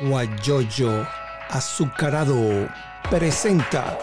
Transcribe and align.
Guayoyo 0.00 1.06
Azucarado 1.48 2.68
presenta 3.08 3.96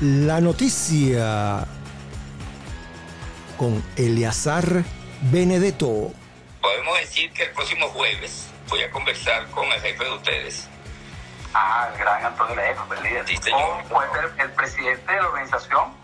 la 0.00 0.40
noticia 0.40 1.66
con 3.56 3.82
Eleazar 3.96 4.84
Benedetto. 5.22 6.12
Podemos 6.60 6.98
decir 7.00 7.32
que 7.32 7.44
el 7.44 7.50
próximo 7.52 7.88
jueves 7.88 8.50
voy 8.68 8.82
a 8.82 8.90
conversar 8.90 9.46
con 9.50 9.64
el 9.72 9.80
jefe 9.80 10.04
de 10.04 10.10
ustedes. 10.10 10.68
Ah, 11.54 11.88
el 11.90 11.98
gran 11.98 12.24
Antonio 12.26 12.54
Lejo, 12.54 12.92
el 12.92 13.02
líder. 13.02 13.26
Sí, 13.26 13.36
señor. 13.38 13.82
O 13.84 13.88
puede 13.88 14.10
ser 14.12 14.32
el 14.38 14.50
presidente 14.52 15.12
de 15.12 15.20
la 15.20 15.28
organización, 15.28 15.94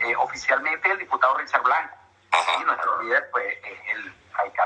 eh, 0.00 0.16
oficialmente 0.16 0.90
el 0.90 0.98
diputado 0.98 1.36
Richard 1.36 1.62
Blanco. 1.62 1.94
Ajá. 2.30 2.52
Y 2.62 2.64
nuestro 2.64 3.02
líder, 3.02 3.28
pues, 3.30 3.46
es 3.46 3.96
el 3.96 4.14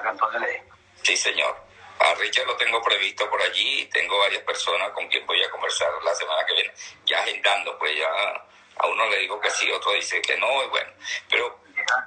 Antonio 0.09 0.39
Lejo. 0.41 0.65
Sí, 1.03 1.17
señor. 1.17 1.57
A 2.01 2.15
Richard 2.15 2.47
lo 2.47 2.57
tengo 2.57 2.81
previsto 2.83 3.29
por 3.29 3.41
allí. 3.43 3.87
Tengo 3.93 4.19
varias 4.19 4.43
personas 4.43 4.91
con 4.91 5.09
quien 5.09 5.27
voy 5.27 5.43
a 5.43 5.51
conversar 5.51 5.91
la 6.05 6.15
semana 6.15 6.45
que 6.47 6.55
viene. 6.55 6.73
Ya 7.07 7.21
agendando, 7.21 7.77
pues 7.79 7.97
ya 7.97 8.09
a 8.81 8.87
uno 8.87 9.07
le 9.09 9.19
digo 9.19 9.41
que 9.41 9.51
sí, 9.51 9.71
otro 9.73 9.93
dice 9.93 10.21
que 10.23 10.37
no, 10.37 10.63
y 10.63 10.69
bueno. 10.69 10.91
Pero 11.29 11.61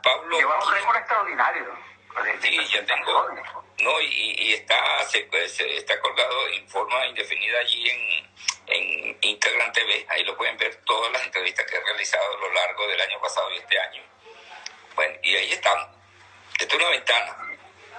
Pablo... 0.04 0.38
Lleva 0.38 0.64
un 0.64 0.72
récord 0.74 0.96
extraordinario. 0.98 1.66
de- 1.66 2.38
de 2.38 2.42
Sí, 2.42 2.66
ya 2.74 2.86
tengo. 2.86 3.28
No, 3.80 4.00
y, 4.02 4.36
y 4.38 4.54
está, 4.54 5.04
se, 5.06 5.28
se- 5.50 5.78
está 5.78 6.00
colgado 6.00 6.48
en 6.50 6.68
forma 6.70 7.06
indefinida 7.08 7.60
allí 7.60 7.90
en, 7.90 8.30
en 8.68 9.18
Instagram 9.22 9.72
TV. 9.74 10.06
Ahí 10.10 10.24
lo 10.24 10.38
pueden 10.38 10.56
ver 10.58 10.76
todas 10.86 11.12
las 11.12 11.24
entrevistas 11.24 11.66
que 11.66 11.76
he 11.76 11.84
realizado 11.84 12.24
a 12.36 12.40
lo 12.40 12.54
largo 12.54 12.88
del 12.88 13.02
año 13.02 13.20
pasado 13.20 13.52
y 13.52 13.58
este 13.58 13.78
año. 13.80 14.04
Bueno, 14.96 15.18
y 15.24 15.36
ahí 15.36 15.52
estamos. 15.52 15.88
Esta 16.60 16.76
es 16.76 16.82
una 16.82 16.90
ventana 16.90 17.51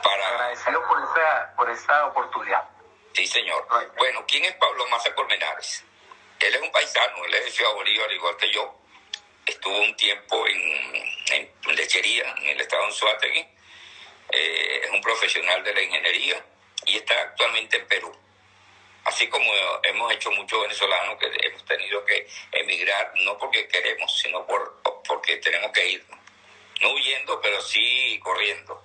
para... 0.03 0.29
Agradecido 0.29 0.87
por 0.87 0.99
esa, 1.03 1.55
por 1.57 1.71
esa 1.71 2.07
oportunidad. 2.07 2.69
Sí, 3.15 3.27
señor. 3.27 3.67
Bueno, 3.97 4.25
¿quién 4.27 4.45
es 4.45 4.55
Pablo 4.55 4.87
Massa 4.89 5.15
Colmenares? 5.15 5.85
Él 6.41 6.55
es 6.55 6.61
un 6.61 6.73
paisano, 6.73 7.25
él 7.25 7.35
es 7.35 7.45
de 7.45 7.51
Ciudad 7.51 7.73
Bolívar, 7.75 8.11
igual 8.13 8.37
que 8.37 8.51
yo. 8.51 8.75
Estuvo 9.47 9.79
un 9.79 9.95
tiempo 9.97 10.47
en, 10.47 11.51
en 11.67 11.77
lechería, 11.77 12.35
en 12.39 12.49
el 12.49 12.61
estado 12.61 12.83
de 12.83 12.89
Anzoátegui. 12.89 13.47
Eh, 14.31 14.81
es 14.85 14.91
un 14.91 15.01
profesional 15.01 15.63
de 15.63 15.75
la 15.75 15.83
ingeniería 15.83 16.45
y 16.87 16.97
está 16.97 17.21
actualmente 17.21 17.77
en 17.77 17.87
Perú. 17.87 18.17
Así 19.05 19.29
como 19.29 19.53
hemos 19.83 20.13
hecho 20.13 20.31
muchos 20.31 20.63
venezolanos 20.63 21.19
que 21.19 21.27
hemos 21.47 21.65
tenido 21.65 22.05
que 22.05 22.29
emigrar, 22.53 23.13
no 23.17 23.37
porque 23.37 23.67
queremos, 23.69 24.17
sino 24.19 24.47
por, 24.47 24.81
porque 25.07 25.37
tenemos 25.39 25.73
que 25.73 25.87
ir. 25.87 26.07
No 26.81 26.93
huyendo, 26.93 27.41
pero 27.41 27.61
sí 27.61 28.19
corriendo. 28.23 28.85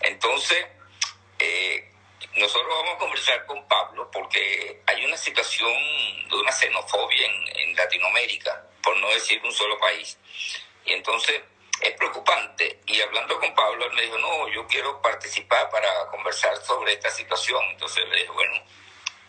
Entonces, 0.00 0.66
eh, 1.38 1.92
nosotros 2.34 2.68
vamos 2.68 2.94
a 2.94 2.98
conversar 2.98 3.46
con 3.46 3.66
Pablo 3.68 4.10
porque 4.10 4.82
hay 4.86 5.04
una 5.04 5.16
situación 5.16 5.72
de 6.28 6.36
una 6.36 6.52
xenofobia 6.52 7.26
en, 7.26 7.58
en 7.58 7.76
Latinoamérica, 7.76 8.64
por 8.82 8.96
no 8.98 9.08
decir 9.10 9.40
un 9.44 9.52
solo 9.52 9.78
país. 9.78 10.18
Y 10.84 10.92
entonces 10.92 11.42
es 11.80 11.92
preocupante. 11.92 12.80
Y 12.86 13.00
hablando 13.00 13.38
con 13.38 13.54
Pablo, 13.54 13.86
él 13.86 13.92
me 13.92 14.02
dijo, 14.02 14.18
no, 14.18 14.48
yo 14.48 14.66
quiero 14.66 15.00
participar 15.02 15.70
para 15.70 16.06
conversar 16.08 16.56
sobre 16.64 16.94
esta 16.94 17.10
situación. 17.10 17.62
Entonces 17.70 18.06
le 18.08 18.16
dije, 18.16 18.30
bueno, 18.30 18.62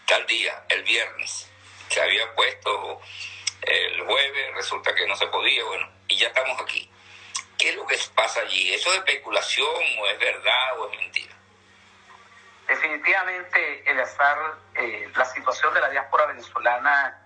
tal 0.06 0.25
día, 0.25 0.64
el 0.70 0.84
viernes, 0.84 1.50
se 1.90 2.02
había 2.02 2.34
puesto 2.36 3.00
el 3.62 4.02
jueves, 4.02 4.56
resulta 4.56 4.95
que 4.95 5.06
no 5.06 5.16
se 5.16 5.28
podía, 5.28 5.64
bueno, 5.64 5.90
y 6.08 6.17
ya 6.17 6.28
estamos 6.28 6.59
aquí. 6.62 6.90
¿Qué 7.59 7.69
es 7.69 7.75
lo 7.75 7.85
que 7.85 7.97
pasa 8.15 8.39
allí? 8.39 8.73
¿Eso 8.73 8.89
es 8.89 8.99
especulación 8.99 9.67
o 9.99 10.07
es 10.07 10.17
verdad 10.17 10.79
o 10.79 10.89
es 10.89 10.97
mentira? 10.97 11.35
Definitivamente, 12.69 13.91
Eleazar, 13.91 14.38
eh, 14.75 15.11
la 15.13 15.25
situación 15.25 15.73
de 15.73 15.81
la 15.81 15.89
diáspora 15.89 16.25
venezolana 16.28 17.19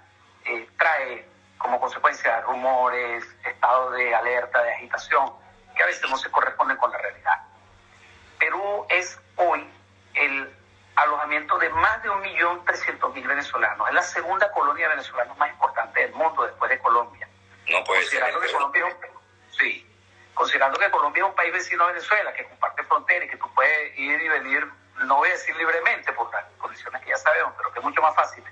eh, 0.44 0.68
trae 0.78 1.28
como 1.60 1.80
consecuencia 1.80 2.42
rumores, 2.42 3.24
estado 3.46 3.92
de 3.92 4.16
alerta, 4.16 4.64
de 4.64 4.74
agitación, 4.74 5.34
que 5.76 5.84
a 5.84 5.86
veces 5.86 6.10
no 6.10 6.18
se 6.18 6.32
corresponden 6.32 6.78
con 6.78 6.92
la 6.92 6.98
realidad. 6.98 7.46
Perú 8.40 8.88
es 8.90 9.20
hoy 9.36 9.70
el 10.16 10.52
alojamiento 10.96 11.60
de 11.60 11.70
más 11.70 12.02
de 12.02 12.10
1.300.000 12.10 13.28
venezolanos. 13.28 13.88
Es 13.88 13.94
la 13.94 14.02
segunda 14.02 14.52
colonia 14.52 14.88
de 14.88 14.96
venezolanos 14.96 15.38
más 15.38 15.52
importante 15.52 16.02
del 16.02 16.14
mundo 16.14 16.44
después 16.44 16.72
de 16.72 16.80
Colombia. 16.80 17.28
No 17.70 17.84
puede 17.84 18.04
ser. 18.06 18.24
Que 18.26 18.52
Colombia 18.52 18.88
es 18.88 18.94
un, 18.96 19.52
sí, 19.52 19.93
considerando 20.34 20.80
que 20.80 20.90
Colombia 20.92 21.24
es 21.24 21.30
un 21.30 21.36
país 21.36 21.54
vecino 21.54 21.84
a 21.84 21.88
Venezuela, 21.88 22.34
que 22.34 22.48
comparte 22.48 22.84
frontera 22.84 23.26
y 23.26 23.30
que 23.30 23.38
tú 23.38 23.52
puedes 23.54 23.98
ir 23.98 24.22
y 24.22 24.28
venir, 24.30 24.68
no 25.06 25.18
voy 25.18 25.30
a 25.30 25.34
decir 25.34 25.56
libremente 25.56 26.12
por 26.14 26.32
las 26.32 26.46
condiciones 26.58 27.02
que 27.02 27.10
ya 27.10 27.18
sabemos, 27.18 27.54
pero 27.58 27.72
que 27.72 27.80
es 27.80 27.86
mucho 27.86 28.02
más 28.02 28.16
fácil. 28.16 28.44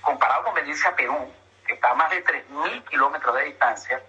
Comparado 0.00 0.44
con 0.44 0.54
venirse 0.54 0.86
a 0.86 0.94
Perú, 0.94 1.32
que 1.66 1.74
está 1.74 1.90
a 1.90 1.94
más 1.94 2.10
de 2.10 2.24
3.000 2.24 2.84
kilómetros 2.88 3.34
de 3.36 3.44
distancia, 3.44 4.02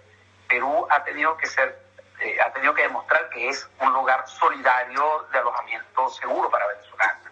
Perú 0.48 0.86
ha 0.90 1.02
tenido 1.04 1.36
que 1.36 1.46
ser, 1.46 1.78
eh, 2.20 2.38
ha 2.44 2.52
tenido 2.52 2.74
que 2.74 2.82
demostrar 2.82 3.28
que 3.30 3.48
es 3.48 3.68
un 3.80 3.92
lugar 3.92 4.26
solidario 4.28 5.26
de 5.32 5.38
alojamiento 5.38 6.08
seguro 6.10 6.50
para 6.50 6.66
venezolanos. 6.68 7.26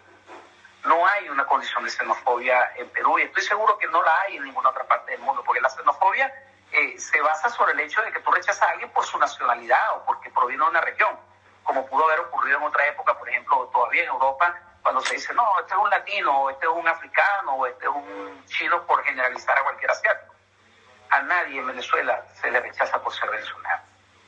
No 0.84 1.06
hay 1.06 1.28
una 1.30 1.46
condición 1.46 1.84
de 1.84 1.90
xenofobia 1.90 2.72
en 2.76 2.88
Perú 2.90 3.18
y 3.18 3.22
estoy 3.22 3.42
seguro 3.42 3.78
que 3.78 3.86
no 3.86 4.02
la 4.02 4.20
hay 4.22 4.36
en 4.36 4.44
ninguna 4.44 4.70
otra 4.70 4.84
parte 4.84 5.12
del 5.12 5.20
mundo, 5.20 5.42
porque 5.44 5.60
la 5.60 5.70
xenofobia 5.70 6.32
eh, 6.74 6.98
se 6.98 7.20
basa 7.20 7.48
sobre 7.50 7.72
el 7.72 7.80
hecho 7.80 8.02
de 8.02 8.12
que 8.12 8.18
tú 8.18 8.32
rechazas 8.32 8.62
a 8.62 8.72
alguien 8.72 8.90
por 8.90 9.04
su 9.04 9.16
nacionalidad 9.16 9.96
o 9.96 10.04
porque 10.04 10.28
proviene 10.30 10.64
de 10.64 10.70
una 10.70 10.80
región, 10.80 11.16
como 11.62 11.86
pudo 11.86 12.04
haber 12.04 12.18
ocurrido 12.20 12.58
en 12.58 12.64
otra 12.64 12.84
época, 12.88 13.16
por 13.16 13.28
ejemplo, 13.28 13.70
todavía 13.72 14.02
en 14.02 14.08
Europa, 14.08 14.58
cuando 14.82 15.00
se 15.00 15.14
dice, 15.14 15.32
no, 15.34 15.48
este 15.60 15.72
es 15.72 15.78
un 15.78 15.88
latino, 15.88 16.40
o 16.40 16.50
este 16.50 16.66
es 16.66 16.72
un 16.72 16.88
africano, 16.88 17.52
o 17.52 17.66
este 17.66 17.84
es 17.84 17.90
un 17.90 18.44
chino, 18.46 18.84
por 18.86 19.04
generalizar 19.04 19.56
a 19.56 19.62
cualquier 19.62 19.90
asiático. 19.90 20.34
A 21.10 21.22
nadie 21.22 21.60
en 21.60 21.66
Venezuela 21.68 22.22
se 22.34 22.50
le 22.50 22.60
rechaza 22.60 23.00
por 23.00 23.14
ser 23.14 23.30
venezolano. 23.30 23.82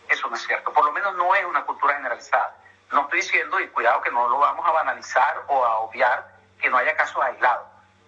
Eso 0.08 0.28
no 0.28 0.36
es 0.36 0.46
cierto. 0.46 0.72
Por 0.72 0.84
lo 0.84 0.92
menos 0.92 1.14
no 1.16 1.34
es 1.34 1.44
una 1.44 1.64
cultura 1.64 1.94
generalizada. 1.94 2.56
No 2.92 3.02
estoy 3.02 3.20
diciendo, 3.20 3.58
y 3.58 3.68
cuidado 3.68 4.00
que 4.02 4.10
no 4.12 4.28
lo 4.28 4.38
vamos 4.38 4.64
a 4.64 4.70
banalizar 4.70 5.42
o 5.48 5.64
a 5.64 5.80
obviar, 5.80 6.26
que 6.60 6.70
no 6.70 6.78
haya 6.78 6.96
casos 6.96 7.22
aislados. 7.22 7.66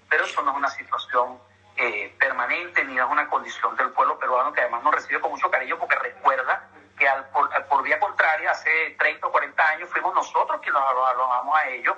Pero 0.09 0.25
eso 0.25 0.41
no 0.43 0.53
es 0.53 0.57
una 0.57 0.71
situación 0.71 1.41
eh, 1.79 2.13
permanente 2.19 2.85
ni 2.85 2.99
es 2.99 3.05
una 3.05 3.29
condición 3.29 3.77
del 3.77 3.91
pueblo 3.91 4.19
peruano 4.19 4.53
que 4.53 4.61
además 4.61 4.83
nos 4.83 4.95
recibe 4.97 5.21
con 5.21 5.31
mucho 5.31 5.49
cariño 5.49 5.79
porque 5.79 5.95
recuerda 5.95 6.69
que 6.99 7.09
al, 7.09 7.29
por, 7.29 7.49
por, 7.67 7.83
vía 7.85 8.01
contraria, 8.01 8.51
hace 8.51 8.97
30 8.99 9.25
o 9.25 9.31
40 9.31 9.69
años 9.69 9.89
fuimos 9.89 10.13
nosotros 10.13 10.61
quienes 10.61 10.81
nos 10.81 11.09
alojamos 11.09 11.57
a 11.57 11.69
ellos 11.69 11.97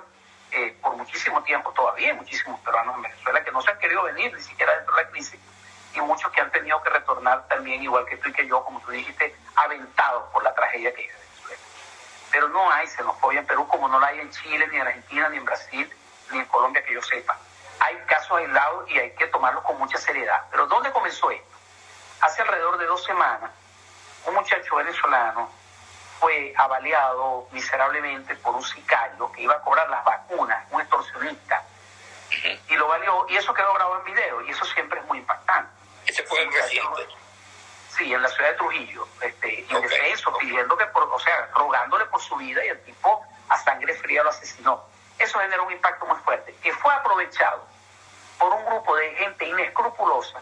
eh, 0.51 0.77
por 0.81 0.95
muchísimo 0.95 1.41
tiempo 1.43 1.71
todavía, 1.71 2.11
hay 2.11 2.17
muchísimos 2.17 2.59
peruanos 2.59 2.95
en 2.95 3.01
Venezuela 3.01 3.43
que 3.43 3.51
no 3.51 3.61
se 3.61 3.71
han 3.71 3.79
querido 3.79 4.03
venir 4.03 4.31
ni 4.31 4.41
siquiera 4.41 4.75
dentro 4.75 4.95
de 4.95 5.03
la 5.03 5.09
crisis 5.09 5.39
y 5.95 6.01
muchos 6.01 6.31
que 6.31 6.41
han 6.41 6.51
tenido 6.51 6.81
que 6.83 6.89
retornar 6.89 7.47
también, 7.47 7.81
igual 7.81 8.05
que 8.05 8.17
tú 8.17 8.29
y 8.29 8.33
que 8.33 8.47
yo, 8.47 8.63
como 8.63 8.79
tú 8.81 8.91
dijiste, 8.91 9.35
aventados 9.55 10.31
por 10.31 10.43
la 10.43 10.53
tragedia 10.53 10.93
que 10.93 11.01
vive 11.01 11.13
Venezuela. 11.13 11.61
Pero 12.31 12.49
no 12.49 12.71
hay 12.71 12.87
xenofobia 12.87 13.39
en 13.39 13.47
Perú 13.47 13.67
como 13.67 13.87
no 13.87 13.99
la 13.99 14.07
hay 14.07 14.19
en 14.19 14.29
Chile, 14.29 14.67
ni 14.67 14.77
en 14.77 14.83
Argentina, 14.83 15.29
ni 15.29 15.37
en 15.37 15.45
Brasil, 15.45 15.91
ni 16.31 16.39
en 16.39 16.45
Colombia 16.45 16.83
que 16.83 16.93
yo 16.93 17.01
sepa. 17.01 17.37
Hay 17.83 17.97
casos 18.05 18.37
aislados 18.37 18.87
y 18.91 18.99
hay 18.99 19.11
que 19.15 19.25
tomarlos 19.27 19.63
con 19.63 19.77
mucha 19.79 19.97
seriedad. 19.97 20.45
Pero 20.51 20.67
¿dónde 20.67 20.91
comenzó 20.91 21.31
esto? 21.31 21.57
Hace 22.21 22.43
alrededor 22.43 22.77
de 22.77 22.85
dos 22.85 23.03
semanas, 23.03 23.49
un 24.27 24.35
muchacho 24.35 24.75
venezolano 24.75 25.49
fue 26.19 26.53
avaliado 26.55 27.47
miserablemente 27.51 28.35
por 28.35 28.53
un 28.53 28.63
sicario 28.63 29.31
que 29.31 29.41
iba 29.41 29.55
a 29.55 29.61
cobrar 29.61 29.89
las 29.89 30.03
vacunas, 30.05 30.63
un 30.69 30.79
extorsionista, 30.81 31.63
y 32.67 32.75
lo 32.75 32.87
valió, 32.87 33.25
y 33.29 33.37
eso 33.37 33.51
quedó 33.51 33.73
grabado 33.73 33.97
en 33.97 34.13
video, 34.13 34.41
y 34.41 34.51
eso 34.51 34.63
siempre 34.65 34.99
es 34.99 35.05
muy 35.07 35.17
impactante. 35.17 35.71
Ese 36.05 36.21
fue 36.23 36.39
el 36.43 36.53
reciente. 36.53 37.07
Sí, 37.97 38.13
en 38.13 38.21
la 38.21 38.29
ciudad 38.29 38.51
de 38.51 38.57
Trujillo, 38.57 39.07
este, 39.21 39.61
indefenso, 39.61 40.29
okay, 40.29 40.47
pidiendo 40.47 40.77
que, 40.77 40.85
por, 40.85 41.03
o 41.03 41.19
sea, 41.19 41.49
rogándole 41.55 42.05
por 42.05 42.21
su 42.21 42.35
vida, 42.35 42.63
y 42.63 42.69
el 42.69 42.83
tipo 42.83 43.25
a 43.49 43.57
sangre 43.57 43.95
fría 43.95 44.21
lo 44.21 44.29
asesinó. 44.29 44.85
Eso 45.17 45.39
generó 45.39 45.65
un 45.65 45.73
impacto 45.73 46.05
muy 46.05 46.17
fuerte, 46.19 46.55
que 46.61 46.71
fue 46.73 46.93
aprovechado 46.93 47.70
por 48.41 48.51
un 48.53 48.65
grupo 48.65 48.95
de 48.95 49.13
gente 49.17 49.45
inescrupulosa 49.45 50.41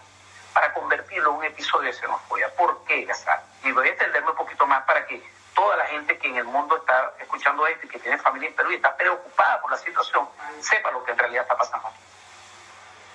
para 0.54 0.74
convertirlo 0.74 1.32
en 1.32 1.36
un 1.36 1.44
episodio 1.44 1.88
de 1.88 1.94
xenofobia. 1.94 2.48
¿Por 2.56 2.82
qué, 2.86 3.04
Gazar? 3.04 3.44
Y 3.62 3.74
voy 3.74 3.90
a 3.90 3.92
extenderme 3.92 4.30
un 4.32 4.38
poquito 4.38 4.66
más 4.66 4.86
para 4.86 5.06
que 5.06 5.22
toda 5.54 5.76
la 5.76 5.86
gente 5.86 6.18
que 6.18 6.30
en 6.30 6.38
el 6.38 6.46
mundo 6.46 6.78
está 6.78 7.14
escuchando 7.20 7.68
esto 7.68 7.86
y 7.86 7.90
que 7.90 8.00
tiene 8.00 8.18
familia 8.18 8.48
en 8.48 8.56
Perú 8.56 8.72
y 8.72 8.76
está 8.76 8.96
preocupada 8.96 9.60
por 9.62 9.72
la 9.72 9.78
situación, 9.78 10.30
sepa 10.62 10.92
lo 10.92 11.04
que 11.04 11.12
en 11.12 11.18
realidad 11.18 11.44
está 11.44 11.58
pasando. 11.58 11.92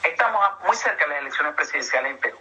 Estamos 0.03 0.61
muy 0.67 0.77
cerca 0.77 1.05
de 1.05 1.11
las 1.13 1.19
elecciones 1.21 1.55
presidenciales 1.55 2.13
en 2.13 2.19
Perú. 2.19 2.39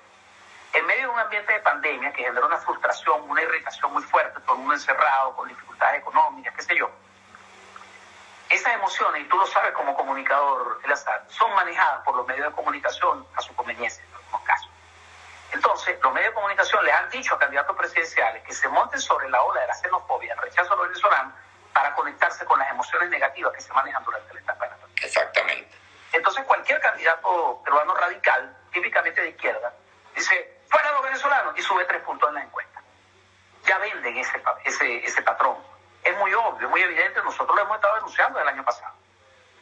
En 0.73 0.85
medio 0.85 1.07
de 1.07 1.13
un 1.13 1.19
ambiente 1.19 1.53
de 1.53 1.59
pandemia 1.59 2.11
que 2.11 2.23
generó 2.23 2.47
una 2.47 2.57
frustración, 2.57 3.21
una 3.29 3.41
irritación 3.41 3.93
muy 3.93 4.03
fuerte, 4.03 4.41
todo 4.41 4.55
el 4.55 4.59
mundo 4.59 4.73
encerrado, 4.73 5.33
con 5.37 5.47
dificultades 5.47 6.01
económicas, 6.01 6.53
qué 6.55 6.61
sé 6.61 6.75
yo. 6.75 6.91
Esas 8.53 8.75
emociones, 8.75 9.23
y 9.23 9.25
tú 9.25 9.35
lo 9.35 9.47
sabes 9.47 9.71
como 9.71 9.95
comunicador, 9.95 10.79
Elazar, 10.83 11.25
son 11.27 11.51
manejadas 11.55 12.03
por 12.05 12.15
los 12.15 12.27
medios 12.27 12.45
de 12.49 12.53
comunicación 12.53 13.25
a 13.35 13.41
su 13.41 13.55
conveniencia 13.55 14.03
en 14.03 14.13
algunos 14.13 14.41
casos. 14.43 14.69
Entonces, 15.53 15.97
los 16.03 16.13
medios 16.13 16.29
de 16.29 16.35
comunicación 16.35 16.85
les 16.85 16.93
han 16.93 17.09
dicho 17.09 17.33
a 17.33 17.39
candidatos 17.39 17.75
presidenciales 17.75 18.43
que 18.43 18.53
se 18.53 18.67
monten 18.67 19.01
sobre 19.01 19.27
la 19.31 19.41
ola 19.41 19.61
de 19.61 19.67
la 19.67 19.73
xenofobia, 19.73 20.33
el 20.33 20.39
rechazo 20.39 20.71
a 20.71 20.75
los 20.75 20.87
venezolanos, 20.87 21.33
para 21.73 21.95
conectarse 21.95 22.45
con 22.45 22.59
las 22.59 22.69
emociones 22.69 23.09
negativas 23.09 23.53
que 23.53 23.61
se 23.61 23.73
manejan 23.73 24.03
durante 24.03 24.31
la 24.35 24.39
etapa 24.41 24.65
electoral. 24.67 24.95
Exactamente. 25.01 25.75
Entonces 26.11 26.45
cualquier 26.45 26.79
candidato 26.79 27.59
peruano 27.65 27.95
radical, 27.95 28.55
típicamente 28.71 29.19
de 29.19 29.29
izquierda, 29.29 29.73
dice, 30.15 30.61
fuera 30.69 30.91
los 30.91 31.01
venezolanos, 31.01 31.57
y 31.57 31.61
sube 31.63 31.85
tres 31.85 32.03
puntos 32.03 32.29
en 32.29 32.35
la 32.35 32.43
encuesta. 32.43 32.83
Ya 33.65 33.79
venden 33.79 34.15
ese, 34.15 34.43
ese, 34.63 35.05
ese 35.05 35.21
patrón. 35.23 35.72
Muy 36.23 36.33
obvio, 36.35 36.69
muy 36.69 36.81
evidente, 36.81 37.21
nosotros 37.21 37.53
lo 37.53 37.63
hemos 37.63 37.75
estado 37.75 37.95
denunciando 37.95 38.39
el 38.39 38.47
año 38.47 38.63
pasado. 38.63 38.93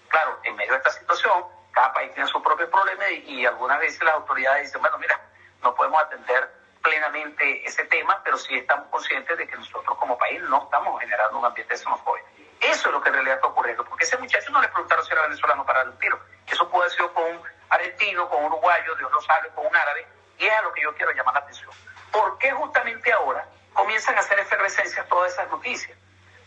Claro, 0.10 0.38
en 0.44 0.56
medio 0.56 0.74
de 0.74 0.78
esta 0.78 0.92
situación, 0.92 1.44
cada 1.72 1.92
país 1.92 2.14
tiene 2.14 2.30
sus 2.30 2.40
propios 2.44 2.70
problemas 2.70 3.10
y, 3.10 3.44
algunas 3.48 3.80
veces 3.80 4.00
las 4.04 4.14
autoridades 4.14 4.68
dicen, 4.68 4.80
bueno, 4.80 5.00
mira, 5.00 5.20
no 5.64 5.74
podemos 5.74 6.04
atender 6.04 6.54
plenamente 6.84 7.66
ese 7.66 7.84
tema, 7.86 8.22
pero 8.24 8.38
sí 8.38 8.56
estamos 8.56 8.90
conscientes 8.92 9.40
de 9.40 9.48
que 9.48 9.56
nosotros 9.56 9.98
como 9.98 10.16
país 10.20 10.40
no 10.44 10.66
estamos 10.66 11.00
generando 11.00 11.40
un 11.40 11.46
ambiente 11.46 11.74
de 11.74 11.80
xenofobia. 11.80 12.24
Eso 12.60 12.90
es 12.90 12.94
lo 12.94 13.02
que 13.02 13.10
en 13.10 13.16
realidad 13.16 13.38
está 13.38 13.48
ocurriendo, 13.48 13.84
porque 13.84 14.04
ese 14.04 14.18
muchacho 14.18 14.52
no 14.52 14.62
le 14.62 14.68
preguntaron 14.68 15.04
si 15.04 15.14
era 15.14 15.24
venezolano 15.24 15.66
para 15.66 15.82
el 15.82 15.98
tiro. 15.98 16.20
Eso 16.46 16.70
puede 16.70 16.84
haber 16.84 16.96
sido 16.96 17.12
con 17.12 17.24
un 17.24 17.42
argentino, 17.70 18.30
con 18.30 18.38
un 18.44 18.52
uruguayo, 18.52 18.94
Dios 18.98 19.12
lo 19.12 19.22
sabe, 19.22 19.50
con 19.56 19.66
un 19.66 19.76
árabe, 19.76 20.06
y 20.38 20.46
es 20.46 20.54
a 20.54 20.62
lo 20.62 20.72
que 20.74 20.84
yo 20.84 20.94
quiero 20.94 21.12
llamar 21.12 21.34
la 21.34 21.40
atención. 21.40 21.72
¿Por 22.12 22.38
qué 22.38 22.52
justamente 22.52 23.12
ahora 23.12 23.48
comienzan 23.74 24.16
a 24.16 24.20
hacer 24.20 24.38
efervescencia 24.38 25.04
todas 25.06 25.34
esas 25.34 25.50
noticias? 25.50 25.98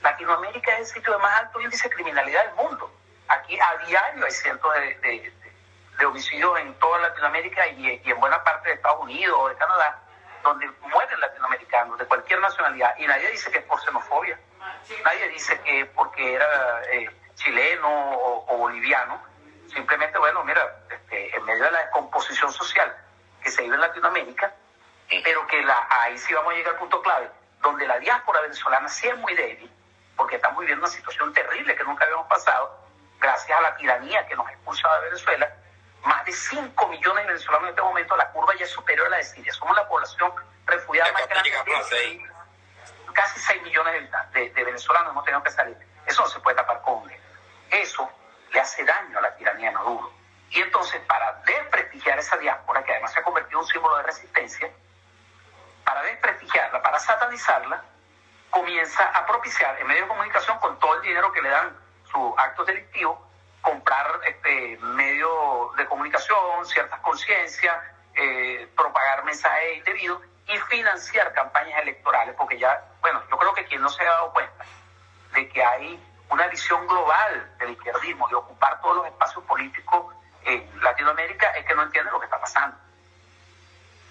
Latinoamérica 0.05 0.73
es 0.75 0.81
el 0.81 0.87
sitio 0.97 1.15
de 1.15 1.19
más 1.19 1.41
alto 1.41 1.61
índice 1.63 1.89
de 1.89 1.95
criminalidad 1.95 2.45
del 2.45 2.55
mundo. 2.57 2.93
Aquí 3.29 3.59
a 3.59 3.87
diario 3.87 4.27
hay 4.27 4.31
cientos 4.31 4.73
de, 4.75 4.95
de, 4.97 5.33
de 5.99 6.07
homicidios 6.07 6.59
en 6.61 6.75
toda 6.75 6.99
Latinoamérica 6.99 7.67
y, 7.69 8.01
y, 8.05 8.11
en 8.11 8.21
buena 8.21 8.45
parte 8.45 8.69
de 8.69 8.75
Estados 8.75 9.01
Unidos 9.01 9.35
o 9.41 9.49
de 9.49 9.57
Canadá, 9.57 9.99
donde 10.43 10.71
mueren 10.83 11.21
latinoamericanos 11.21 11.99
de 11.99 12.05
cualquier 12.05 12.39
nacionalidad. 12.41 12.95
Y 12.99 13.07
nadie 13.07 13.31
dice 13.31 13.51
que 13.51 13.59
es 13.59 13.65
por 13.65 13.81
xenofobia, 13.81 14.39
nadie 15.05 15.29
dice 15.31 15.59
que 15.61 15.81
es 15.81 15.87
porque 15.95 16.35
era 16.35 16.83
eh, 16.93 17.11
chileno 17.37 17.89
o, 17.89 18.45
o, 18.47 18.59
boliviano, 18.59 19.19
simplemente, 19.73 20.19
bueno, 20.19 20.45
mira, 20.45 20.85
este, 20.91 21.35
en 21.35 21.45
medio 21.47 21.65
de 21.65 21.71
la 21.71 21.81
descomposición 21.81 22.53
social 22.53 22.95
que 23.43 23.51
se 23.51 23.63
vive 23.63 23.75
en 23.75 23.81
Latinoamérica, 23.81 24.53
pero 25.25 25.47
que 25.47 25.63
la, 25.63 25.89
ahí 25.91 26.19
sí 26.19 26.35
vamos 26.35 26.53
a 26.53 26.57
llegar 26.57 26.75
al 26.75 26.79
punto 26.79 27.01
clave, 27.01 27.31
donde 27.63 27.87
la 27.87 27.99
diáspora 27.99 28.43
venezolana 28.43 28.89
sí 28.89 29.09
es 29.09 29.17
muy 29.17 29.35
débil, 29.35 29.71
porque 30.17 30.37
estamos 30.37 30.61
viviendo 30.61 30.85
una 30.85 30.95
situación 30.95 31.33
terrible 31.33 31.77
que 31.77 31.85
nunca 31.85 32.05
habíamos 32.05 32.27
pasado, 32.27 32.79
gracias 33.21 33.59
a 33.59 33.63
la 33.63 33.77
tiranía 33.77 34.27
que 34.27 34.37
nos 34.37 34.47
ha 34.47 34.53
expulsado 34.53 34.95
de 35.01 35.09
Venezuela, 35.09 35.55
más 36.05 36.25
de 36.25 36.33
5 36.33 36.89
millones 36.89 37.25
de 37.25 37.33
venezolanos 37.33 37.65
en 37.65 37.71
este 37.71 37.83
momento, 37.83 38.17
la 38.17 38.31
curva 38.31 38.55
ya 38.57 38.65
es 38.65 38.71
superior 38.71 39.07
a 39.07 39.11
la 39.11 39.17
de 39.17 39.25
Siria. 39.25 39.53
Somos 39.53 39.75
la 39.75 39.89
población 39.89 40.33
refugiada 40.67 41.13
más 41.13 41.27
grande. 41.29 41.51
Casi 43.13 43.41
6 43.41 43.63
millones 43.63 44.11
de, 44.33 44.41
de, 44.41 44.51
de, 44.51 44.65
venezolanos 44.65 45.13
hemos 45.13 45.25
tenido 45.25 45.43
que 45.43 45.51
salir. 45.51 45.77
Eso 46.05 46.23
no 46.23 46.29
se 46.29 46.41
puede 46.41 46.57
tapar 46.57 46.83
con 46.83 46.95
un 46.95 47.09
dedo. 47.09 47.21
Eso 47.71 48.11
le 48.53 48.61
hace 48.61 48.85
daño 48.85 49.19
a 49.19 49.23
la 49.23 49.35
tiranía 49.37 49.71
de 49.71 49.77
Maduro. 49.77 50.13
Y 50.51 50.61
entonces, 50.61 51.01
para 51.03 51.33
desprestigiar 51.47 52.19
esa 52.19 52.37
diáspora, 52.37 52.83
que 52.85 52.93
además 52.93 53.13
se 53.13 53.21
ha 53.21 53.23
convertido 53.23 53.61
en 53.61 53.65
un 53.65 53.71
símbolo 53.71 53.97
de 53.97 54.03
resistencia, 54.03 54.71
para 55.85 56.03
desprestigiarla, 56.03 56.83
para 56.83 56.99
satanizarla, 56.99 57.83
comienza 58.55 59.05
a 59.07 59.27
propiciar 59.27 59.77
en 59.81 59.87
medios 59.89 60.05
de 60.05 60.09
comunicación 60.09 60.57
con 60.61 60.79
todo 60.79 60.95
el 60.95 61.03
dinero 61.03 61.33
que 61.33 61.43
le 61.43 61.49
dan 61.49 61.77
sus 62.05 62.39
actos 62.39 62.65
delictivos, 62.67 63.19
comprar 63.61 64.21
este, 64.25 64.79
medios 64.81 65.75
de 65.77 65.85
comunicación, 65.87 66.65
ciertas 66.65 67.01
conciencias, 67.01 67.75
eh, 68.15 68.69
propagar 68.77 69.25
mensajes 69.25 69.79
indebidos 69.79 70.23
y 70.47 70.57
financiar 70.71 71.33
campañas 71.33 71.83
electorales, 71.83 72.37
porque 72.39 72.57
ya, 72.57 72.81
bueno, 73.01 73.21
yo 73.29 73.37
creo 73.37 73.55
que 73.55 73.65
quien 73.65 73.83
no 73.83 73.89
se 73.89 74.07
ha 74.07 74.11
dado 74.11 74.33
cuenta 74.33 74.65
de 75.33 75.49
que 75.49 75.65
hay 75.65 76.01
una 76.31 76.47
visión 76.47 76.87
global 76.87 77.57
del 77.59 77.71
izquierdismo, 77.71 78.29
de 78.29 78.37
ocupar 78.37 78.81
todos 78.81 78.99
los 78.99 79.07
espacios 79.07 79.43
políticos 79.45 80.15
en 80.45 80.81
Latinoamérica, 80.81 81.51
es 81.51 81.67
que 81.67 81.75
no 81.75 81.83
entiende 81.83 82.13
lo 82.13 82.21
que 82.21 82.27
está 82.27 82.41
pasando. 82.41 82.77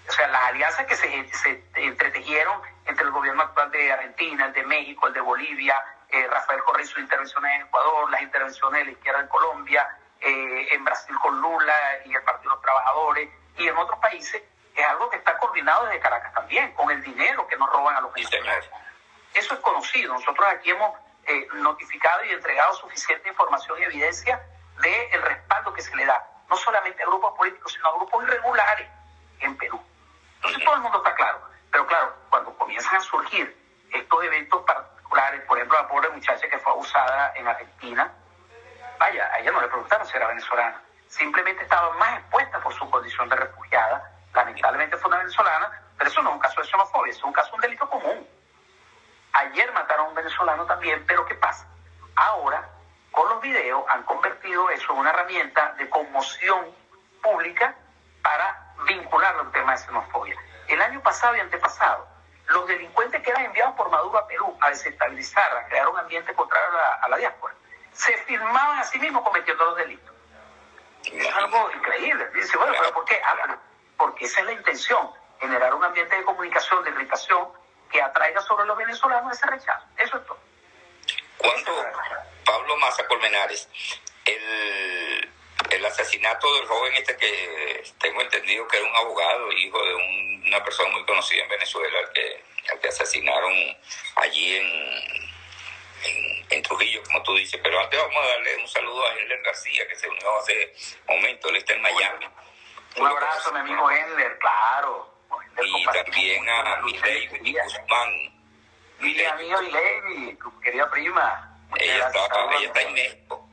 O 0.08 0.12
sea, 0.12 0.28
las 0.28 0.44
alianzas 0.46 0.86
que 0.86 0.96
se, 0.96 1.28
se 1.34 1.64
entretejieron 1.74 2.60
entre 2.86 3.04
el 3.04 3.10
gobierno 3.10 3.42
actual 3.42 3.70
de 3.70 3.92
Argentina, 3.92 4.46
el 4.46 4.52
de 4.52 4.62
México, 4.64 5.06
el 5.06 5.14
de 5.14 5.20
Bolivia, 5.20 5.82
eh, 6.10 6.26
Rafael 6.28 6.62
Correa 6.62 6.84
y 6.84 6.88
sus 6.88 6.98
intervenciones 6.98 7.54
en 7.54 7.66
Ecuador, 7.66 8.10
las 8.10 8.22
intervenciones 8.22 8.80
de 8.80 8.84
la 8.84 8.90
izquierda 8.92 9.20
en 9.20 9.28
Colombia, 9.28 9.98
eh, 10.20 10.68
en 10.72 10.84
Brasil 10.84 11.16
con 11.20 11.40
Lula 11.40 11.74
y 12.04 12.14
el 12.14 12.22
Partido 12.22 12.50
de 12.50 12.56
los 12.56 12.62
Trabajadores, 12.62 13.30
y 13.56 13.66
en 13.66 13.76
otros 13.76 13.98
países, 13.98 14.42
es 14.74 14.86
algo 14.86 15.08
que 15.08 15.16
está 15.16 15.36
coordinado 15.38 15.86
desde 15.86 16.00
Caracas 16.00 16.32
también, 16.34 16.72
con 16.74 16.90
el 16.90 17.02
dinero 17.02 17.46
que 17.46 17.56
nos 17.56 17.70
roban 17.70 17.96
a 17.96 18.00
los 18.00 18.12
venezolanos. 18.12 18.68
Eso 19.32 19.54
es 19.54 19.60
conocido. 19.60 20.12
Nosotros 20.12 20.46
aquí 20.48 20.70
hemos 20.70 20.92
eh, 21.26 21.48
notificado 21.54 22.24
y 22.24 22.30
entregado 22.30 22.74
suficiente 22.74 23.28
información 23.28 23.78
y 23.80 23.84
evidencia 23.84 24.40
del 24.80 25.10
de 25.10 25.18
respaldo 25.18 25.72
que 25.72 25.82
se 25.82 25.94
le 25.96 26.04
da, 26.04 26.24
no 26.48 26.56
solamente 26.56 27.02
a 27.02 27.06
grupos 27.06 27.36
políticos, 27.36 27.72
sino 27.72 27.88
a 27.88 27.96
grupos 27.96 28.24
irregulares 28.24 28.88
en 29.40 29.56
Perú. 29.56 29.80
Entonces 30.44 30.64
todo 30.64 30.74
el 30.74 30.80
mundo 30.82 30.98
está 30.98 31.14
claro. 31.14 31.40
Pero 31.70 31.86
claro, 31.86 32.14
cuando 32.28 32.54
comienzan 32.58 32.96
a 32.96 33.00
surgir 33.00 33.56
estos 33.90 34.24
eventos 34.24 34.62
particulares, 34.62 35.40
por 35.46 35.56
ejemplo, 35.56 35.80
la 35.80 35.88
pobre 35.88 36.10
muchacha 36.10 36.46
que 36.48 36.58
fue 36.58 36.72
abusada 36.72 37.32
en 37.34 37.48
Argentina, 37.48 38.12
vaya, 38.98 39.24
a 39.32 39.38
ella 39.38 39.52
no 39.52 39.62
le 39.62 39.68
preguntaron 39.68 40.06
si 40.06 40.16
era 40.16 40.28
venezolana, 40.28 40.82
simplemente 41.08 41.62
estaba 41.62 41.94
más 41.94 42.18
expuesta 42.18 42.60
por 42.60 42.74
su 42.74 42.90
condición 42.90 43.28
de 43.30 43.36
refugiada, 43.36 44.12
lamentablemente 44.34 44.98
fue 44.98 45.08
una 45.08 45.18
venezolana, 45.18 45.80
pero 45.96 46.10
eso 46.10 46.22
no 46.22 46.28
es 46.30 46.34
un 46.34 46.40
caso 46.40 46.60
de 46.60 46.66
xenofobia, 46.66 47.10
es 47.10 47.22
un 47.22 47.32
caso 47.32 47.50
de 47.50 47.54
un 47.54 47.60
delito 47.62 47.88
común. 47.88 48.28
Ayer 49.32 49.72
mataron 49.72 50.06
a 50.06 50.08
un 50.10 50.14
venezolano 50.14 50.66
también, 50.66 51.04
pero 51.06 51.24
¿qué 51.24 51.36
pasa? 51.36 51.66
Ahora, 52.16 52.68
con 53.10 53.28
los 53.30 53.40
videos, 53.40 53.82
han 53.88 54.02
convertido 54.02 54.68
eso 54.70 54.92
en 54.92 54.98
una 54.98 55.10
herramienta 55.10 55.72
de 55.78 55.88
conmoción 55.88 56.66
pública 57.22 57.74
para 58.22 58.63
vincularlo 58.86 59.40
a 59.40 59.44
un 59.44 59.52
tema 59.52 59.72
de 59.72 59.78
xenofobia. 59.78 60.36
El 60.68 60.80
año 60.82 61.00
pasado 61.02 61.36
y 61.36 61.40
antepasado, 61.40 62.06
los 62.46 62.66
delincuentes 62.66 63.22
que 63.22 63.30
eran 63.30 63.44
enviados 63.46 63.74
por 63.74 63.90
Maduro 63.90 64.18
a 64.18 64.26
Perú 64.26 64.56
a 64.60 64.70
desestabilizar, 64.70 65.56
a 65.56 65.66
crear 65.66 65.88
un 65.88 65.98
ambiente 65.98 66.34
contrario 66.34 66.68
a 66.70 66.72
la, 66.72 66.94
a 66.94 67.08
la 67.08 67.16
diáspora, 67.16 67.54
se 67.92 68.16
firmaban 68.24 68.78
a 68.78 68.84
sí 68.84 68.98
mismos 68.98 69.22
cometiendo 69.22 69.64
los 69.64 69.76
delitos. 69.76 70.14
Es 71.04 71.34
algo 71.34 71.70
increíble. 71.70 72.28
Dice, 72.34 72.56
bueno, 72.56 72.72
¿pero 72.78 72.92
por 72.92 73.04
qué? 73.04 73.20
Ah, 73.24 73.56
porque 73.96 74.24
esa 74.24 74.40
es 74.40 74.46
la 74.46 74.52
intención, 74.52 75.10
generar 75.40 75.74
un 75.74 75.84
ambiente 75.84 76.16
de 76.16 76.24
comunicación, 76.24 76.82
de 76.84 76.90
irritación, 76.90 77.48
que 77.90 78.02
atraiga 78.02 78.40
sobre 78.40 78.66
los 78.66 78.76
venezolanos 78.76 79.36
ese 79.36 79.46
rechazo. 79.46 79.86
Eso 79.96 80.16
es 80.18 80.26
todo. 80.26 80.38
Cuando 81.38 81.72
Pablo 82.44 82.76
Maza 82.78 83.06
Colmenares, 83.06 83.68
el, 84.24 84.42
el 85.74 85.84
asesinato 85.84 86.52
del 86.54 86.66
joven 86.66 86.94
este 86.94 87.16
que 87.16 87.82
tengo 88.00 88.20
entendido 88.22 88.66
que 88.68 88.76
era 88.78 88.86
un 88.86 88.96
abogado, 88.96 89.52
hijo 89.52 89.84
de 89.84 89.94
un, 89.94 90.42
una 90.46 90.62
persona 90.62 90.90
muy 90.90 91.04
conocida 91.04 91.42
en 91.42 91.48
Venezuela, 91.48 91.98
al 91.98 92.12
que, 92.12 92.44
al 92.70 92.80
que 92.80 92.88
asesinaron 92.88 93.52
allí 94.16 94.56
en, 94.56 94.66
en, 96.04 96.46
en, 96.50 96.62
Trujillo, 96.62 97.02
como 97.04 97.22
tú 97.22 97.34
dices. 97.34 97.60
Pero 97.62 97.80
antes 97.80 98.00
vamos 98.00 98.16
a 98.16 98.28
darle 98.28 98.56
un 98.56 98.68
saludo 98.68 99.06
a 99.06 99.14
Endler 99.14 99.42
García, 99.42 99.86
que 99.88 99.96
se 99.96 100.08
unió 100.08 100.38
hace 100.38 100.74
momento, 101.08 101.48
él 101.48 101.56
está 101.56 101.72
en 101.74 101.82
Miami. 101.82 102.26
Un 102.96 103.06
abrazo, 103.06 103.52
mi 103.52 103.60
amigo 103.60 103.90
Endler, 103.90 104.38
claro. 104.38 105.14
Y 105.62 105.84
también 105.84 106.48
a 106.48 106.80
Miley 106.82 107.26
Guzmán. 107.26 108.34
Mi 109.00 109.24
amigo 109.24 109.60
Miley, 109.62 110.36
tu 110.36 110.60
querida 110.60 110.90
prima. 110.90 111.50
Ella 111.76 112.06
está, 112.06 112.26
ella 112.56 112.66
está 112.66 112.82
en 112.82 112.92
México. 112.92 113.48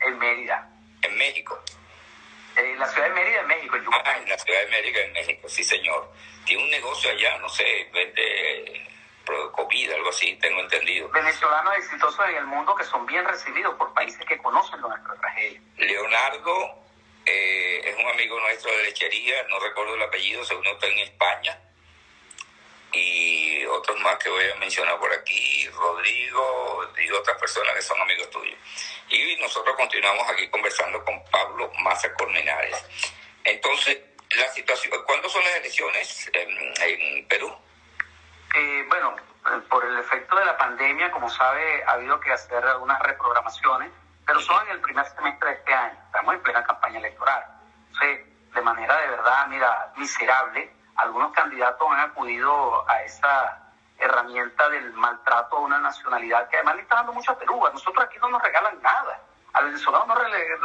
En 0.00 0.18
Mérida. 0.18 0.71
En 1.02 1.16
México. 1.16 1.60
En 2.56 2.78
la 2.78 2.86
ciudad 2.86 3.08
de 3.08 3.14
Mérida, 3.14 3.40
en 3.40 3.46
México, 3.46 3.76
en 3.76 3.84
Ah, 4.04 4.18
en 4.18 4.28
la 4.28 4.38
ciudad 4.38 4.60
de 4.60 4.66
Mérida, 4.68 5.00
en 5.00 5.12
México, 5.12 5.48
sí, 5.48 5.64
señor. 5.64 6.12
Tiene 6.44 6.64
un 6.64 6.70
negocio 6.70 7.10
allá, 7.10 7.38
no 7.38 7.48
sé, 7.48 7.88
vende 7.92 8.82
comida, 9.52 9.94
algo 9.94 10.10
así, 10.10 10.36
tengo 10.36 10.60
entendido. 10.60 11.08
Venezolanos 11.10 11.76
exitosos 11.78 12.28
en 12.28 12.36
el 12.36 12.46
mundo 12.46 12.74
que 12.74 12.84
son 12.84 13.06
bien 13.06 13.24
recibidos 13.24 13.74
por 13.74 13.92
países 13.94 14.24
que 14.26 14.36
conocen 14.38 14.80
nuestra 14.80 15.14
tragedia. 15.14 15.60
Leonardo 15.78 16.82
eh, 17.24 17.80
es 17.84 17.96
un 17.96 18.10
amigo 18.10 18.38
nuestro 18.40 18.70
de 18.76 18.82
lechería, 18.84 19.42
no 19.48 19.58
recuerdo 19.60 19.94
el 19.94 20.02
apellido, 20.02 20.44
según 20.44 20.66
está 20.66 20.86
en 20.86 20.98
España. 20.98 21.58
Y 22.92 23.64
otros 23.66 23.98
más 24.00 24.16
que 24.16 24.28
voy 24.28 24.44
a 24.50 24.56
mencionar 24.56 24.98
por 24.98 25.12
aquí, 25.12 25.68
Rodrigo 25.68 26.90
y 26.98 27.10
otras 27.10 27.38
personas 27.38 27.74
que 27.74 27.82
son 27.82 28.00
amigos 28.00 28.28
tuyos. 28.30 28.58
Y 29.08 29.36
nosotros 29.36 29.74
continuamos 29.76 30.28
aquí 30.28 30.48
conversando 30.48 31.02
con 31.04 31.22
Pablo 31.30 31.70
Maza 31.82 32.12
Colmenares. 32.14 32.84
Entonces, 33.44 33.98
la 34.36 34.48
situación, 34.48 34.92
¿cuándo 35.06 35.28
son 35.28 35.42
las 35.44 35.56
elecciones 35.56 36.30
en, 36.34 36.48
en 36.82 37.28
Perú? 37.28 37.54
Eh, 38.54 38.84
bueno, 38.88 39.16
por 39.68 39.84
el 39.84 39.98
efecto 39.98 40.36
de 40.36 40.44
la 40.44 40.56
pandemia, 40.56 41.10
como 41.10 41.28
sabe, 41.28 41.82
ha 41.84 41.92
habido 41.92 42.20
que 42.20 42.32
hacer 42.32 42.64
algunas 42.64 43.00
reprogramaciones, 43.00 43.90
pero 44.26 44.40
son 44.40 44.66
en 44.66 44.72
el 44.72 44.80
primer 44.80 45.06
semestre 45.06 45.50
de 45.50 45.56
este 45.56 45.74
año. 45.74 45.98
Estamos 46.06 46.34
en 46.34 46.42
plena 46.42 46.64
campaña 46.64 46.98
electoral. 46.98 47.44
Entonces, 47.88 48.26
de 48.54 48.60
manera 48.60 48.96
de 49.00 49.08
verdad, 49.08 49.46
mira, 49.48 49.92
miserable, 49.96 50.70
algunos 50.96 51.32
candidatos 51.32 51.88
han 51.90 52.00
acudido 52.00 52.88
a 52.88 53.02
esa 53.02 53.62
herramienta 53.98 54.68
del 54.68 54.92
maltrato 54.94 55.56
a 55.56 55.60
una 55.60 55.78
nacionalidad 55.78 56.48
que 56.48 56.56
además 56.56 56.76
le 56.76 56.82
está 56.82 56.96
dando 56.96 57.12
mucha 57.12 57.36
peruga. 57.38 57.70
Nosotros 57.70 58.04
aquí 58.04 58.18
no 58.18 58.28
nos 58.28 58.42
regalan 58.42 58.80
nada. 58.82 59.20
A 59.54 59.62
venezolanos 59.62 60.08
no, 60.08 60.14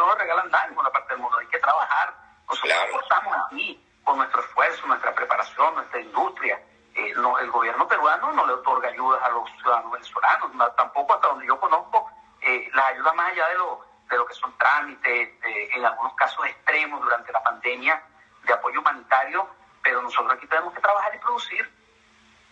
nos 0.06 0.18
regalan 0.18 0.50
nada 0.50 0.64
en 0.66 0.70
ninguna 0.72 0.90
parte 0.90 1.14
del 1.14 1.22
mundo. 1.22 1.38
Hay 1.38 1.48
que 1.48 1.60
trabajar. 1.60 2.14
Nosotros 2.50 2.78
aportamos 2.90 3.36
aquí 3.46 3.84
con 4.04 4.18
nuestro 4.18 4.42
esfuerzo, 4.42 4.88
nuestra 4.88 5.14
preparación, 5.14 5.76
nuestra 5.76 6.00
industria. 6.00 6.60
Eh, 6.96 7.12
el 7.12 7.52
gobierno 7.52 7.88
peruano 7.88 8.32
no 8.32 8.46
le 8.48 8.54
otorga 8.54 8.90
ayudas 8.90 9.22
a 9.24 9.30
los 9.30 9.50
ciudadanos 9.58 9.92
venezolanos, 9.92 10.76
tampoco 10.76 11.14
hasta 11.14 11.28
donde 11.28 11.46
yo 11.46 11.60
conozco 11.60 12.10
eh, 12.42 12.70
las 12.74 12.86
ayudas 12.88 13.14
más 13.16 13.32
allá 13.32 13.48
de 13.50 13.56
lo, 13.56 13.86
de 14.10 14.18
lo 14.18 14.26
que 14.26 14.34
son 14.34 14.58
trámites, 14.58 15.30
en 15.44 15.86
algunos 15.86 16.14
casos 16.16 16.46
extremos 16.48 17.02
durante 17.02 17.32
la 17.32 17.44
pandemia 17.44 18.02
de 18.44 18.54
apoyo 18.54 18.80
humanitario, 18.80 19.48
pero 19.88 20.02
nosotros 20.02 20.34
aquí 20.34 20.46
tenemos 20.48 20.74
que 20.74 20.82
trabajar 20.82 21.16
y 21.16 21.20
producir 21.20 21.72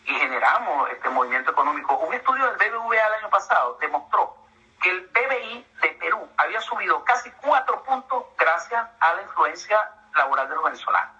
y 0.05 0.13
generamos 0.13 0.89
este 0.89 1.09
movimiento 1.09 1.51
económico. 1.51 1.97
Un 1.97 2.13
estudio 2.13 2.45
del 2.45 2.71
BBVA 2.71 3.07
el 3.07 3.13
año 3.15 3.29
pasado 3.29 3.77
demostró 3.81 4.37
que 4.81 4.89
el 4.89 5.03
PBI 5.09 5.65
de 5.81 5.89
Perú 5.99 6.29
había 6.37 6.61
subido 6.61 7.03
casi 7.03 7.29
cuatro 7.31 7.83
puntos 7.83 8.23
gracias 8.37 8.87
a 9.01 9.13
la 9.15 9.21
influencia 9.23 9.77
laboral 10.15 10.47
de 10.47 10.55
los 10.55 10.63
venezolanos. 10.63 11.13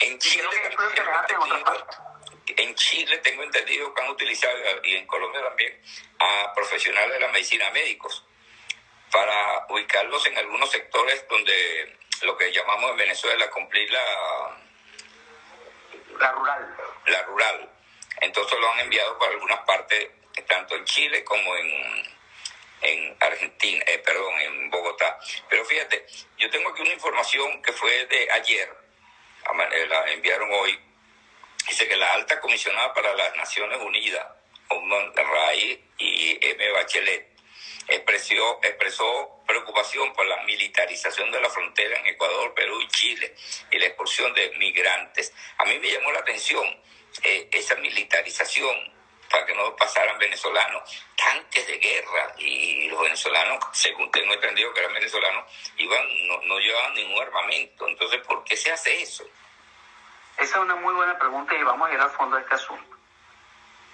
En 0.00 0.18
Chile, 0.18 0.48
en 2.56 2.74
Chile 2.74 3.18
tengo 3.18 3.42
entendido 3.42 3.92
que 3.92 4.02
han 4.02 4.08
utilizado, 4.08 4.54
y 4.82 4.96
en 4.96 5.06
Colombia 5.06 5.42
también, 5.42 5.78
a 6.20 6.54
profesionales 6.54 7.12
de 7.12 7.20
la 7.20 7.28
medicina, 7.28 7.70
médicos, 7.72 8.24
para 9.12 9.66
ubicarlos 9.68 10.26
en 10.26 10.38
algunos 10.38 10.70
sectores 10.70 11.26
donde 11.28 11.98
lo 12.22 12.36
que 12.36 12.52
llamamos 12.52 12.90
en 12.92 12.96
Venezuela 12.96 13.50
cumplir 13.50 13.90
la... 13.90 14.56
La 16.18 16.32
rural. 16.32 16.76
La 17.06 17.22
rural. 17.22 17.70
Entonces 18.20 18.58
lo 18.58 18.70
han 18.72 18.80
enviado 18.80 19.18
para 19.18 19.32
algunas 19.32 19.60
partes, 19.60 20.10
tanto 20.46 20.74
en 20.76 20.84
Chile 20.84 21.22
como 21.24 21.56
en, 21.56 22.04
en 22.82 23.16
Argentina, 23.20 23.84
eh, 23.86 23.98
perdón, 23.98 24.40
en 24.40 24.70
Bogotá. 24.70 25.18
Pero 25.48 25.64
fíjate, 25.64 26.06
yo 26.36 26.50
tengo 26.50 26.70
aquí 26.70 26.82
una 26.82 26.92
información 26.92 27.62
que 27.62 27.72
fue 27.72 28.06
de 28.06 28.30
ayer, 28.32 28.68
la 29.88 30.12
enviaron 30.12 30.50
hoy, 30.52 30.78
dice 31.68 31.88
que 31.88 31.96
la 31.96 32.12
alta 32.12 32.40
comisionada 32.40 32.92
para 32.92 33.14
las 33.14 33.36
Naciones 33.36 33.78
Unidas, 33.80 34.26
Ray 34.70 35.84
y 35.98 36.38
M. 36.40 36.70
Bachelet, 36.72 37.37
expresó, 37.88 38.60
expresó 38.62 39.42
preocupación 39.46 40.12
por 40.12 40.26
la 40.26 40.42
militarización 40.44 41.30
de 41.30 41.40
la 41.40 41.48
frontera 41.48 41.98
en 41.98 42.06
Ecuador, 42.06 42.54
Perú 42.54 42.80
y 42.80 42.88
Chile 42.88 43.34
y 43.70 43.78
la 43.78 43.86
expulsión 43.86 44.32
de 44.34 44.50
migrantes. 44.58 45.32
A 45.58 45.64
mí 45.64 45.78
me 45.78 45.90
llamó 45.90 46.12
la 46.12 46.20
atención 46.20 46.64
eh, 47.22 47.48
esa 47.50 47.74
militarización 47.76 48.76
para 49.30 49.44
que 49.44 49.54
no 49.54 49.74
pasaran 49.76 50.18
venezolanos, 50.18 51.04
tanques 51.16 51.66
de 51.66 51.78
guerra 51.78 52.34
y 52.38 52.88
los 52.88 53.02
venezolanos, 53.02 53.64
según 53.72 54.10
tengo 54.10 54.32
entendido 54.32 54.72
que 54.72 54.80
eran 54.80 54.94
venezolanos, 54.94 55.44
iban, 55.76 56.28
no, 56.28 56.40
no 56.42 56.58
llevaban 56.58 56.94
ningún 56.94 57.22
armamento. 57.22 57.88
Entonces, 57.88 58.20
¿por 58.26 58.42
qué 58.44 58.56
se 58.56 58.72
hace 58.72 59.02
eso? 59.02 59.24
Esa 60.38 60.56
es 60.56 60.62
una 60.62 60.76
muy 60.76 60.94
buena 60.94 61.18
pregunta 61.18 61.54
y 61.54 61.62
vamos 61.62 61.90
a 61.90 61.94
ir 61.94 62.00
al 62.00 62.10
fondo 62.10 62.36
de 62.36 62.42
este 62.42 62.54
asunto. 62.54 62.96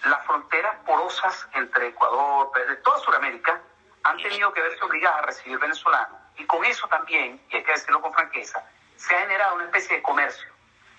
Las 0.04 0.24
fronteras 0.26 0.76
porosas 0.84 1.46
entre 1.54 1.88
Ecuador, 1.88 2.52
de 2.68 2.76
toda 2.76 2.98
Sudamérica, 3.00 3.60
han 4.04 4.16
tenido 4.18 4.52
que 4.52 4.60
verse 4.60 4.84
obligadas 4.84 5.18
a 5.18 5.26
recibir 5.26 5.58
venezolanos. 5.58 6.18
Y 6.36 6.44
con 6.46 6.64
eso 6.64 6.86
también, 6.88 7.40
y 7.50 7.56
hay 7.56 7.64
que 7.64 7.72
decirlo 7.72 8.00
con 8.00 8.12
franqueza, 8.12 8.62
se 8.96 9.14
ha 9.14 9.20
generado 9.20 9.56
una 9.56 9.64
especie 9.64 9.96
de 9.96 10.02
comercio 10.02 10.54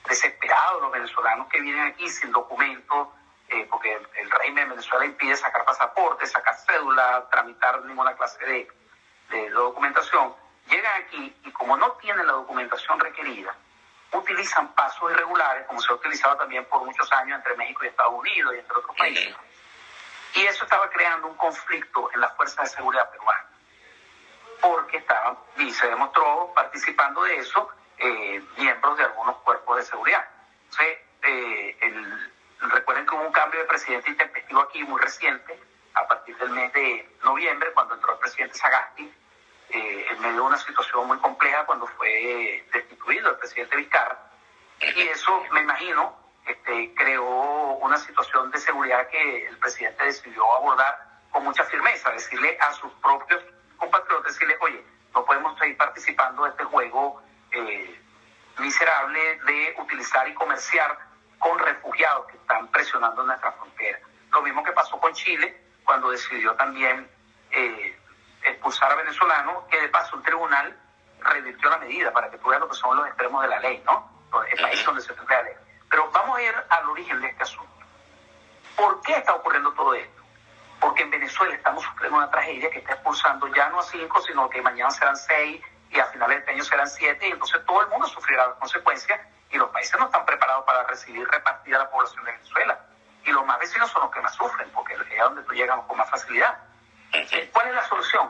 desesperado 0.08 0.82
los 0.82 0.92
venezolanos 0.92 1.48
que 1.48 1.60
vienen 1.62 1.88
aquí 1.88 2.08
sin 2.10 2.32
documentos, 2.32 3.08
eh, 3.50 3.68
porque 3.70 3.94
el, 3.94 4.32
régimen 4.32 4.66
de 4.66 4.76
Venezuela 4.76 5.06
impide 5.06 5.36
sacar 5.36 5.66
pasaportes, 5.66 6.32
sacar 6.32 6.56
cédula, 6.58 7.28
tramitar 7.32 7.84
ninguna 7.86 8.16
clase 8.16 8.44
de, 8.46 8.68
de 9.30 9.50
documentación. 9.52 10.34
Llegan 10.68 11.04
aquí 11.04 11.36
y 11.44 11.52
como 11.52 11.78
no 11.78 11.92
tienen 11.94 12.26
la 12.26 12.34
documentación 12.34 13.00
requerida, 13.00 13.56
utilizan 14.12 14.74
pasos 14.74 15.12
irregulares, 15.12 15.66
como 15.68 15.80
se 15.82 15.92
ha 15.92 15.96
utilizado 15.96 16.38
también 16.38 16.66
por 16.66 16.84
muchos 16.84 17.12
años 17.12 17.38
entre 17.38 17.56
México 17.56 17.84
y 17.84 17.88
Estados 17.88 18.14
Unidos 18.14 18.56
y 18.56 18.60
entre 18.60 18.78
otros 18.78 18.96
países. 18.96 19.36
Y 20.36 20.46
eso 20.46 20.66
estaba 20.66 20.90
creando 20.90 21.28
un 21.28 21.36
conflicto 21.36 22.10
en 22.14 22.20
las 22.20 22.36
fuerzas 22.36 22.70
de 22.70 22.76
seguridad 22.76 23.10
peruanas, 23.10 23.46
porque 24.62 24.98
estaban, 24.98 25.38
y 25.58 25.72
se 25.72 25.88
demostró 25.88 26.52
participando 26.54 27.24
de 27.24 27.38
eso, 27.38 27.70
eh, 27.98 28.44
miembros 28.58 28.98
de 28.98 29.06
algunos 29.06 29.38
cuerpos 29.38 29.78
de 29.78 29.84
seguridad. 29.84 30.28
Entonces, 30.66 30.98
eh, 31.24 31.78
recuerden 32.60 33.06
que 33.06 33.16
hubo 33.16 33.24
un 33.24 33.32
cambio 33.32 33.62
de 33.62 33.66
presidente 33.66 34.10
intempestivo 34.10 34.60
aquí 34.60 34.84
muy 34.84 35.00
reciente, 35.00 35.58
a 35.94 36.06
partir 36.06 36.36
del 36.38 36.50
mes 36.50 36.74
de 36.74 37.18
noviembre, 37.24 37.72
cuando 37.72 37.96
entró 37.96 38.14
el 38.14 38.20
presidente 38.20 38.56
Sagasti, 38.56 39.14
eh, 39.70 40.06
en 40.12 40.20
medio 40.20 40.36
de 40.36 40.42
una 40.42 40.58
situación 40.58 41.08
muy 41.08 41.18
compleja 41.20 41.66
cuando 41.66 41.88
fue 41.88 42.66
destituido 42.74 43.30
el 43.30 43.38
presidente 43.38 43.78
Vizcarra. 43.78 44.20
Y 44.82 45.02
eso, 45.08 45.42
me 45.52 45.62
imagino, 45.62 46.25
este, 46.46 46.94
creó 46.96 47.74
una 47.82 47.98
situación 47.98 48.52
de 48.52 48.60
seguridad 48.60 49.08
que 49.10 49.48
el 49.48 49.58
presidente 49.58 50.06
decidió 50.06 50.44
abordar 50.56 51.06
con 51.32 51.44
mucha 51.44 51.64
firmeza, 51.66 52.12
decirle 52.12 52.58
a 52.60 52.72
sus 52.74 52.92
propios 52.94 53.44
compatriotas, 53.78 54.34
decirle, 54.34 54.56
oye, 54.62 54.84
no 55.14 55.26
podemos 55.26 55.58
seguir 55.60 55.78
participando 55.78 56.44
de 56.44 56.52
este 56.52 56.64
juego 56.66 57.22
eh, 57.52 58.00
miserable 58.60 59.40
de 59.46 59.76
utilizar 59.80 60.28
y 60.28 60.34
comerciar 60.34 60.98
con 61.40 61.58
refugiados 61.60 62.28
que 62.28 62.38
están 62.38 62.68
presionando 62.70 63.24
nuestra 63.24 63.52
frontera. 63.54 64.00
Lo 64.32 64.42
mismo 64.42 64.64
que 64.64 64.72
pasó 64.72 65.00
con 65.00 65.14
Chile, 65.14 65.62
cuando 65.84 66.10
decidió 66.10 66.56
también 66.56 67.10
eh, 67.52 68.00
expulsar 68.44 68.92
a 68.92 68.96
venezolanos, 68.96 69.66
que 69.66 69.82
de 69.82 69.90
paso 69.90 70.16
un 70.16 70.24
tribunal 70.24 70.78
revirtió 71.22 71.70
la 71.70 71.78
medida 71.78 72.12
para 72.12 72.30
que 72.30 72.38
tú 72.38 72.50
veas 72.50 72.62
lo 72.62 72.70
que 72.70 72.76
son 72.76 72.96
los 72.98 73.08
extremos 73.08 73.42
de 73.42 73.48
la 73.48 73.60
ley, 73.60 73.82
¿no? 73.86 74.12
El 74.50 74.62
país 74.62 74.86
donde 74.86 75.02
se 75.02 75.14
cumple 75.16 75.36
la 75.36 75.44
ley. 75.44 75.54
Pero 75.96 76.12
vamos 76.12 76.38
a 76.38 76.42
ir 76.42 76.54
al 76.68 76.90
origen 76.90 77.22
de 77.22 77.28
este 77.28 77.44
asunto. 77.44 77.72
¿Por 78.76 79.02
qué 79.04 79.14
está 79.14 79.34
ocurriendo 79.34 79.72
todo 79.72 79.94
esto? 79.94 80.24
Porque 80.82 81.04
en 81.04 81.10
Venezuela 81.10 81.56
estamos 81.56 81.86
sufriendo 81.86 82.18
una 82.18 82.30
tragedia 82.30 82.70
que 82.70 82.80
está 82.80 82.96
expulsando 82.96 83.48
ya 83.56 83.70
no 83.70 83.80
a 83.80 83.84
cinco, 83.84 84.22
sino 84.24 84.50
que 84.50 84.62
mañana 84.62 84.92
serán 84.92 85.16
seis 85.16 85.64
y 85.92 85.98
a 85.98 86.06
finales 86.08 86.36
de 86.36 86.40
este 86.42 86.52
año 86.52 86.64
serán 86.66 86.90
siete, 86.90 87.30
y 87.30 87.32
entonces 87.32 87.66
todo 87.66 87.80
el 87.80 87.88
mundo 87.88 88.08
sufrirá 88.08 88.46
las 88.46 88.58
consecuencias 88.58 89.22
y 89.50 89.58
los 89.58 89.70
países 89.70 89.98
no 89.98 90.08
están 90.08 90.26
preparados 90.26 90.66
para 90.66 90.84
recibir 90.84 91.26
repartida 91.30 91.78
la 91.78 91.90
población 91.90 92.26
de 92.26 92.34
Venezuela. 92.34 92.78
Y 93.24 93.32
los 93.32 93.46
más 93.46 93.58
vecinos 93.58 93.90
son 93.90 94.02
los 94.02 94.12
que 94.12 94.20
más 94.20 94.36
sufren, 94.36 94.70
porque 94.72 94.96
es 94.96 95.20
donde 95.22 95.44
tú 95.44 95.54
llegas 95.54 95.80
con 95.88 95.98
más 95.98 96.10
facilidad. 96.10 96.58
¿Cuál 97.54 97.70
es 97.70 97.74
la 97.74 97.84
solución? 97.86 98.30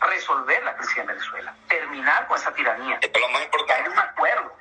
Resolver 0.00 0.64
la 0.64 0.74
crisis 0.78 0.96
en 0.96 1.08
Venezuela, 1.08 1.54
terminar 1.68 2.26
con 2.26 2.38
esa 2.38 2.54
tiranía. 2.54 2.98
Es 3.02 3.20
lo 3.20 3.28
más 3.28 3.42
importante. 3.42 3.82
Haya 3.82 3.90
un 3.90 3.98
acuerdo, 3.98 4.56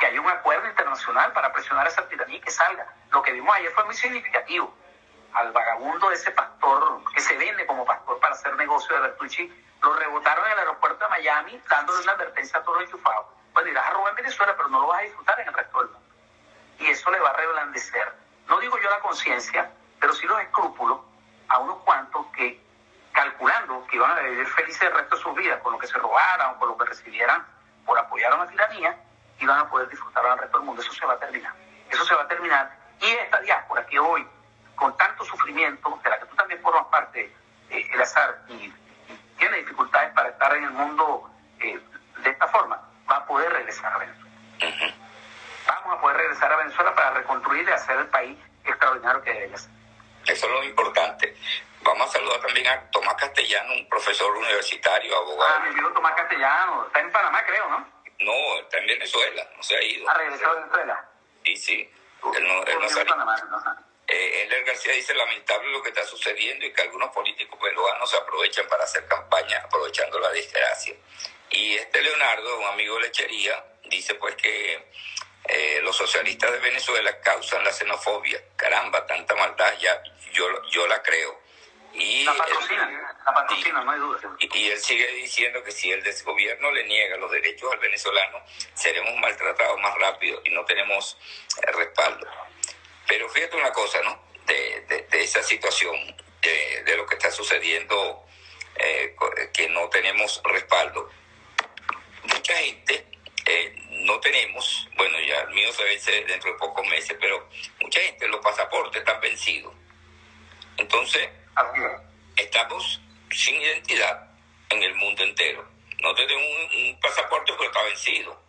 que 0.00 0.06
haya 0.06 0.20
un 0.20 0.28
acuerdo 0.28 0.66
internacional 0.66 1.32
para 1.32 1.52
presionar 1.52 1.86
esa 1.86 2.08
tiranía 2.08 2.38
y 2.38 2.40
que 2.40 2.50
salga. 2.50 2.86
Lo 3.10 3.22
que 3.22 3.32
vimos 3.32 3.54
ayer 3.54 3.70
fue 3.72 3.84
muy 3.84 3.94
significativo. 3.94 4.74
Al 5.34 5.52
vagabundo 5.52 6.08
de 6.08 6.14
ese 6.16 6.30
pastor 6.32 7.04
que 7.14 7.20
se 7.20 7.36
vende 7.36 7.66
como 7.66 7.84
pastor 7.84 8.18
para 8.18 8.34
hacer 8.34 8.56
negocio 8.56 8.96
de 8.96 9.02
Bertucci, 9.02 9.64
lo 9.82 9.94
rebotaron 9.94 10.44
en 10.46 10.52
el 10.52 10.58
aeropuerto 10.60 11.04
de 11.04 11.10
Miami 11.10 11.62
dándole 11.68 12.02
una 12.02 12.12
advertencia 12.12 12.58
a 12.58 12.62
todos 12.62 12.80
los 12.80 12.90
enchufados. 12.90 13.26
Bueno, 13.52 13.68
irás 13.68 13.86
a 13.86 13.90
robar 13.90 14.10
en 14.10 14.16
Venezuela, 14.16 14.54
pero 14.56 14.68
no 14.68 14.80
lo 14.80 14.86
vas 14.86 15.00
a 15.00 15.04
disfrutar 15.04 15.38
en 15.40 15.48
el 15.48 15.54
resto 15.54 15.78
del 15.78 15.90
mundo. 15.90 16.08
Y 16.78 16.86
eso 16.86 17.10
le 17.10 17.20
va 17.20 17.30
a 17.30 17.34
reblandecer. 17.34 18.12
No 18.48 18.58
digo 18.58 18.78
yo 18.78 18.90
la 18.90 19.00
conciencia, 19.00 19.70
pero 20.00 20.14
sí 20.14 20.26
los 20.26 20.40
escrúpulos 20.40 21.00
a 21.48 21.58
unos 21.58 21.76
cuantos 21.82 22.26
que 22.34 22.60
calculando 23.12 23.86
que 23.86 23.96
iban 23.96 24.10
a 24.12 24.22
vivir 24.22 24.46
felices 24.46 24.82
el 24.82 24.94
resto 24.94 25.16
de 25.16 25.22
sus 25.22 25.34
vidas 25.34 25.60
con 25.60 25.74
lo 25.74 25.78
que 25.78 25.86
se 25.86 25.98
robaran 25.98 26.52
o 26.52 26.58
con 26.58 26.68
lo 26.68 26.78
que 26.78 26.86
recibieran 26.86 27.44
por 27.84 27.98
apoyar 27.98 28.32
a 28.32 28.36
una 28.36 28.46
tiranía, 28.46 28.96
iban 29.40 29.58
a 29.58 29.68
poder 29.68 29.88
disfrutar 29.88 30.24
al 30.26 30.38
resto 30.38 30.58
del 30.58 30.66
mundo. 30.66 30.82
Eso 30.82 30.92
se 30.92 31.06
va 31.06 31.14
a 31.14 31.18
terminar. 31.18 31.52
Eso 31.88 32.04
se 32.04 32.14
va 32.14 32.22
a 32.22 32.28
terminar. 32.28 32.70
Y 33.00 33.06
esta 33.06 33.40
diáspora 33.40 33.84
que 33.86 33.98
hoy, 33.98 34.26
con 34.76 34.96
tanto 34.96 35.24
sufrimiento, 35.24 35.98
de 36.02 36.10
la 36.10 36.18
que 36.18 36.26
tú 36.26 36.36
también 36.36 36.60
formas 36.60 36.86
parte, 36.86 37.34
eh, 37.70 37.88
el 37.92 38.00
azar, 38.00 38.42
y, 38.48 38.72
tiene 39.38 39.56
dificultades 39.56 40.12
para 40.12 40.28
estar 40.28 40.54
en 40.54 40.64
el 40.64 40.70
mundo 40.70 41.30
eh, 41.60 41.80
de 42.18 42.30
esta 42.30 42.46
forma, 42.48 42.78
va 43.10 43.16
a 43.16 43.26
poder 43.26 43.50
regresar 43.50 43.92
a 43.92 43.98
Venezuela. 43.98 44.30
Vamos 45.66 45.98
a 45.98 46.00
poder 46.00 46.16
regresar 46.18 46.52
a 46.52 46.56
Venezuela 46.56 46.94
para 46.94 47.10
reconstruir 47.12 47.66
y 47.66 47.72
hacer 47.72 47.96
el 47.98 48.06
país 48.08 48.38
extraordinario 48.64 49.22
que 49.22 49.32
debe 49.32 49.56
ser. 49.56 49.70
Eso 50.26 50.46
es 50.46 50.52
lo 50.52 50.64
importante. 50.64 51.34
Vamos 51.82 52.08
a 52.08 52.12
saludar 52.12 52.40
también 52.40 52.66
a 52.66 52.90
Tomás 52.90 53.14
Castellano, 53.14 53.72
un 53.72 53.88
profesor 53.88 54.30
universitario, 54.36 55.16
abogado. 55.16 55.54
Ah, 55.56 55.60
mi 55.60 55.70
amigo 55.70 55.88
Tomás 55.92 56.12
Castellano. 56.14 56.86
Está 56.86 57.00
en 57.00 57.10
Panamá, 57.10 57.42
creo, 57.46 57.68
¿no? 57.70 57.86
No, 58.20 58.58
está 58.58 58.78
en 58.78 58.86
Venezuela, 58.86 59.48
no 59.56 59.62
se 59.62 59.76
ha 59.76 59.82
ido. 59.82 60.08
¿Ha 60.08 60.14
regresado 60.14 60.52
a 60.52 60.54
Venezuela? 60.60 61.08
Sí, 61.44 61.56
sí. 61.56 61.90
Él 62.36 62.46
no, 62.46 62.62
él 62.64 62.78
no 62.78 62.86
ha. 62.86 63.84
Eh, 64.12 64.62
García 64.66 64.92
dice 64.92 65.14
lamentable 65.14 65.70
lo 65.70 65.82
que 65.82 65.88
está 65.90 66.04
sucediendo 66.04 66.66
y 66.66 66.72
que 66.72 66.82
algunos 66.82 67.10
políticos 67.10 67.58
peruanos 67.60 68.10
se 68.10 68.16
aprovechan 68.16 68.66
para 68.68 68.84
hacer 68.84 69.06
campaña 69.06 69.62
aprovechando 69.64 70.18
la 70.18 70.30
desgracia. 70.30 70.94
Y 71.50 71.74
este 71.74 72.02
Leonardo, 72.02 72.58
un 72.58 72.66
amigo 72.66 72.96
de 72.96 73.02
lechería, 73.02 73.64
dice 73.84 74.14
pues 74.14 74.36
que 74.36 74.90
eh, 75.48 75.80
los 75.82 75.96
socialistas 75.96 76.52
de 76.52 76.58
Venezuela 76.58 77.20
causan 77.20 77.64
la 77.64 77.72
xenofobia. 77.72 78.40
Caramba, 78.56 79.06
tanta 79.06 79.34
maldad, 79.34 79.76
ya 79.78 80.02
yo, 80.32 80.46
yo 80.70 80.86
la 80.86 81.02
creo. 81.02 81.40
Y 81.94 82.24
la 82.24 82.34
no 83.72 83.90
hay 83.90 83.98
duda. 83.98 84.18
Y, 84.38 84.68
él 84.68 84.78
sigue 84.78 85.06
diciendo 85.14 85.62
que 85.62 85.70
si 85.70 85.90
el 85.90 86.02
desgobierno 86.02 86.70
le 86.72 86.84
niega 86.86 87.16
los 87.16 87.30
derechos 87.30 87.72
al 87.72 87.78
venezolano, 87.78 88.42
seremos 88.74 89.16
maltratados 89.18 89.80
más 89.80 89.94
rápido 89.98 90.40
y 90.44 90.50
no 90.50 90.64
tenemos 90.64 91.16
eh, 91.62 91.72
respaldo. 91.72 92.26
Pero 93.06 93.28
fíjate 93.28 93.56
una 93.56 93.72
cosa, 93.72 94.00
¿no? 94.02 94.22
De, 94.46 95.06
de, 95.10 95.22
esa 95.22 95.42
situación, 95.42 95.94
de, 96.42 96.82
de, 96.84 96.96
lo 96.96 97.06
que 97.06 97.14
está 97.14 97.30
sucediendo, 97.30 98.24
eh, 98.76 99.14
que 99.52 99.68
no 99.68 99.88
tenemos 99.88 100.40
respaldo. 100.44 101.10
Mucha 102.24 102.54
gente 102.56 103.06
eh, 103.46 103.74
no 103.90 104.18
tenemos, 104.20 104.88
bueno, 104.96 105.18
ya 105.20 105.40
el 105.42 105.50
mío 105.50 105.72
se 105.72 105.84
vence 105.84 106.24
dentro 106.24 106.52
de 106.52 106.58
pocos 106.58 106.86
meses, 106.88 107.16
pero 107.20 107.48
mucha 107.80 108.00
gente 108.00 108.28
los 108.28 108.40
pasaportes 108.40 109.00
están 109.00 109.20
vencidos. 109.20 109.72
Entonces, 110.76 111.28
estamos 112.36 113.00
sin 113.30 113.60
identidad 113.60 114.30
en 114.70 114.82
el 114.82 114.94
mundo 114.94 115.22
entero. 115.22 115.66
No 116.02 116.14
tenemos 116.14 116.72
un, 116.74 116.98
pasaporte 117.00 117.52
porque 117.52 117.66
está 117.66 117.82
vencido. 117.82 118.40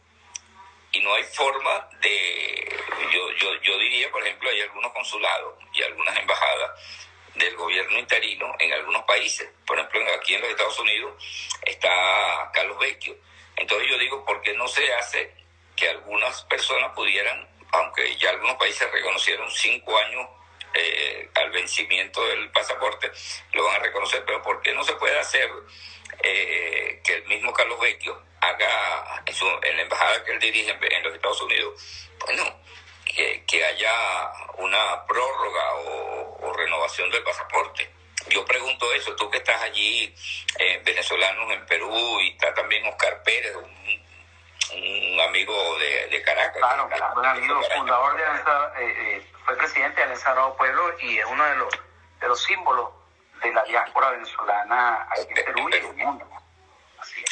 Y 0.93 0.99
no 0.99 1.13
hay 1.13 1.23
forma 1.23 1.87
de, 2.01 2.79
yo, 3.13 3.31
yo, 3.31 3.61
yo 3.61 3.77
diría, 3.77 4.11
por 4.11 4.21
ejemplo, 4.23 4.49
hay 4.49 4.61
algunos 4.61 4.91
consulados 4.91 5.57
y 5.73 5.83
algunas 5.83 6.17
embajadas 6.17 6.71
del 7.35 7.55
gobierno 7.55 7.97
interino 7.97 8.53
en 8.59 8.73
algunos 8.73 9.03
países. 9.03 9.49
Por 9.65 9.79
ejemplo, 9.79 10.01
aquí 10.15 10.35
en 10.35 10.41
los 10.41 10.49
Estados 10.49 10.79
Unidos 10.79 11.13
está 11.65 12.51
Carlos 12.53 12.77
Vecchio. 12.79 13.15
Entonces 13.55 13.89
yo 13.89 13.97
digo, 13.97 14.25
¿por 14.25 14.41
qué 14.41 14.53
no 14.53 14.67
se 14.67 14.93
hace 14.93 15.33
que 15.75 15.87
algunas 15.89 16.43
personas 16.43 16.91
pudieran, 16.93 17.47
aunque 17.71 18.15
ya 18.17 18.31
algunos 18.31 18.57
países 18.57 18.91
reconocieron 18.91 19.49
cinco 19.49 19.97
años 19.97 20.27
eh, 20.73 21.29
al 21.35 21.51
vencimiento 21.51 22.25
del 22.27 22.49
pasaporte, 22.51 23.11
lo 23.53 23.65
van 23.65 23.75
a 23.75 23.79
reconocer, 23.79 24.23
pero 24.25 24.41
¿por 24.41 24.61
qué 24.61 24.73
no 24.73 24.83
se 24.83 24.93
puede 24.93 25.19
hacer 25.19 25.49
eh, 26.23 27.01
que 27.03 27.13
el 27.15 27.25
mismo 27.25 27.53
Carlos 27.53 27.79
Vecchio 27.79 28.21
haga 28.39 29.23
en, 29.25 29.33
su, 29.33 29.45
en, 29.45 29.77
la 29.77 29.83
embajada 29.83 30.23
que 30.23 30.31
él 30.31 30.39
dirige 30.39 30.71
en, 30.71 31.03
los 31.03 31.13
Estados 31.13 31.41
Unidos, 31.41 32.09
bueno, 32.19 32.43
que, 33.05 33.43
que 33.45 33.65
haya 33.65 34.31
una 34.57 35.05
prórroga 35.05 35.73
o, 35.75 36.47
o, 36.47 36.53
renovación 36.53 37.09
del 37.11 37.23
pasaporte? 37.23 37.89
Yo 38.29 38.45
pregunto 38.45 38.93
eso, 38.93 39.15
tú 39.15 39.29
que 39.29 39.39
estás 39.39 39.61
allí, 39.61 40.13
eh, 40.59 40.81
venezolanos 40.85 41.51
en 41.51 41.65
Perú, 41.65 42.19
y 42.21 42.29
está 42.29 42.53
también 42.53 42.85
Oscar 42.85 43.23
Pérez, 43.23 43.55
un, 43.55 45.19
amigo 45.19 45.77
de, 45.79 46.07
de 46.07 46.21
Caracas. 46.21 46.57
Claro, 46.57 46.89
un 47.15 47.25
amigo, 47.25 47.61
fundador 47.75 48.15
de 48.15 48.23
eh, 48.23 49.17
eh 49.17 49.30
fue 49.45 49.57
presidente 49.57 50.05
del 50.05 50.17
Sagrado 50.17 50.55
Pueblo 50.55 50.97
y 50.99 51.19
es 51.19 51.25
uno 51.25 51.43
de 51.43 51.55
los, 51.55 51.73
de 52.19 52.27
los 52.27 52.43
símbolos 52.43 52.89
de 53.41 53.53
la 53.53 53.63
diáspora 53.63 54.11
venezolana 54.11 55.07
aquí 55.09 55.27
en 55.29 55.45
Perú 55.45 55.69
y 55.69 55.75
en 55.75 55.85
el 55.85 55.93
mundo. 55.95 56.27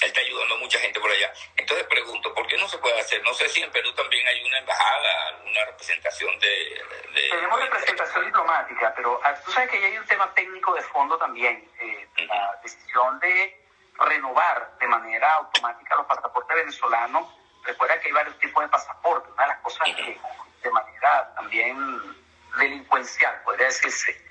Él 0.01 0.07
está 0.07 0.21
ayudando 0.21 0.55
a 0.55 0.57
mucha 0.57 0.79
gente 0.79 0.99
por 0.99 1.11
allá. 1.11 1.31
Entonces 1.55 1.85
pregunto, 1.87 2.33
¿por 2.33 2.47
qué 2.47 2.57
no 2.57 2.67
se 2.67 2.77
puede 2.79 2.99
hacer? 2.99 3.21
No 3.23 3.33
sé 3.33 3.47
si 3.49 3.61
en 3.61 3.71
Perú 3.71 3.93
también 3.93 4.25
hay 4.27 4.43
una 4.43 4.57
embajada, 4.57 5.27
alguna 5.27 5.65
representación 5.65 6.39
de... 6.39 6.83
Tenemos 7.29 7.59
representación 7.59 8.25
diplomática, 8.25 8.93
pero 8.95 9.19
ah, 9.23 9.35
tú 9.45 9.51
sabes 9.51 9.69
que 9.69 9.77
hay 9.77 9.97
un 9.97 10.05
tema 10.07 10.33
técnico 10.33 10.73
de 10.73 10.81
fondo 10.83 11.17
también. 11.17 11.69
Eh, 11.79 12.07
la 12.25 12.59
decisión 12.63 13.19
de 13.19 13.65
renovar 13.99 14.77
de 14.79 14.87
manera 14.87 15.31
automática 15.33 15.95
los 15.95 16.05
pasaportes 16.07 16.55
venezolanos. 16.55 17.27
Recuerda 17.63 17.99
que 17.99 18.07
hay 18.07 18.13
varios 18.13 18.39
tipos 18.39 18.63
de 18.63 18.69
pasaportes. 18.69 19.31
Una 19.33 19.43
de 19.43 19.49
las 19.49 19.59
cosas 19.59 19.87
que 19.95 20.19
de 20.63 20.71
manera 20.71 21.33
también 21.35 22.15
delincuencial, 22.57 23.41
podría 23.43 23.67
decirse, 23.67 24.25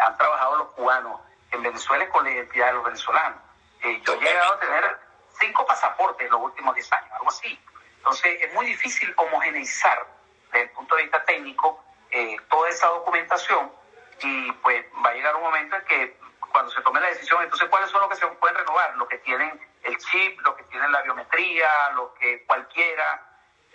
han 0.00 0.16
trabajado 0.16 0.56
los 0.56 0.68
cubanos 0.68 1.20
en 1.52 1.62
Venezuela 1.62 2.08
con 2.10 2.24
la 2.24 2.30
identidad 2.30 2.66
de 2.68 2.72
los 2.74 2.84
venezolanos. 2.84 3.40
Eh, 3.82 4.02
yo 4.04 4.14
he 4.14 4.20
llegado 4.20 4.54
a 4.54 4.60
tener 4.60 4.98
cinco 5.40 5.66
pasaportes 5.66 6.26
en 6.26 6.32
los 6.32 6.40
últimos 6.42 6.74
diez 6.74 6.92
años, 6.92 7.10
algo 7.12 7.28
así. 7.28 7.58
Entonces 7.98 8.42
es 8.42 8.54
muy 8.54 8.66
difícil 8.66 9.12
homogeneizar 9.16 10.06
desde 10.52 10.62
el 10.62 10.70
punto 10.70 10.96
de 10.96 11.02
vista 11.02 11.24
técnico 11.24 11.82
eh, 12.10 12.36
toda 12.48 12.68
esa 12.68 12.86
documentación 12.88 13.70
y 14.22 14.52
pues 14.52 14.86
va 15.04 15.10
a 15.10 15.14
llegar 15.14 15.36
un 15.36 15.42
momento 15.42 15.76
en 15.76 15.84
que 15.84 16.18
cuando 16.52 16.70
se 16.70 16.80
tome 16.82 17.00
la 17.00 17.08
decisión, 17.08 17.42
entonces 17.42 17.68
cuáles 17.68 17.90
son 17.90 18.00
los 18.00 18.08
que 18.08 18.16
se 18.16 18.26
pueden 18.26 18.56
renovar, 18.56 18.96
los 18.96 19.08
que 19.08 19.18
tienen 19.18 19.60
el 19.82 19.96
chip, 19.98 20.40
los 20.40 20.54
que 20.56 20.62
tienen 20.64 20.90
la 20.90 21.02
biometría, 21.02 21.68
los 21.94 22.12
que 22.12 22.44
cualquiera. 22.46 23.22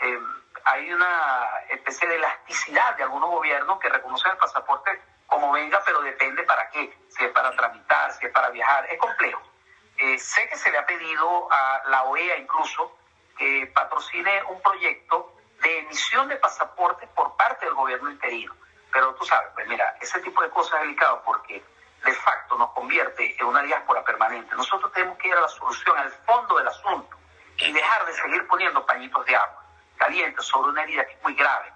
Eh, 0.01 0.19
hay 0.65 0.91
una 0.93 1.49
especie 1.69 2.07
de 2.07 2.15
elasticidad 2.15 2.95
de 2.95 3.03
algunos 3.03 3.29
gobiernos 3.29 3.79
que 3.79 3.89
reconocen 3.89 4.31
el 4.31 4.37
pasaporte 4.37 5.01
como 5.27 5.51
venga, 5.51 5.81
pero 5.85 6.01
depende 6.01 6.43
para 6.43 6.69
qué, 6.69 6.93
si 7.09 7.23
es 7.23 7.31
para 7.31 7.55
tramitar, 7.55 8.11
si 8.13 8.25
es 8.25 8.31
para 8.31 8.49
viajar, 8.49 8.85
es 8.89 8.99
complejo. 8.99 9.41
Eh, 9.97 10.17
sé 10.19 10.47
que 10.49 10.57
se 10.57 10.71
le 10.71 10.77
ha 10.77 10.85
pedido 10.85 11.47
a 11.51 11.81
la 11.87 12.03
OEA 12.03 12.37
incluso 12.37 12.97
que 13.37 13.71
patrocine 13.73 14.43
un 14.49 14.61
proyecto 14.61 15.33
de 15.61 15.79
emisión 15.79 16.27
de 16.27 16.35
pasaportes 16.35 17.07
por 17.09 17.35
parte 17.37 17.65
del 17.65 17.75
gobierno 17.75 18.11
interino. 18.11 18.53
Pero 18.91 19.15
tú 19.15 19.25
sabes, 19.25 19.49
pues 19.53 19.67
mira, 19.67 19.95
ese 20.01 20.19
tipo 20.19 20.41
de 20.41 20.49
cosas 20.49 20.75
es 20.75 20.81
delicado 20.81 21.21
porque 21.23 21.63
de 22.03 22.13
facto 22.13 22.57
nos 22.57 22.71
convierte 22.71 23.39
en 23.39 23.45
una 23.45 23.61
diáspora 23.61 24.03
permanente. 24.03 24.55
Nosotros 24.55 24.91
tenemos 24.91 25.17
que 25.17 25.29
ir 25.29 25.35
a 25.35 25.41
la 25.41 25.47
solución, 25.47 25.97
al 25.97 26.11
fondo 26.11 26.57
del 26.57 26.67
asunto 26.67 27.17
y 27.57 27.71
dejar 27.71 28.05
de 28.05 28.13
seguir 28.13 28.45
poniendo 28.47 28.85
pañitos 28.85 29.25
de 29.25 29.35
agua 29.35 29.60
calientes 30.01 30.45
sobre 30.45 30.71
una 30.71 30.81
herida 30.81 31.05
que 31.05 31.13
es 31.13 31.23
muy 31.23 31.35
grave. 31.35 31.71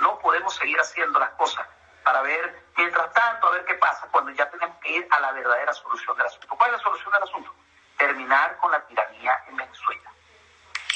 No 0.00 0.18
podemos 0.20 0.54
seguir 0.56 0.78
haciendo 0.80 1.18
las 1.18 1.30
cosas 1.30 1.66
para 2.02 2.22
ver, 2.22 2.64
mientras 2.78 3.12
tanto, 3.12 3.46
a 3.46 3.50
ver 3.50 3.64
qué 3.66 3.74
pasa 3.74 4.08
cuando 4.10 4.30
ya 4.30 4.48
tenemos 4.48 4.78
que 4.78 4.90
ir 4.90 5.08
a 5.10 5.20
la 5.20 5.32
verdadera 5.32 5.72
solución 5.74 6.16
del 6.16 6.26
asunto. 6.26 6.48
¿Cuál 6.56 6.70
es 6.70 6.78
la 6.78 6.82
solución 6.82 7.12
del 7.12 7.22
asunto? 7.22 7.54
Terminar 7.98 8.56
con 8.56 8.70
la 8.70 8.80
tiranía 8.86 9.44
en 9.48 9.56
Venezuela. 9.56 10.10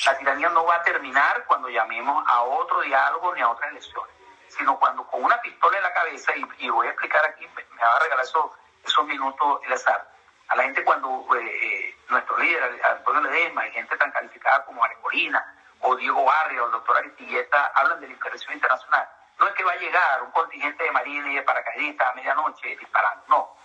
La 0.07 0.17
tiranía 0.17 0.49
no 0.49 0.65
va 0.65 0.77
a 0.77 0.83
terminar 0.83 1.45
cuando 1.45 1.69
llamemos 1.69 2.25
a 2.27 2.41
otro 2.43 2.81
diálogo 2.81 3.35
ni 3.35 3.43
a 3.43 3.51
otras 3.51 3.71
elecciones, 3.71 4.15
sino 4.49 4.79
cuando 4.79 5.07
con 5.07 5.23
una 5.23 5.41
pistola 5.43 5.77
en 5.77 5.83
la 5.83 5.93
cabeza, 5.93 6.33
y, 6.59 6.71
voy 6.71 6.87
a 6.87 6.91
explicar 6.91 7.23
aquí, 7.27 7.47
me, 7.55 7.83
va 7.83 7.97
a 7.97 8.01
regalar 8.01 8.25
esos, 8.25 9.07
minutos 9.07 9.61
el 9.67 9.73
azar, 9.75 10.09
a 10.49 10.57
la 10.57 10.63
gente 10.63 10.85
cuando 10.85 11.27
eh, 11.37 11.41
eh, 11.41 11.97
nuestro 12.09 12.39
líder, 12.39 12.81
Antonio 12.85 13.23
Ledesma, 13.23 13.67
y 13.67 13.73
gente 13.73 13.97
tan 13.97 14.11
calificada 14.11 14.65
como 14.65 14.83
Arecolina, 14.83 15.62
o 15.83 15.97
Diego 15.97 16.25
Barrio 16.25 16.65
o 16.65 16.67
el 16.67 16.73
doctor 16.73 16.97
Aristilleta 16.97 17.73
hablan 17.75 18.01
de 18.01 18.07
la 18.07 18.13
intervención 18.13 18.55
internacional. 18.55 19.09
No 19.39 19.49
es 19.49 19.55
que 19.55 19.65
va 19.65 19.73
a 19.73 19.77
llegar 19.77 20.23
un 20.23 20.31
contingente 20.31 20.85
de 20.85 20.93
marines 20.93 21.33
y 21.33 21.37
de 21.37 21.43
paracaidistas 21.43 22.11
a 22.11 22.15
medianoche 22.15 22.77
disparando, 22.77 23.25
no. 23.29 23.57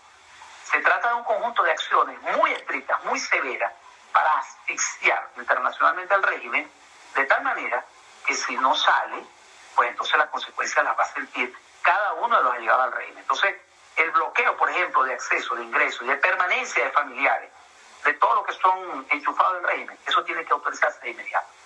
Se 0.63 0.79
trata 0.79 1.09
de 1.09 1.13
un 1.15 1.23
conjunto 1.23 1.63
de 1.63 1.71
acciones 1.71 2.19
muy 2.21 2.51
estrictas, 2.51 3.03
muy 3.05 3.19
severas, 3.19 3.71
para 4.11 4.31
asfixiar 4.39 5.29
internacionalmente 5.37 6.13
al 6.13 6.23
régimen, 6.23 6.69
de 7.15 7.25
tal 7.25 7.43
manera 7.43 7.85
que 8.25 8.33
si 8.33 8.57
no 8.57 8.73
sale, 8.73 9.23
pues 9.75 9.89
entonces 9.89 10.17
las 10.17 10.29
consecuencias 10.29 10.83
las 10.83 10.97
va 10.97 11.03
a 11.03 11.13
sentir 11.13 11.55
cada 11.83 12.13
uno 12.13 12.35
de 12.37 12.43
los 12.43 12.53
allegados 12.53 12.85
al 12.85 12.91
régimen. 12.93 13.19
Entonces, 13.19 13.55
el 13.95 14.09
bloqueo, 14.11 14.57
por 14.57 14.69
ejemplo, 14.69 15.03
de 15.03 15.13
acceso, 15.13 15.55
de 15.55 15.63
ingreso 15.63 16.03
y 16.03 16.07
de 16.07 16.17
permanencia 16.17 16.83
de 16.83 16.91
familiares, 16.91 17.51
de 18.03 18.13
todo 18.13 18.35
lo 18.35 18.43
que 18.43 18.53
son 18.53 19.05
enchufados 19.11 19.53
del 19.53 19.63
régimen, 19.63 19.97
eso 20.05 20.23
tiene 20.23 20.43
que 20.45 20.53
autorizarse 20.53 20.99
de 21.01 21.11
inmediato 21.11 21.56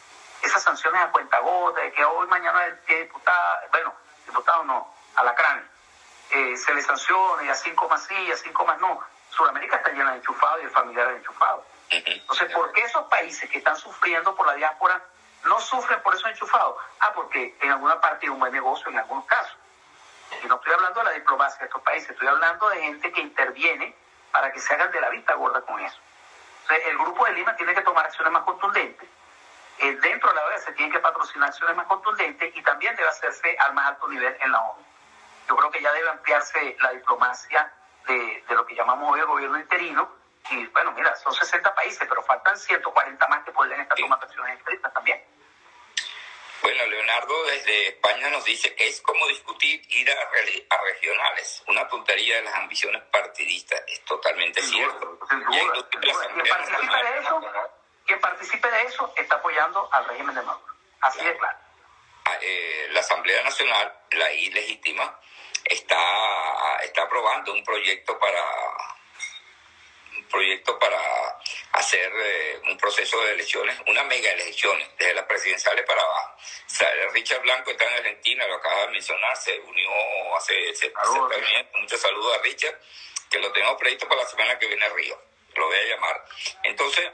esas 0.41 0.63
sanciones 0.63 1.01
a 1.01 1.11
cuenta 1.11 1.39
gota, 1.39 1.81
de 1.81 1.91
que 1.91 2.03
hoy, 2.03 2.27
mañana, 2.27 2.65
el 2.65 2.79
diputado, 2.85 3.59
bueno, 3.71 3.93
diputado 4.25 4.63
no, 4.63 4.93
alacrán, 5.15 5.69
eh, 6.31 6.55
se 6.57 6.73
le 6.73 6.81
sanciona 6.81 7.43
y 7.43 7.49
a 7.49 7.55
cinco 7.55 7.87
más 7.89 8.03
sí, 8.03 8.31
a 8.31 8.37
cinco 8.37 8.65
más 8.65 8.79
no. 8.79 8.99
Sudamérica 9.29 9.77
está 9.77 9.91
llena 9.91 10.11
de 10.11 10.17
enchufados 10.17 10.61
y 10.61 10.65
de 10.65 10.69
familiares 10.69 11.17
enchufados. 11.17 11.65
Entonces, 11.89 12.53
¿por 12.53 12.71
qué 12.71 12.81
esos 12.81 13.05
países 13.07 13.49
que 13.49 13.57
están 13.57 13.75
sufriendo 13.75 14.35
por 14.35 14.47
la 14.47 14.53
diáspora 14.53 15.01
no 15.43 15.59
sufren 15.59 16.01
por 16.01 16.15
esos 16.15 16.29
enchufados? 16.29 16.77
Ah, 16.99 17.11
porque 17.13 17.57
en 17.61 17.71
alguna 17.71 17.99
parte 17.99 18.25
hay 18.25 18.29
un 18.29 18.39
buen 18.39 18.53
negocio 18.53 18.89
en 18.89 18.99
algunos 18.99 19.25
casos. 19.25 19.57
Y 20.41 20.47
no 20.47 20.55
estoy 20.55 20.73
hablando 20.73 21.01
de 21.01 21.05
la 21.05 21.11
diplomacia 21.11 21.59
de 21.59 21.65
estos 21.65 21.81
países, 21.81 22.09
estoy 22.11 22.27
hablando 22.27 22.69
de 22.69 22.81
gente 22.81 23.11
que 23.11 23.21
interviene 23.21 23.95
para 24.31 24.51
que 24.51 24.59
se 24.59 24.73
hagan 24.73 24.91
de 24.91 25.01
la 25.01 25.09
vista 25.09 25.33
gorda 25.33 25.61
con 25.61 25.79
eso. 25.81 25.97
Entonces, 26.61 26.87
el 26.87 26.97
Grupo 26.97 27.25
de 27.25 27.33
Lima 27.33 27.55
tiene 27.57 27.73
que 27.73 27.81
tomar 27.81 28.05
acciones 28.05 28.31
más 28.31 28.43
contundentes 28.43 29.09
eh, 29.81 29.97
dentro 29.99 30.29
de 30.29 30.35
la 30.35 30.45
OEA 30.45 30.59
se 30.59 30.71
tienen 30.73 30.91
que 30.91 30.99
patrocinar 30.99 31.49
acciones 31.49 31.75
más 31.75 31.87
contundentes 31.87 32.55
y 32.55 32.61
también 32.61 32.95
debe 32.95 33.09
hacerse 33.09 33.57
al 33.57 33.73
más 33.73 33.87
alto 33.87 34.07
nivel 34.07 34.37
en 34.39 34.51
la 34.51 34.61
ONU. 34.61 34.85
Yo 35.49 35.55
creo 35.55 35.71
que 35.71 35.81
ya 35.81 35.91
debe 35.91 36.07
ampliarse 36.09 36.77
la 36.81 36.91
diplomacia 36.91 37.73
de, 38.07 38.43
lo 38.49 38.63
que 38.65 38.75
llamamos 38.75 39.11
hoy 39.11 39.21
el 39.21 39.25
gobierno 39.25 39.59
interino. 39.59 40.07
Y 40.51 40.67
bueno, 40.67 40.91
mira, 40.91 41.15
son 41.15 41.33
60 41.33 41.73
países, 41.73 42.07
pero 42.07 42.21
faltan 42.21 42.55
140 42.55 43.27
más 43.27 43.43
que 43.43 43.51
podrían 43.51 43.81
estar 43.81 43.97
tomando 43.97 44.23
acciones 44.23 44.59
estrictas 44.59 44.93
también. 44.93 45.19
Bueno, 46.61 46.85
Leonardo 46.85 47.43
desde 47.45 47.87
España 47.87 48.29
nos 48.29 48.45
dice 48.45 48.75
que 48.75 48.87
es 48.87 49.01
como 49.01 49.27
discutir 49.29 49.81
ir 49.89 50.11
a, 50.11 50.13
a 50.13 50.81
regionales, 50.83 51.63
una 51.67 51.87
tontería 51.87 52.35
de 52.35 52.43
las 52.43 52.53
ambiciones 52.53 53.01
partidistas. 53.11 53.81
Es 53.87 54.05
totalmente 54.05 54.61
cierto. 54.61 55.17
participa 55.19 57.03
de 57.03 57.17
eso 57.17 57.80
quien 58.11 58.19
participe 58.19 58.69
de 58.69 58.81
eso 58.83 59.13
está 59.15 59.35
apoyando 59.35 59.87
al 59.93 60.05
régimen 60.05 60.35
de 60.35 60.41
Maduro. 60.41 60.75
Así 60.99 61.23
de 61.23 61.37
claro. 61.37 61.57
eh, 62.41 62.87
la 62.91 62.99
Asamblea 62.99 63.41
Nacional, 63.41 63.99
la 64.11 64.33
ilegítima, 64.33 65.17
está, 65.63 66.77
está 66.83 67.03
aprobando 67.03 67.53
un 67.53 67.63
proyecto 67.63 68.19
para 68.19 68.43
un 70.17 70.27
proyecto 70.27 70.77
para 70.77 70.99
hacer 71.71 72.11
eh, 72.13 72.61
un 72.65 72.77
proceso 72.77 73.17
de 73.23 73.31
elecciones, 73.31 73.79
una 73.87 74.03
mega 74.03 74.29
elecciones, 74.31 74.89
desde 74.97 75.13
las 75.13 75.25
presidenciales 75.25 75.85
para 75.85 76.01
abajo. 76.01 76.35
Richard 77.13 77.41
Blanco 77.41 77.71
está 77.71 77.85
en 77.85 77.93
Argentina, 77.93 78.45
lo 78.45 78.55
acaba 78.55 78.81
de 78.81 78.87
mencionar, 78.89 79.37
se 79.37 79.57
unió 79.61 79.89
hace, 80.35 80.75
se, 80.75 80.91
muchos 81.75 82.01
saludos 82.01 82.37
a 82.37 82.41
Richard, 82.41 82.77
que 83.29 83.39
lo 83.39 83.53
tengo 83.53 83.77
previsto 83.77 84.05
para 84.09 84.23
la 84.23 84.27
semana 84.27 84.59
que 84.59 84.67
viene 84.67 84.85
a 84.85 84.89
Río, 84.89 85.17
lo 85.55 85.67
voy 85.67 85.77
a 85.77 85.83
llamar. 85.83 86.25
Entonces, 86.63 87.09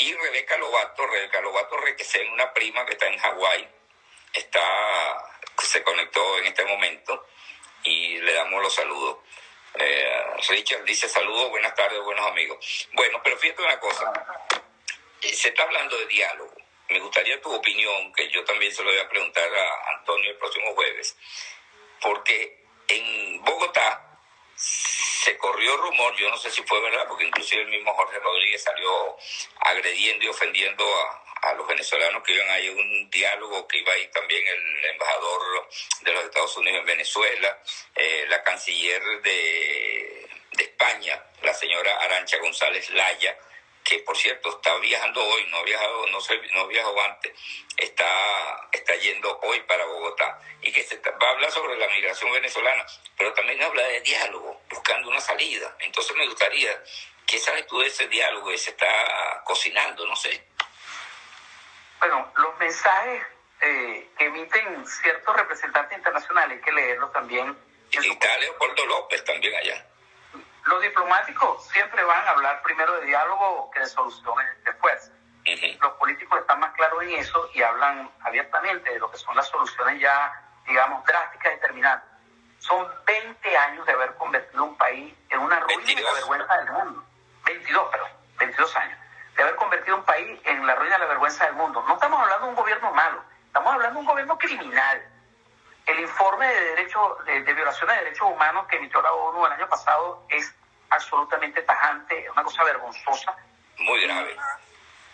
y 0.00 0.14
Rebeca 0.14 0.56
Lobato, 0.56 1.06
Rebeca 1.06 1.40
Lobato 1.40 1.76
en 2.14 2.32
una 2.32 2.52
prima 2.52 2.84
que 2.86 2.92
está 2.92 3.06
en 3.06 3.18
Hawái, 3.18 3.68
está, 4.32 5.40
se 5.62 5.82
conectó 5.82 6.38
en 6.38 6.46
este 6.46 6.64
momento 6.64 7.26
y 7.84 8.18
le 8.18 8.32
damos 8.32 8.62
los 8.62 8.74
saludos. 8.74 9.18
Eh, 9.74 10.24
Richard 10.48 10.84
dice 10.84 11.08
saludos, 11.08 11.50
buenas 11.50 11.74
tardes, 11.74 12.00
buenos 12.02 12.26
amigos. 12.26 12.88
Bueno, 12.92 13.20
pero 13.22 13.36
fíjate 13.36 13.62
una 13.62 13.78
cosa, 13.78 14.12
eh, 15.20 15.34
se 15.34 15.50
está 15.50 15.64
hablando 15.64 15.96
de 15.98 16.06
diálogo. 16.06 16.56
Me 16.88 16.98
gustaría 16.98 17.40
tu 17.40 17.52
opinión, 17.52 18.12
que 18.14 18.28
yo 18.30 18.42
también 18.44 18.74
se 18.74 18.82
lo 18.82 18.90
voy 18.90 18.98
a 18.98 19.08
preguntar 19.08 19.48
a 19.54 19.98
Antonio 19.98 20.30
el 20.30 20.38
próximo 20.38 20.74
jueves, 20.74 21.16
porque 22.00 22.64
en 22.88 23.44
Bogotá 23.44 24.18
se 25.22 25.36
corrió 25.36 25.76
rumor, 25.76 26.16
yo 26.16 26.30
no 26.30 26.38
sé 26.38 26.50
si 26.50 26.62
fue 26.62 26.80
verdad, 26.80 27.06
porque 27.06 27.24
inclusive 27.24 27.62
el 27.62 27.68
mismo 27.68 27.92
Jorge 27.92 28.18
Rodríguez 28.18 28.62
salió 28.62 29.16
agrediendo 29.60 30.24
y 30.24 30.28
ofendiendo 30.28 30.84
a, 30.84 31.24
a 31.42 31.54
los 31.54 31.66
venezolanos 31.68 32.22
que 32.22 32.32
iban 32.32 32.48
a 32.48 32.58
ir 32.58 32.70
un 32.72 33.10
diálogo, 33.10 33.68
que 33.68 33.78
iba 33.78 33.92
a 33.92 33.98
ir 33.98 34.10
también 34.10 34.42
el 34.46 34.84
embajador 34.86 35.68
de 36.00 36.12
los 36.12 36.24
Estados 36.24 36.56
Unidos 36.56 36.80
en 36.80 36.86
Venezuela, 36.86 37.62
eh, 37.96 38.24
la 38.28 38.42
canciller 38.42 39.02
de, 39.22 40.28
de 40.52 40.64
España, 40.64 41.22
la 41.42 41.52
señora 41.52 41.96
Arancha 41.98 42.38
González 42.38 42.88
Laya, 42.90 43.36
que 43.84 43.98
por 44.00 44.16
cierto 44.16 44.50
está 44.50 44.76
viajando 44.78 45.22
hoy, 45.22 45.46
no 45.50 45.58
ha 45.58 45.62
viajado, 45.62 46.06
no 46.08 46.20
se, 46.20 46.36
no 46.54 46.66
viajó 46.66 47.00
antes, 47.02 47.32
está, 47.76 48.68
está 48.72 48.94
yendo 48.96 49.38
hoy 49.42 49.60
para 49.62 49.84
Bogotá 49.84 50.38
y 50.62 50.72
que 50.72 50.82
se 50.82 50.96
va 50.98 51.28
a 51.28 51.30
hablar 51.30 51.50
sobre 51.50 51.76
la 51.76 51.88
migración 51.88 52.32
venezolana, 52.32 52.84
pero 53.16 53.32
también 53.32 53.62
habla 53.62 53.82
de 53.82 54.00
diálogo, 54.02 54.62
buscando 54.70 55.08
una 55.08 55.20
salida. 55.20 55.74
Entonces 55.80 56.14
me 56.16 56.26
gustaría, 56.26 56.82
¿qué 57.26 57.38
sabes 57.38 57.66
tú 57.66 57.78
de 57.80 57.88
ese 57.88 58.06
diálogo 58.08 58.50
que 58.50 58.58
se 58.58 58.70
está 58.70 59.42
cocinando? 59.44 60.06
No 60.06 60.16
sé. 60.16 60.46
Bueno, 61.98 62.32
los 62.36 62.58
mensajes 62.58 63.22
eh, 63.60 64.08
que 64.16 64.24
emiten 64.24 64.86
ciertos 64.86 65.36
representantes 65.36 65.98
internacionales 65.98 66.58
hay 66.58 66.64
que 66.64 66.72
leerlos 66.72 67.12
también. 67.12 67.56
Y 67.92 68.10
está 68.10 68.38
Leopoldo 68.38 68.86
López 68.86 69.24
también 69.24 69.54
allá. 69.54 69.89
Los 70.70 70.80
diplomáticos 70.82 71.66
siempre 71.66 72.04
van 72.04 72.26
a 72.28 72.30
hablar 72.30 72.62
primero 72.62 73.00
de 73.00 73.06
diálogo 73.06 73.68
que 73.72 73.80
de 73.80 73.86
soluciones 73.86 74.46
después. 74.64 75.10
Los 75.80 75.92
políticos 75.94 76.38
están 76.40 76.60
más 76.60 76.72
claros 76.74 77.02
en 77.02 77.10
eso 77.10 77.50
y 77.54 77.62
hablan 77.62 78.08
abiertamente 78.20 78.90
de 78.90 79.00
lo 79.00 79.10
que 79.10 79.18
son 79.18 79.34
las 79.34 79.48
soluciones 79.48 80.00
ya, 80.00 80.32
digamos, 80.68 81.04
drásticas 81.04 81.52
y 81.52 81.54
determinantes. 81.56 82.08
Son 82.60 82.86
20 83.04 83.56
años 83.56 83.84
de 83.84 83.92
haber 83.92 84.14
convertido 84.14 84.64
un 84.64 84.76
país 84.76 85.12
en 85.30 85.40
una 85.40 85.58
ruina 85.58 85.90
y 85.90 85.96
la 85.96 86.12
vergüenza 86.12 86.56
del 86.58 86.70
mundo. 86.70 87.04
22, 87.46 87.90
perdón, 87.90 88.10
22 88.38 88.76
años 88.76 88.98
de 89.36 89.42
haber 89.42 89.56
convertido 89.56 89.96
un 89.96 90.04
país 90.04 90.40
en 90.44 90.66
la 90.66 90.76
ruina 90.76 90.94
de 90.94 90.98
la 91.00 91.06
vergüenza 91.06 91.46
del 91.46 91.54
mundo. 91.54 91.82
No 91.88 91.94
estamos 91.94 92.20
hablando 92.20 92.44
de 92.44 92.50
un 92.50 92.56
gobierno 92.56 92.92
malo, 92.92 93.24
estamos 93.46 93.74
hablando 93.74 93.94
de 93.94 94.00
un 94.00 94.06
gobierno 94.06 94.38
criminal. 94.38 95.02
El 95.86 95.98
informe 95.98 96.46
de, 96.46 96.60
derecho, 96.60 97.18
de, 97.26 97.40
violaciones 97.40 97.96
de 97.96 98.04
derechos 98.04 98.28
humanos 98.30 98.66
que 98.68 98.76
emitió 98.76 99.02
la 99.02 99.12
ONU 99.12 99.46
el 99.46 99.52
año 99.52 99.68
pasado 99.68 100.24
es 100.28 100.54
absolutamente 100.90 101.62
tajante, 101.62 102.24
es 102.24 102.30
una 102.30 102.44
cosa 102.44 102.64
vergonzosa. 102.64 103.34
Muy 103.78 104.02
grave. 104.02 104.36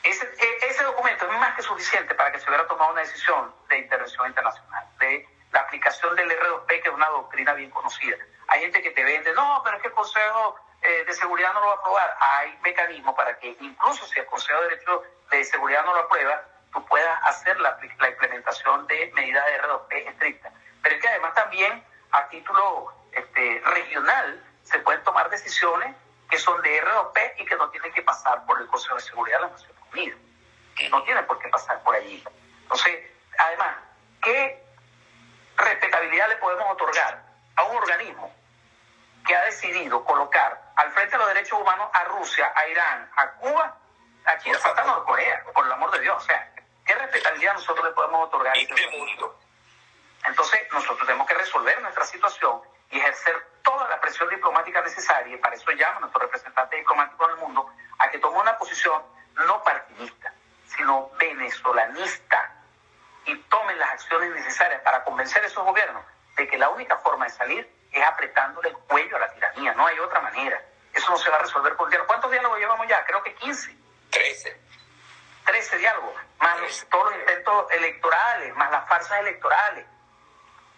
Ese, 0.03 0.25
e, 0.25 0.67
ese 0.67 0.85
documento 0.85 1.31
es 1.31 1.39
más 1.39 1.55
que 1.55 1.63
suficiente 1.63 2.15
para 2.15 2.33
que 2.33 2.41
se 2.41 2.49
hubiera 2.49 2.67
tomado 2.67 2.93
una 2.93 3.01
decisión 3.01 3.55
de 3.69 3.79
intervención 3.79 4.27
internacional, 4.27 4.87
de 4.99 5.29
la 5.53 5.61
aplicación 5.61 6.15
del 6.17 6.31
R2P, 6.31 6.67
que 6.67 6.89
es 6.89 6.95
una 6.95 7.09
doctrina 7.09 7.53
bien 7.55 7.71
conocida. 7.71 8.17
Hay 8.49 8.61
gente 8.61 8.83
que 8.83 8.91
te 8.91 9.05
vende, 9.05 9.33
no, 9.35 9.61
pero 9.65 9.77
es 9.77 9.83
que 9.83 9.89
el 9.89 9.95
Consejo 9.95 10.59
eh, 10.83 11.05
de 11.05 11.13
Seguridad 11.13 11.53
no 11.55 11.61
lo 11.61 11.67
va 11.67 11.73
a 11.73 11.77
aprobar. 11.77 12.17
Hay 12.21 12.59
mecanismos 12.63 13.15
para 13.15 13.39
que 13.39 13.57
incluso 13.61 14.07
si 14.07 14.19
el 14.21 14.27
Consejo 14.27 14.61
de 14.63 14.69
Derecho 14.69 15.03
de 15.31 15.45
Seguridad 15.45 15.85
no 15.85 15.95
lo 15.95 16.01
aprueba, 16.03 16.43
tú 16.73 16.85
puedas 16.87 17.19
hacer 17.25 17.59
la, 17.61 17.79
la 17.99 18.09
implementación 18.09 18.87
de 18.87 19.11
medidas 19.15 19.45
de 19.47 19.63
R2P 19.63 20.09
estrictas. 20.09 20.53
Pero 20.83 20.95
es 20.95 21.03
que 21.03 21.09
además 21.09 21.35
también 21.35 21.85
a 22.13 22.29
título 22.29 22.93
este, 23.13 23.63
regional 23.65 24.45
se 24.67 24.79
pueden 24.81 25.03
tomar 25.05 25.31
decisiones 25.31 25.95
que 26.29 26.39
son 26.39 26.61
de 26.63 26.83
R2P 26.83 27.35
y 27.39 27.45
que 27.47 27.55
no 27.57 27.71
tienen 27.71 27.93
que 27.93 28.03
pasar 28.03 28.45
por 28.47 28.61
el 28.61 28.67
Consejo 28.67 28.97
de 28.97 29.01
Seguridad 29.01 29.39
de 29.39 29.43
las 29.43 29.53
Naciones 29.53 29.83
Unidas. 29.93 30.19
No 30.91 31.03
tienen 31.05 31.27
por 31.27 31.39
qué 31.39 31.49
pasar 31.49 31.83
por 31.83 31.95
allí. 31.95 32.23
Entonces, 32.63 33.11
además, 33.39 33.77
¿qué 34.21 34.63
respetabilidad 35.57 36.29
le 36.29 36.37
podemos 36.37 36.71
otorgar 36.73 37.23
a 37.55 37.63
un 37.65 37.77
organismo 37.77 38.35
que 39.27 39.35
ha 39.35 39.45
decidido 39.45 40.05
colocar 40.05 40.73
al 40.77 40.91
frente 40.93 41.13
de 41.13 41.19
los 41.19 41.29
derechos 41.29 41.61
humanos 41.61 41.89
a 41.93 42.05
Rusia, 42.05 42.53
a 42.55 42.69
Irán, 42.69 43.11
a 43.17 43.31
Cuba, 43.33 43.77
a 44.25 44.39
China, 44.39 44.59
hasta 44.63 45.05
Corea, 45.05 45.45
por 45.55 45.65
el 45.65 45.73
amor 45.73 45.91
de 45.93 46.01
Dios. 46.01 46.17
O 46.17 46.27
sea, 46.27 46.53
¿qué 46.85 46.95
respetabilidad 46.95 47.55
nosotros 47.55 47.87
le 47.87 47.93
podemos 47.93 48.27
otorgar 48.29 48.55
a 48.55 48.59
este 48.59 48.91
mundo? 48.91 49.39
Entonces, 50.27 50.61
nosotros 50.73 51.07
tenemos 51.07 51.27
que 51.27 51.35
resolver 51.35 51.81
nuestra 51.81 52.05
situación 52.05 52.61
y 52.91 52.99
ejercer 52.99 53.56
toda 53.67 53.89
la 53.89 54.01
presión 54.01 54.31
diplomática 54.31 54.81
necesaria, 54.81 55.35
y 55.35 55.39
para 55.39 55.57
eso 55.57 55.71
llamo 55.73 55.97
a 55.97 56.01
nuestros 56.01 56.23
representantes 56.23 56.79
diplomáticos 56.79 57.29
en 57.29 57.35
el 57.35 57.41
mundo 57.41 57.69
a 57.99 58.09
que 58.09 58.19
tomen 58.19 58.41
una 58.41 58.57
posición 58.57 59.03
no 59.35 59.63
partidista, 59.65 60.33
sino 60.69 61.11
venezolanista, 61.19 62.53
y 63.27 63.37
tomen 63.37 63.77
las 63.79 63.91
acciones 63.91 64.31
necesarias 64.31 64.81
para 64.83 65.03
convencer 65.03 65.43
a 65.43 65.49
esos 65.49 65.65
gobiernos 65.65 66.05
de 66.37 66.47
que 66.47 66.57
la 66.57 66.69
única 66.69 66.97
forma 66.99 67.25
de 67.25 67.33
salir 67.33 67.69
es 67.91 68.07
apretándole 68.07 68.69
el 68.69 68.77
cuello 68.77 69.17
a 69.17 69.21
la 69.21 69.33
tiranía, 69.33 69.75
no 69.75 69.87
hay 69.87 69.99
otra 69.99 70.21
manera. 70.21 70.63
Eso 70.93 71.11
no 71.11 71.17
se 71.17 71.29
va 71.29 71.37
a 71.37 71.41
resolver 71.41 71.77
por 71.77 71.89
diálogo. 71.89 72.07
¿Cuántos 72.07 72.31
diálogos 72.31 72.59
llevamos 72.59 72.87
ya? 72.87 73.05
Creo 73.05 73.23
que 73.23 73.35
15. 73.35 73.77
13. 74.11 74.61
13 75.45 75.79
diálogos, 75.79 76.15
más 76.39 76.87
todos 76.91 77.11
los 77.11 77.21
intentos 77.21 77.71
electorales, 77.73 78.55
más 78.55 78.71
las 78.71 78.89
farsas 78.89 79.21
electorales. 79.21 79.87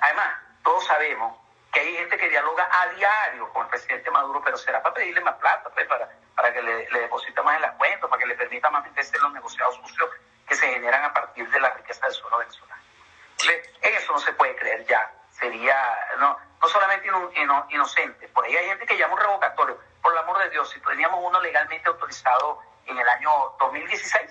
Además, 0.01 0.39
todos 0.63 0.87
sabemos 0.87 1.39
que 1.73 1.81
hay 1.81 1.97
gente 1.97 2.17
que 2.17 2.29
dialoga 2.29 2.69
a 2.71 2.89
diario 2.89 3.53
con 3.53 3.65
el 3.65 3.71
presidente 3.71 4.11
Maduro, 4.11 4.41
pero 4.45 4.57
será 4.57 4.83
para 4.83 4.95
pedirle 4.95 5.21
más 5.21 5.35
plata, 5.37 5.69
pues, 5.71 5.87
para, 5.87 6.09
para 6.35 6.53
que 6.53 6.63
le, 6.63 6.91
le 6.91 7.01
deposite 7.01 7.43
más 7.43 7.57
en 7.57 7.63
las 7.63 7.75
cuentas, 7.77 8.09
para 8.09 8.21
que 8.21 8.27
le 8.27 8.35
permita 8.35 8.71
más 8.71 8.85
meterse 8.85 9.19
los 9.19 9.33
negociados 9.33 9.75
sucios 9.77 10.11
que 10.47 10.55
se 10.55 10.67
generan 10.73 11.05
a 11.05 11.13
partir 11.13 11.49
de 11.51 11.61
la 11.61 11.71
riqueza 11.71 12.07
del 12.07 12.15
suelo 12.15 12.39
venezolano. 12.39 12.83
Entonces, 13.33 13.71
eso 13.83 14.13
no 14.13 14.19
se 14.19 14.33
puede 14.33 14.57
creer 14.57 14.85
ya. 14.87 15.13
Sería, 15.31 15.77
no, 16.19 16.37
no 16.61 16.69
solamente 16.69 17.09
inocente, 17.71 18.27
por 18.29 18.45
ahí 18.45 18.57
hay 18.57 18.67
gente 18.67 18.87
que 18.87 18.97
llama 18.97 19.15
un 19.15 19.21
revocatorio. 19.21 19.79
Por 20.03 20.13
el 20.13 20.19
amor 20.19 20.39
de 20.39 20.51
Dios, 20.51 20.69
si 20.71 20.81
teníamos 20.81 21.21
uno 21.23 21.41
legalmente 21.41 21.89
autorizado 21.89 22.61
en 22.87 22.99
el 22.99 23.09
año 23.09 23.31
2016, 23.61 24.31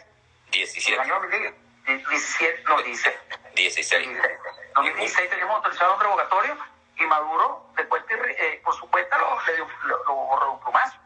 17. 0.51 0.93
el 0.93 0.99
año 0.99 1.21
2017, 1.21 2.63
no, 2.63 2.81
dice. 2.81 3.17
16. 3.53 4.09
2016 4.75 5.29
teníamos 5.29 5.55
autorizado 5.57 5.95
un 5.95 6.01
revocatorio 6.01 6.57
y 6.99 7.05
Maduro, 7.05 7.69
después, 7.75 8.03
eh, 8.09 8.61
por 8.63 8.73
supuesto, 8.75 9.15
lo, 9.85 10.15
borró 10.15 10.53
un 10.53 10.59
plumazo 10.59 10.97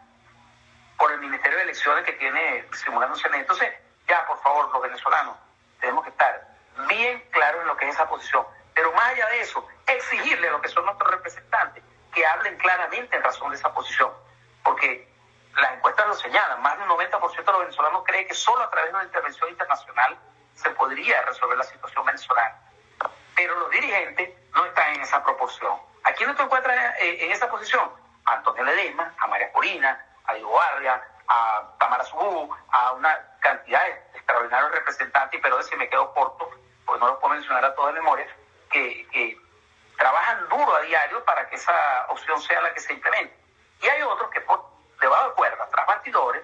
por 0.98 1.12
el 1.12 1.20
Ministerio 1.20 1.58
de 1.58 1.64
Elecciones 1.64 2.06
que 2.06 2.14
tiene 2.14 2.66
simulándose. 2.74 3.28
Entonces, 3.34 3.74
ya, 4.08 4.26
por 4.26 4.42
favor, 4.42 4.72
los 4.72 4.82
venezolanos, 4.82 5.36
tenemos 5.80 6.04
que 6.04 6.12
estar 6.12 6.48
bien 6.88 7.22
claros 7.32 7.62
en 7.62 7.68
lo 7.68 7.76
que 7.76 7.88
es 7.88 7.96
esa 7.96 8.08
posición. 8.08 8.46
Pero 8.74 8.92
más 8.94 9.10
allá 9.10 9.28
de 9.28 9.42
eso, 9.42 9.68
exigirle 9.88 10.48
a 10.48 10.52
lo 10.52 10.62
que 10.62 10.70
son 10.70 10.86
nuestros 10.86 11.12
representantes 11.12 11.84
que 12.14 12.26
hablen 12.26 12.58
claramente 12.58 13.16
en 13.16 13.24
razón 13.24 13.50
de 13.50 13.58
esa 13.58 13.74
posición. 13.74 14.12
Porque 14.64 15.12
las 15.56 15.74
encuestas 15.74 16.08
lo 16.08 16.14
señalan, 16.14 16.62
más 16.62 16.78
del 16.78 16.88
90% 16.88 17.36
de 17.36 17.52
los 17.52 17.60
venezolanos 17.60 18.04
cree 18.06 18.26
que 18.26 18.34
solo 18.34 18.64
a 18.64 18.70
través 18.70 18.92
de 18.92 18.96
una 18.96 19.06
intervención 19.06 19.50
internacional 19.50 20.18
se 20.56 20.70
podría 20.72 21.22
resolver 21.24 21.58
la 21.58 21.64
situación 21.64 22.06
venezolana. 22.06 22.62
Pero 23.36 23.60
los 23.60 23.70
dirigentes 23.72 24.41
no 24.54 24.66
están 24.66 24.96
en 24.96 25.02
esa 25.02 25.24
proporción. 25.24 25.74
¿A 26.04 26.14
quién 26.14 26.30
no 26.30 26.36
te 26.36 26.44
encuentras 26.44 26.96
en 27.00 27.32
esa 27.32 27.50
posición? 27.50 27.92
A 28.26 28.34
Antonio 28.34 28.64
Ledesma, 28.64 29.14
a 29.18 29.28
María 29.28 29.52
Corina, 29.52 30.06
a 30.26 30.34
Diego 30.34 30.52
Barria, 30.52 31.02
a 31.28 31.64
Tamara 31.80 32.04
Subú, 32.04 32.56
a 32.72 32.92
una 32.94 33.18
cantidad 33.40 33.84
de 33.84 33.92
extraordinarios 34.16 34.72
representantes, 34.72 35.40
pero 35.42 35.62
si 35.64 35.76
me 35.76 35.90
quedo 35.90 36.14
corto, 36.14 36.50
pues 36.86 37.00
no 37.00 37.08
los 37.08 37.20
puedo 37.20 37.34
mencionar 37.34 37.64
a 37.66 37.76
toda 37.76 37.92
memoria, 37.92 38.28
que, 38.70 39.40
trabajan 39.98 40.50
duro 40.50 40.76
a 40.76 40.82
diario 40.82 41.24
para 41.26 41.48
que 41.48 41.56
esa 41.56 42.08
opción 42.10 42.42
sea 42.42 42.60
la 42.62 42.74
que 42.74 42.80
se 42.80 42.92
implemente. 42.92 43.38
Y 43.84 43.88
hay 43.88 44.02
otros 44.02 44.32
que 44.32 44.42
por 44.42 44.66
debajo 45.00 45.30
de 45.30 45.36
cuerda, 45.36 45.70
tras 45.70 45.86
bastidores, 45.86 46.42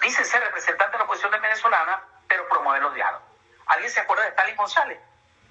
dicen 0.00 0.24
ser 0.24 0.42
representantes 0.42 0.92
de 0.92 0.98
la 0.98 1.04
oposición 1.04 1.30
venezolana, 1.30 2.02
pero 2.26 2.48
promueven 2.48 2.82
los 2.82 2.94
diálogos. 2.94 3.28
¿Alguien 3.66 3.90
se 3.90 4.00
acuerda 4.00 4.24
de 4.24 4.30
Stalin 4.30 4.56
González? 4.56 4.98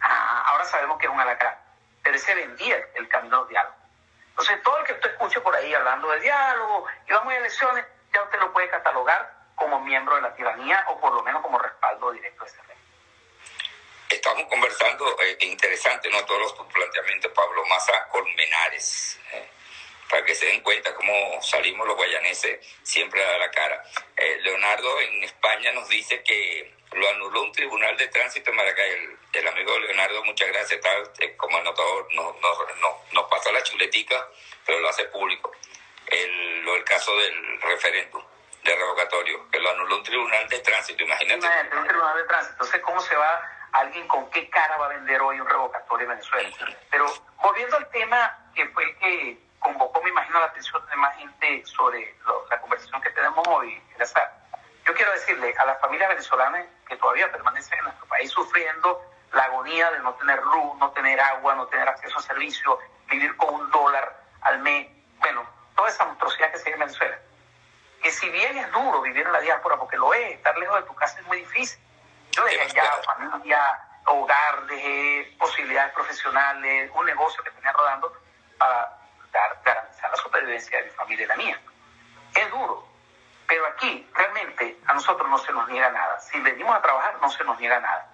Ah, 0.04 0.44
ahora 0.48 0.66
sabemos 0.66 0.98
que 1.00 1.06
es 1.06 1.12
un 1.12 1.20
alacrán, 1.20 1.58
pero 2.04 2.16
ese 2.16 2.36
vendía 2.36 2.78
el 2.96 3.08
camino 3.08 3.40
del 3.40 3.50
diálogo. 3.50 3.76
Entonces, 4.30 4.62
todo 4.64 4.78
el 4.80 4.86
que 4.86 4.94
usted 4.94 5.12
escuche 5.12 5.40
por 5.42 5.56
ahí 5.56 5.74
hablando 5.74 6.10
de 6.10 6.20
diálogo 6.20 6.86
y 7.08 7.14
vamos 7.14 7.34
a 7.34 7.38
elecciones, 7.38 7.86
ya 8.14 8.24
usted 8.24 8.40
lo 8.40 8.52
puede 8.52 8.70
catalogar 8.70 9.34
como 9.56 9.80
miembro 9.80 10.16
de 10.16 10.22
la 10.22 10.36
tiranía 10.36 10.86
o 10.90 11.00
por 11.00 11.14
lo 11.14 11.24
menos 11.24 11.42
como 11.42 11.58
respaldo 11.60 12.12
directo 12.12 12.44
de 12.44 12.50
ese 12.50 12.62
rey. 12.64 12.78
Estamos 14.10 14.46
conversando, 14.48 15.18
eh, 15.22 15.38
interesante, 15.42 16.10
¿no? 16.10 16.24
Todos 16.26 16.42
los 16.42 16.68
planteamientos 16.68 17.32
Pablo 17.32 17.66
Massa 17.66 18.08
Colmenares. 18.10 19.20
Eh, 19.32 19.50
para 20.10 20.26
que 20.26 20.36
se 20.36 20.46
den 20.46 20.62
cuenta 20.62 20.94
cómo 20.94 21.42
salimos 21.42 21.88
los 21.88 21.96
guayaneses 21.96 22.60
siempre 22.84 23.26
a 23.26 23.38
la 23.40 23.50
cara. 23.50 23.84
Eh, 24.16 24.38
Leonardo 24.42 25.00
en 25.02 25.24
España 25.24 25.72
nos 25.72 25.90
dice 25.90 26.22
que 26.24 26.76
lo 26.96 27.10
anuló 27.10 27.44
un 27.44 27.52
tribunal 27.52 27.96
de 27.98 28.08
tránsito 28.08 28.50
en 28.50 28.58
Maracay. 28.58 29.18
El, 29.34 29.48
amigo 29.48 29.78
Leonardo, 29.80 30.24
muchas 30.24 30.48
gracias, 30.50 30.74
está, 30.74 30.90
eh, 31.20 31.36
como 31.36 31.58
anotador, 31.58 32.08
nos 32.14 32.36
no, 32.42 33.02
no, 33.14 33.28
pasa 33.30 33.52
la 33.52 33.64
chuletica, 33.64 34.28
pero 34.66 34.80
lo 34.80 34.90
hace 34.90 35.06
público. 35.06 35.52
El, 36.08 36.62
lo, 36.64 36.76
el 36.76 36.84
caso 36.84 37.16
del 37.18 37.62
referéndum 37.62 38.24
de 38.64 38.76
revocatorio, 38.76 39.50
que 39.50 39.60
lo 39.60 39.70
anuló 39.72 39.98
un 39.98 40.04
tribunal 40.04 40.48
de 40.48 40.60
tránsito, 40.60 41.04
imagínate. 41.04 41.48
un 41.78 41.88
tribunal 41.88 42.18
de 42.18 42.24
tránsito. 42.24 42.54
Entonces, 42.54 42.82
¿cómo 42.82 43.00
se 43.02 43.16
va 43.16 43.42
alguien 43.74 44.08
con 44.08 44.30
qué 44.30 44.50
cara 44.50 44.78
va 44.78 44.86
a 44.86 44.90
vender 44.90 45.22
hoy 45.22 45.40
un 45.40 45.48
revocatorio 45.48 46.04
en 46.06 46.10
Venezuela? 46.12 46.50
Pero 46.90 47.06
volviendo 47.42 47.78
al 47.78 47.90
tema 47.90 48.38
que 48.56 48.66
fue 48.68 48.84
el 48.84 48.98
que 48.98 49.38
convocó, 49.60 50.02
me 50.02 50.10
imagino, 50.10 50.40
la 50.40 50.46
atención 50.46 50.86
de 50.90 50.96
más 50.96 51.18
gente 51.18 51.66
sobre 51.66 52.16
la 52.50 52.62
conversación 52.62 53.02
que 53.02 53.10
tenemos 53.10 53.46
hoy, 53.48 53.82
Yo 54.94 54.98
quiero 54.98 55.14
decirle 55.14 55.56
a 55.58 55.66
las 55.66 55.82
familias 55.82 56.08
venezolanas 56.08 56.68
que 56.88 56.96
todavía 56.98 57.32
permanecen 57.32 57.80
en 57.80 57.86
nuestro 57.86 58.06
país 58.06 58.30
sufriendo 58.30 59.02
la 59.32 59.46
agonía 59.46 59.90
de 59.90 59.98
no 60.02 60.14
tener 60.14 60.40
luz, 60.44 60.78
no 60.78 60.92
tener 60.92 61.20
agua, 61.20 61.56
no 61.56 61.66
tener 61.66 61.90
acceso 61.90 62.20
a 62.20 62.22
servicios, 62.22 62.78
vivir 63.10 63.36
con 63.38 63.56
un 63.56 63.72
dólar 63.72 64.16
al 64.42 64.60
mes, 64.60 64.88
bueno, 65.18 65.50
toda 65.76 65.90
esa 65.90 66.06
monstruosidad 66.06 66.52
que 66.52 66.60
se 66.60 66.66
vive 66.66 66.76
en 66.76 66.80
Venezuela. 66.82 67.18
Que 68.04 68.12
si 68.12 68.30
bien 68.30 68.56
es 68.56 68.72
duro 68.72 69.02
vivir 69.02 69.26
en 69.26 69.34
la 69.34 69.40
diáspora, 69.40 69.78
porque 69.78 69.98
lo 69.98 70.14
es, 70.14 70.34
estar 70.34 70.56
lejos 70.60 70.80
de 70.82 70.86
tu 70.86 70.94
casa 70.94 71.20
es 71.20 71.26
muy 71.26 71.38
difícil. 71.38 71.82
Yo 72.30 72.46
dejé 72.46 72.76
ya 72.76 72.84
familia, 73.04 73.60
hogar, 74.06 74.68
dejé 74.68 75.36
posibilidades 75.40 75.92
profesionales, 75.94 76.92
un 76.94 77.06
negocio 77.08 77.44
que 77.44 77.50
tenía 77.50 77.72
rodando 77.72 78.14
para 78.60 78.96
garantizar 79.66 80.12
la 80.12 80.18
supervivencia 80.18 80.78
de 80.78 80.84
mi 80.84 80.92
familia 80.92 81.26
y 81.26 81.28
la 81.30 81.36
mía. 81.36 81.60
Es 82.36 82.52
duro, 82.52 82.93
pero 83.54 83.68
aquí 83.68 84.10
realmente 84.16 84.80
a 84.88 84.96
nosotros 84.96 85.30
no 85.30 85.38
se 85.38 85.52
nos 85.52 85.70
niega 85.70 85.88
nada. 85.92 86.20
Si 86.22 86.40
venimos 86.40 86.76
a 86.76 86.82
trabajar, 86.82 87.20
no 87.22 87.30
se 87.30 87.44
nos 87.44 87.60
niega 87.60 87.80
nada. 87.80 88.10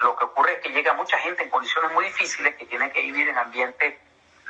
Lo 0.00 0.16
que 0.16 0.24
ocurre 0.24 0.54
es 0.54 0.60
que 0.62 0.70
llega 0.70 0.94
mucha 0.94 1.16
gente 1.18 1.44
en 1.44 1.50
condiciones 1.50 1.92
muy 1.92 2.06
difíciles 2.06 2.56
que 2.56 2.66
tiene 2.66 2.90
que 2.90 3.00
vivir 3.02 3.28
en 3.28 3.38
ambientes 3.38 4.00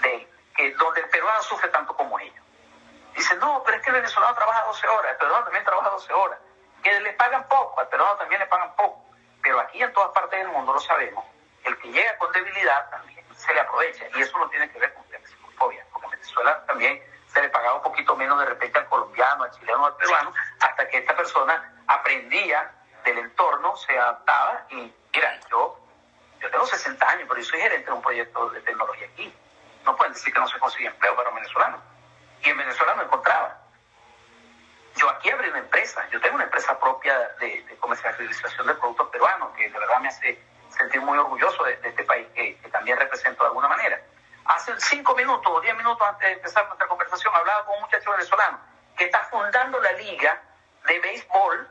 de, 0.00 0.28
que, 0.56 0.70
donde 0.76 1.02
el 1.02 1.10
peruano 1.10 1.42
sufre 1.42 1.68
tanto 1.68 1.94
como 1.94 2.18
ellos. 2.18 2.42
Dicen, 3.14 3.38
no, 3.38 3.62
pero 3.62 3.76
es 3.76 3.82
que 3.82 3.90
el 3.90 3.96
venezolano 3.96 4.34
trabaja 4.34 4.64
12 4.64 4.88
horas, 4.88 5.12
el 5.12 5.18
peruano 5.18 5.44
también 5.44 5.64
trabaja 5.66 5.90
12 5.90 6.12
horas. 6.14 6.38
Que 6.82 7.00
le 7.00 7.12
pagan 7.12 7.46
poco, 7.46 7.78
al 7.78 7.88
peruano 7.88 8.16
también 8.16 8.40
le 8.40 8.46
pagan 8.46 8.74
poco. 8.76 9.04
Pero 9.42 9.60
aquí 9.60 9.82
en 9.82 9.92
todas 9.92 10.12
partes 10.12 10.38
del 10.38 10.48
mundo 10.48 10.72
lo 10.72 10.80
sabemos, 10.80 11.22
el 11.64 11.76
que 11.76 11.88
llega 11.88 12.16
con 12.16 12.32
debilidad 12.32 12.88
también 12.88 13.22
se 13.36 13.52
le 13.52 13.60
aprovecha. 13.60 14.06
Y 14.14 14.22
eso 14.22 14.38
no 14.38 14.48
tiene 14.48 14.72
que 14.72 14.78
ver 14.78 14.94
con 14.94 15.04
porque 15.58 15.80
en 15.80 16.10
Venezuela 16.10 16.64
también 16.66 17.02
se 17.38 17.42
le 17.42 17.50
pagaba 17.50 17.76
un 17.76 17.82
poquito 17.82 18.16
menos 18.16 18.36
de 18.40 18.46
repente 18.46 18.80
al 18.80 18.88
colombiano, 18.88 19.44
al 19.44 19.50
chileno, 19.52 19.86
al 19.86 19.94
peruano, 19.94 20.32
hasta 20.58 20.88
que 20.88 20.98
esta 20.98 21.14
persona 21.14 21.72
aprendía 21.86 22.68
del 23.04 23.18
entorno, 23.18 23.76
se 23.76 23.96
adaptaba 23.96 24.66
y, 24.70 24.92
mira, 25.14 25.38
yo, 25.48 25.78
yo 26.40 26.50
tengo 26.50 26.66
60 26.66 27.08
años, 27.08 27.26
pero 27.28 27.40
yo 27.40 27.46
soy 27.46 27.60
gerente 27.60 27.86
de 27.86 27.92
un 27.92 28.02
proyecto 28.02 28.50
de 28.50 28.60
tecnología 28.62 29.06
aquí. 29.12 29.32
No 29.84 29.96
pueden 29.96 30.14
decir 30.14 30.34
que 30.34 30.40
no 30.40 30.48
se 30.48 30.58
consigue 30.58 30.88
empleo 30.88 31.14
para 31.14 31.30
venezolanos. 31.30 31.80
Y 32.42 32.50
en 32.50 32.58
Venezuela 32.58 32.96
no 32.96 33.02
encontraba. 33.02 33.56
Yo 34.96 35.08
aquí 35.10 35.30
abrí 35.30 35.48
una 35.48 35.60
empresa, 35.60 36.08
yo 36.10 36.20
tengo 36.20 36.34
una 36.34 36.44
empresa 36.44 36.76
propia 36.80 37.16
de, 37.38 37.76
comercialización 37.78 38.66
de 38.66 38.74
productos 38.74 39.10
peruanos, 39.10 39.52
que 39.56 39.70
de 39.70 39.78
verdad 39.78 40.00
me 40.00 40.08
hace 40.08 40.42
sentir 40.76 41.00
muy 41.02 41.16
orgulloso 41.16 41.62
de, 41.62 41.78
este 41.84 42.02
país 42.02 42.26
que 42.34 42.68
también 42.72 42.98
represento 42.98 43.44
de 43.44 43.48
alguna 43.48 43.68
manera. 43.68 44.02
Hace 44.48 44.72
cinco 44.80 45.14
minutos 45.14 45.52
o 45.54 45.60
diez 45.60 45.76
minutos 45.76 46.06
antes 46.08 46.26
de 46.26 46.32
empezar 46.32 46.66
nuestra 46.66 46.88
conversación 46.88 47.34
hablaba 47.34 47.66
con 47.66 47.74
un 47.76 47.82
muchacho 47.82 48.10
venezolano 48.12 48.58
que 48.96 49.04
está 49.04 49.20
fundando 49.24 49.78
la 49.78 49.92
liga 49.92 50.40
de 50.86 50.98
béisbol 51.00 51.68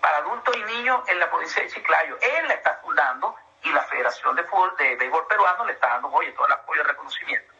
para 0.00 0.16
adultos 0.18 0.56
y 0.56 0.62
niños 0.62 1.06
en 1.08 1.20
la 1.20 1.28
provincia 1.28 1.62
de 1.62 1.68
Chiclayo. 1.68 2.16
Él 2.20 2.48
la 2.48 2.54
está 2.54 2.74
fundando 2.82 3.36
y 3.62 3.70
la 3.70 3.82
Federación 3.82 4.34
de 4.34 4.44
Fútbol 4.44 4.74
de 4.78 4.96
Béisbol 4.96 5.26
Peruano 5.26 5.66
le 5.66 5.74
está 5.74 5.88
dando 5.88 6.08
oye, 6.08 6.32
todo 6.32 6.46
el 6.46 6.52
apoyo 6.52 6.80
y 6.80 6.84
reconocimiento. 6.84 7.52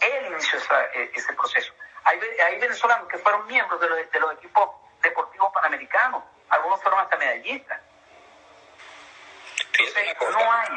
Él 0.00 0.26
inició 0.26 0.58
e, 0.92 1.10
ese 1.14 1.32
proceso. 1.32 1.72
Hay, 2.04 2.20
hay, 2.20 2.58
venezolanos 2.58 3.08
que 3.08 3.16
fueron 3.16 3.46
miembros 3.46 3.80
de 3.80 3.88
los, 3.88 4.10
de 4.10 4.20
los 4.20 4.32
equipos 4.34 4.70
deportivos 5.00 5.50
panamericanos, 5.54 6.22
algunos 6.50 6.82
fueron 6.82 7.00
hasta 7.00 7.16
medallistas. 7.16 7.80
Entonces, 9.78 10.16
no 10.20 10.52
hay, 10.52 10.68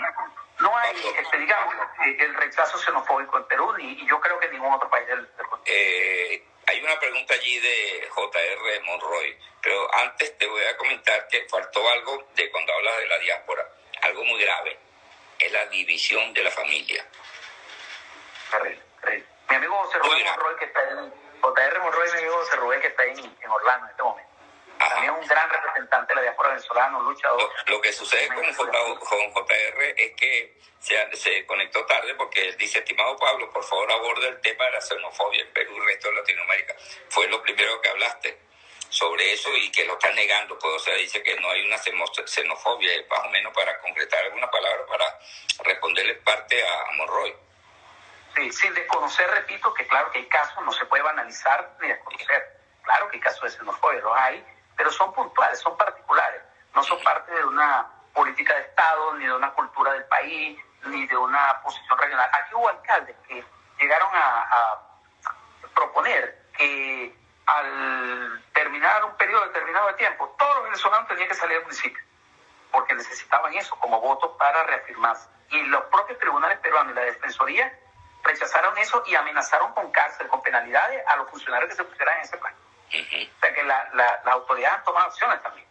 no 0.66 0.76
hay, 0.76 0.96
este, 0.96 1.38
digamos, 1.38 1.76
eh, 2.06 2.18
el 2.20 2.34
rechazo 2.34 2.80
xenofóbico 2.80 3.38
en 3.38 3.44
Perú 3.46 3.76
y 3.78 4.08
yo 4.08 4.20
creo 4.20 4.40
que 4.40 4.48
en 4.48 4.54
ningún 4.54 4.74
otro 4.74 4.90
país 4.90 5.06
del, 5.08 5.20
mundo. 5.20 5.62
Eh, 5.66 6.44
hay 6.66 6.82
una 6.82 7.00
pregunta 7.00 7.36
allí 7.36 7.60
de 7.60 8.08
J.R. 8.10 8.82
Monroy, 8.82 9.38
pero 9.62 9.96
antes 9.96 10.36
te 10.40 10.48
voy 10.48 10.64
a 10.64 10.76
comentar 10.78 11.28
que 11.28 11.48
faltó 11.48 11.88
algo 11.92 12.28
de 12.34 12.50
cuando 12.50 12.74
hablas 12.74 12.98
de 12.98 13.06
la 13.06 13.20
diáspora, 13.20 13.70
algo 14.02 14.24
muy 14.26 14.42
grave, 14.42 14.80
es 15.38 15.52
la 15.52 15.68
división 15.68 16.34
de 16.34 16.44
la 16.44 16.50
familia. 16.50 17.06
Mi 19.50 19.56
amigo 19.56 19.76
José 19.84 20.00
Rubén 20.00 20.26
Monroy, 20.26 20.56
que 20.58 20.66
está 20.66 20.82
en, 20.90 21.14
J.R. 21.42 21.80
Monroy, 21.80 22.12
mi 22.12 22.18
amigo 22.18 22.38
José 22.38 22.56
Rubén, 22.56 22.82
que 22.82 22.88
está 22.88 23.04
en, 23.06 23.20
en 23.20 23.50
Orlando 23.52 23.86
en 23.86 23.92
este 23.92 24.04
momento. 24.04 24.25
También 24.96 25.14
un 25.14 25.28
gran 25.28 25.50
representante 25.50 26.14
de 26.14 26.16
la 26.16 26.22
diáspora 26.22 26.50
venezolana, 26.50 26.98
un 26.98 27.06
luchador. 27.06 27.52
Lo, 27.68 27.82
que 27.82 27.92
sucede 27.92 28.28
con, 28.30 28.46
JR 28.46 29.84
es 29.98 30.16
que 30.16 30.58
se, 30.80 31.16
se, 31.18 31.46
conectó 31.46 31.86
tarde 31.86 32.16
porque 32.16 32.48
él 32.48 32.58
dice, 32.58 32.80
estimado 32.80 33.18
Pablo, 33.18 33.50
por 33.50 33.64
favor 33.66 33.92
aborde 33.92 34.30
el 34.30 34.40
tema 34.40 34.64
de 34.66 34.72
la 34.72 34.82
xenofobia 34.82 35.42
en 35.42 35.52
Perú 35.52 35.74
y 35.76 35.80
el 35.80 35.86
resto 35.86 36.08
de 36.08 36.16
Latinoamérica. 36.16 36.76
Fue 37.10 37.28
lo 37.28 37.42
primero 37.42 37.82
que 37.82 37.90
hablaste 37.90 38.40
sobre 38.88 39.34
eso 39.34 39.50
y 39.58 39.70
que 39.70 39.84
lo 39.84 39.94
están 39.94 40.16
negando, 40.16 40.58
pues, 40.58 40.76
o 40.76 40.80
sea, 40.80 40.96
dice 40.96 41.22
que 41.22 41.38
no 41.42 41.50
hay 41.50 41.66
una 41.66 41.78
xenofobia, 41.78 42.92
más 43.10 43.26
o 43.26 43.30
menos 43.32 43.54
para 43.54 43.78
concretar 43.82 44.24
alguna 44.24 44.50
palabra 44.50 44.86
para 44.86 45.20
responderle 45.66 46.16
parte 46.16 46.66
a 46.66 46.92
Monroy. 46.94 47.36
Sí, 48.34 48.50
sin 48.52 48.74
desconocer, 48.74 49.30
repito, 49.30 49.74
que 49.74 49.86
claro 49.88 50.10
que 50.12 50.20
hay 50.20 50.28
casos, 50.28 50.64
no 50.64 50.72
se 50.72 50.86
puede 50.86 51.04
banalizar 51.04 51.76
ni 51.82 51.90
desconocer. 51.90 52.56
Claro 52.84 53.10
que 53.10 53.18
hay 53.18 53.22
casos 53.22 53.42
de 53.42 53.50
xenofobia, 53.50 54.00
los 54.00 54.18
hay, 54.18 54.46
pero 54.78 54.92
son 54.92 55.14
puntuales, 55.14 55.60
son 55.60 55.78
particulares, 55.78 56.42
no 56.74 56.84
son 56.84 57.02
parte 57.04 57.32
de 57.34 57.46
una 57.46 57.88
política 58.14 58.54
de 58.54 58.62
Estado, 58.62 59.14
ni 59.16 59.26
de 59.26 59.34
una 59.34 59.52
cultura 59.52 59.94
del 59.94 60.06
país, 60.06 60.58
ni 60.86 61.06
de 61.08 61.18
una 61.18 61.62
posición 61.62 61.98
regional. 61.98 62.30
Aquí 62.34 62.56
hubo 62.56 62.70
alcaldes 62.70 63.16
que 63.28 63.44
llegaron 63.80 64.10
a, 64.14 64.82
proponer 65.74 66.46
que 66.58 67.14
al 67.46 68.44
terminar 68.54 69.04
un 69.04 69.18
periodo 69.18 69.46
determinado 69.48 69.88
de 69.88 69.94
tiempo, 69.96 70.34
todos 70.40 70.56
los 70.56 70.64
venezolanos 70.64 71.08
tenían 71.10 71.28
que 71.28 71.36
salir 71.36 71.58
del 71.58 71.64
municipio, 71.64 72.02
porque 72.72 72.96
necesitaban 72.96 73.54
eso 73.54 73.76
como 73.76 74.00
voto 74.00 74.38
para 74.38 74.64
reafirmarse. 74.64 75.28
Y 75.50 75.62
los 75.64 75.84
propios 75.86 76.18
tribunales 76.20 76.60
peruanos 76.60 76.94
y 76.94 76.96
la 76.96 77.02
Defensoría 77.02 77.78
rechazaron 78.24 78.78
eso 78.78 79.04
y 79.06 79.16
amenazaron 79.16 79.74
con 79.74 79.92
cárcel, 79.92 80.28
con 80.30 80.42
penalidades 80.42 81.04
a 81.08 81.18
los 81.18 81.30
funcionarios 81.30 81.70
que 81.70 81.76
se 81.76 81.84
pusieran 81.84 82.18
en 82.18 82.24
ese 82.24 82.38
plan. 82.38 82.54
O 83.02 83.40
sea 83.40 83.54
que 83.54 83.64
la, 83.64 83.90
la, 83.94 84.22
las 84.24 84.34
autoridades 84.34 84.78
han 84.78 84.84
tomado 84.84 85.08
acciones 85.08 85.42
también. 85.42 85.68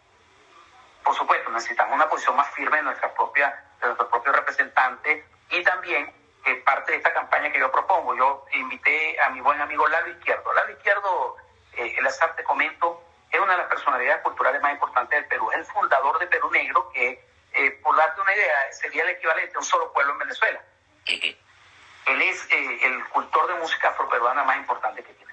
Por 1.03 1.15
supuesto, 1.15 1.49
necesitamos 1.51 1.93
una 1.93 2.09
posición 2.09 2.35
más 2.35 2.49
firme 2.53 2.77
de, 2.77 2.83
nuestra 2.83 3.13
propia, 3.13 3.63
de 3.79 3.87
nuestros 3.87 4.09
propios 4.09 4.35
representantes 4.35 5.25
y 5.49 5.63
también 5.63 6.13
parte 6.53 6.91
de 6.91 6.97
esta 6.99 7.13
campaña 7.13 7.51
que 7.51 7.59
yo 7.59 7.71
propongo. 7.71 8.15
Yo 8.15 8.45
invité 8.53 9.19
a 9.21 9.29
mi 9.29 9.41
buen 9.41 9.59
amigo 9.61 9.87
Lalo 9.87 10.09
Izquierdo. 10.09 10.53
Lalo 10.53 10.71
Izquierdo, 10.71 11.37
eh, 11.73 11.95
el 11.97 12.05
azar 12.05 12.35
te 12.35 12.43
comento, 12.43 13.01
es 13.31 13.39
una 13.39 13.53
de 13.53 13.59
las 13.59 13.67
personalidades 13.67 14.21
culturales 14.21 14.61
más 14.61 14.73
importantes 14.73 15.19
del 15.19 15.27
Perú. 15.27 15.49
Es 15.51 15.57
el 15.57 15.65
fundador 15.65 16.19
de 16.19 16.27
Perú 16.27 16.51
Negro, 16.51 16.89
que, 16.91 17.25
eh, 17.53 17.71
por 17.83 17.95
darte 17.95 18.21
una 18.21 18.33
idea, 18.33 18.71
sería 18.71 19.03
el 19.03 19.09
equivalente 19.09 19.55
a 19.55 19.59
un 19.59 19.65
solo 19.65 19.91
pueblo 19.91 20.13
en 20.13 20.19
Venezuela. 20.19 20.61
Él 21.05 22.21
es 22.21 22.51
eh, 22.51 22.79
el 22.85 23.03
cultor 23.09 23.47
de 23.47 23.55
música 23.55 23.89
afroperuana 23.89 24.43
más 24.43 24.57
importante 24.57 25.03
que 25.03 25.13
tiene 25.13 25.24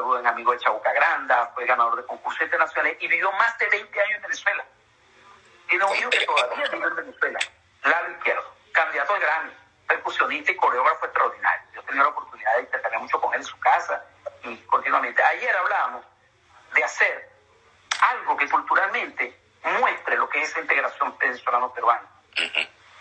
fue 0.00 0.16
buen 0.16 0.26
amigo 0.26 0.52
de 0.52 0.58
Chabuca 0.58 0.92
Granda, 0.92 1.50
fue 1.54 1.66
ganador 1.66 1.96
de 1.96 2.06
concursos 2.06 2.40
internacionales 2.42 2.96
y 3.00 3.08
vivió 3.08 3.30
más 3.32 3.56
de 3.58 3.68
20 3.68 4.00
años 4.00 4.16
en 4.16 4.22
Venezuela. 4.22 4.64
Tiene 5.68 5.84
un 5.84 5.96
hijo 5.96 6.10
que 6.10 6.26
todavía 6.26 6.68
vive 6.72 6.86
en 6.86 6.96
Venezuela, 6.96 7.38
Lalo 7.84 8.10
Izquierdo, 8.12 8.54
candidato 8.72 9.14
al 9.14 9.20
Grammy, 9.20 9.52
percusionista 9.86 10.52
y 10.52 10.56
coreógrafo 10.56 11.04
extraordinario. 11.04 11.68
Yo 11.74 11.80
he 11.80 11.84
tenido 11.84 12.04
la 12.04 12.10
oportunidad 12.10 12.56
de 12.56 12.62
intercambiar 12.62 13.02
mucho 13.02 13.20
con 13.20 13.34
él 13.34 13.40
en 13.40 13.46
su 13.46 13.58
casa 13.60 14.04
y 14.42 14.56
continuamente. 14.64 15.22
Ayer 15.22 15.54
hablábamos 15.54 16.04
de 16.74 16.84
hacer 16.84 17.30
algo 18.00 18.36
que 18.36 18.48
culturalmente 18.48 19.38
muestre 19.80 20.16
lo 20.16 20.28
que 20.28 20.40
es 20.40 20.48
esa 20.48 20.60
integración 20.60 21.16
venezolano-peruana. 21.18 22.08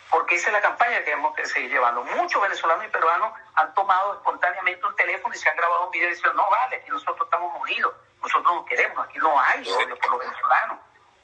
Porque 0.09 0.35
esa 0.35 0.47
es 0.47 0.53
la 0.53 0.61
campaña 0.61 0.97
que 0.99 1.03
tenemos 1.05 1.35
que 1.35 1.45
seguir 1.45 1.69
llevando. 1.69 2.03
Muchos 2.03 2.41
venezolanos 2.41 2.85
y 2.85 2.89
peruanos 2.89 3.33
han 3.55 3.73
tomado 3.73 4.15
espontáneamente 4.15 4.85
un 4.85 4.95
teléfono 4.95 5.33
y 5.33 5.37
se 5.37 5.49
han 5.49 5.55
grabado 5.55 5.85
un 5.85 5.91
video 5.91 6.09
y 6.09 6.13
dicen, 6.13 6.35
no 6.35 6.49
vale, 6.49 6.77
aquí 6.77 6.89
nosotros 6.89 7.25
estamos 7.25 7.61
unidos, 7.61 7.93
nosotros 8.21 8.55
nos 8.55 8.65
queremos, 8.65 9.07
aquí 9.07 9.19
no 9.19 9.39
hay 9.39 9.61
odio 9.69 9.97
por 9.99 10.11
los 10.11 10.19
venezolanos, 10.19 10.79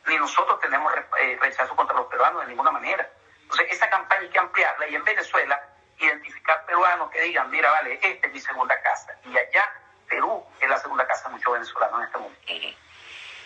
ni 0.06 0.18
nosotros 0.18 0.60
tenemos 0.60 0.94
eh, 1.22 1.38
rechazo 1.42 1.76
contra 1.76 1.96
los 1.96 2.06
peruanos 2.08 2.42
de 2.42 2.48
ninguna 2.48 2.72
manera. 2.72 3.10
Entonces, 3.42 3.68
esa 3.72 3.90
campaña 3.90 4.22
hay 4.22 4.30
que 4.30 4.40
ampliarla 4.40 4.88
y 4.88 4.96
en 4.96 5.04
Venezuela 5.04 5.62
identificar 5.98 6.66
peruanos 6.66 7.10
que 7.10 7.22
digan, 7.22 7.50
mira, 7.50 7.72
vale, 7.72 8.00
esta 8.02 8.28
es 8.28 8.34
mi 8.34 8.40
segunda 8.40 8.80
casa, 8.82 9.18
y 9.24 9.38
allá 9.38 9.72
Perú 10.08 10.46
es 10.60 10.70
la 10.70 10.78
segunda 10.78 11.08
casa 11.08 11.28
de 11.30 11.36
muchos 11.36 11.54
venezolanos 11.54 12.00
en 12.00 12.06
este 12.06 12.18
mundo 12.18 12.85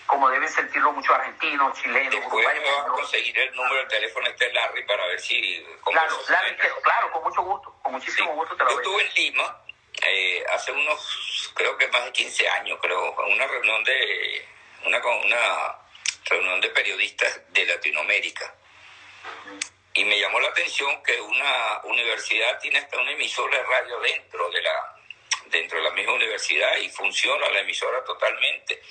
como 0.10 0.28
deben 0.32 0.50
sentirlo 0.50 0.92
muchos 0.92 1.16
argentinos, 1.16 1.80
chilenos, 1.80 2.12
Después 2.12 2.34
uruguayos. 2.34 2.80
a 2.80 2.88
conseguir 2.88 3.38
el 3.38 3.56
número 3.56 3.76
de 3.76 3.86
teléfono 3.86 4.28
este 4.28 4.52
Larry 4.52 4.84
para 4.88 5.06
ver 5.06 5.20
si... 5.20 5.64
Claro, 5.86 6.20
Larry, 6.28 6.56
claro, 6.82 7.12
con 7.12 7.24
mucho 7.24 7.44
gusto, 7.44 7.76
con 7.84 7.92
muchísimo 7.92 8.34
gusto 8.34 8.56
te 8.56 8.64
lo 8.64 8.72
Yo 8.72 8.78
estuve 8.78 9.04
en 9.04 9.14
Lima 9.14 9.62
eh, 10.02 10.44
hace 10.52 10.72
unos, 10.72 11.52
creo 11.54 11.78
que 11.78 11.88
más 11.90 12.06
de 12.06 12.12
15 12.12 12.50
años, 12.50 12.80
creo, 12.82 13.12
una 13.28 13.46
reunión 13.46 13.84
de, 13.84 14.48
una, 14.86 14.98
una 14.98 15.76
reunión 16.26 16.60
de 16.60 16.70
periodistas 16.70 17.42
de 17.50 17.66
Latinoamérica. 17.66 18.56
Y 19.94 20.06
me 20.06 20.20
llamó 20.20 20.40
la 20.40 20.50
atención 20.50 21.04
que 21.04 21.22
una 21.22 21.82
universidad 21.84 22.60
tiene 22.60 22.80
hasta 22.80 22.98
una 22.98 23.12
emisora 23.12 23.58
de 23.58 23.64
radio 23.64 24.00
dentro 24.00 24.50
de 24.50 24.62
la 24.64 24.99
dentro 25.50 25.78
de 25.78 25.84
la 25.84 25.92
misma 25.92 26.14
universidad 26.14 26.78
y 26.78 26.90
funciona 26.90 27.50
la 27.50 27.60
emisora 27.60 28.04
totalmente 28.04 28.82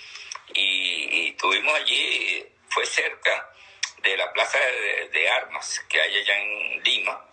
y, 0.55 1.29
estuvimos 1.31 1.75
allí, 1.75 2.47
fue 2.69 2.85
cerca 2.87 3.51
de 3.99 4.17
la 4.17 4.33
plaza 4.33 4.59
de, 4.59 5.31
armas 5.31 5.85
que 5.89 6.01
hay 6.01 6.19
allá 6.19 6.39
en 6.39 6.83
Lima 6.83 7.25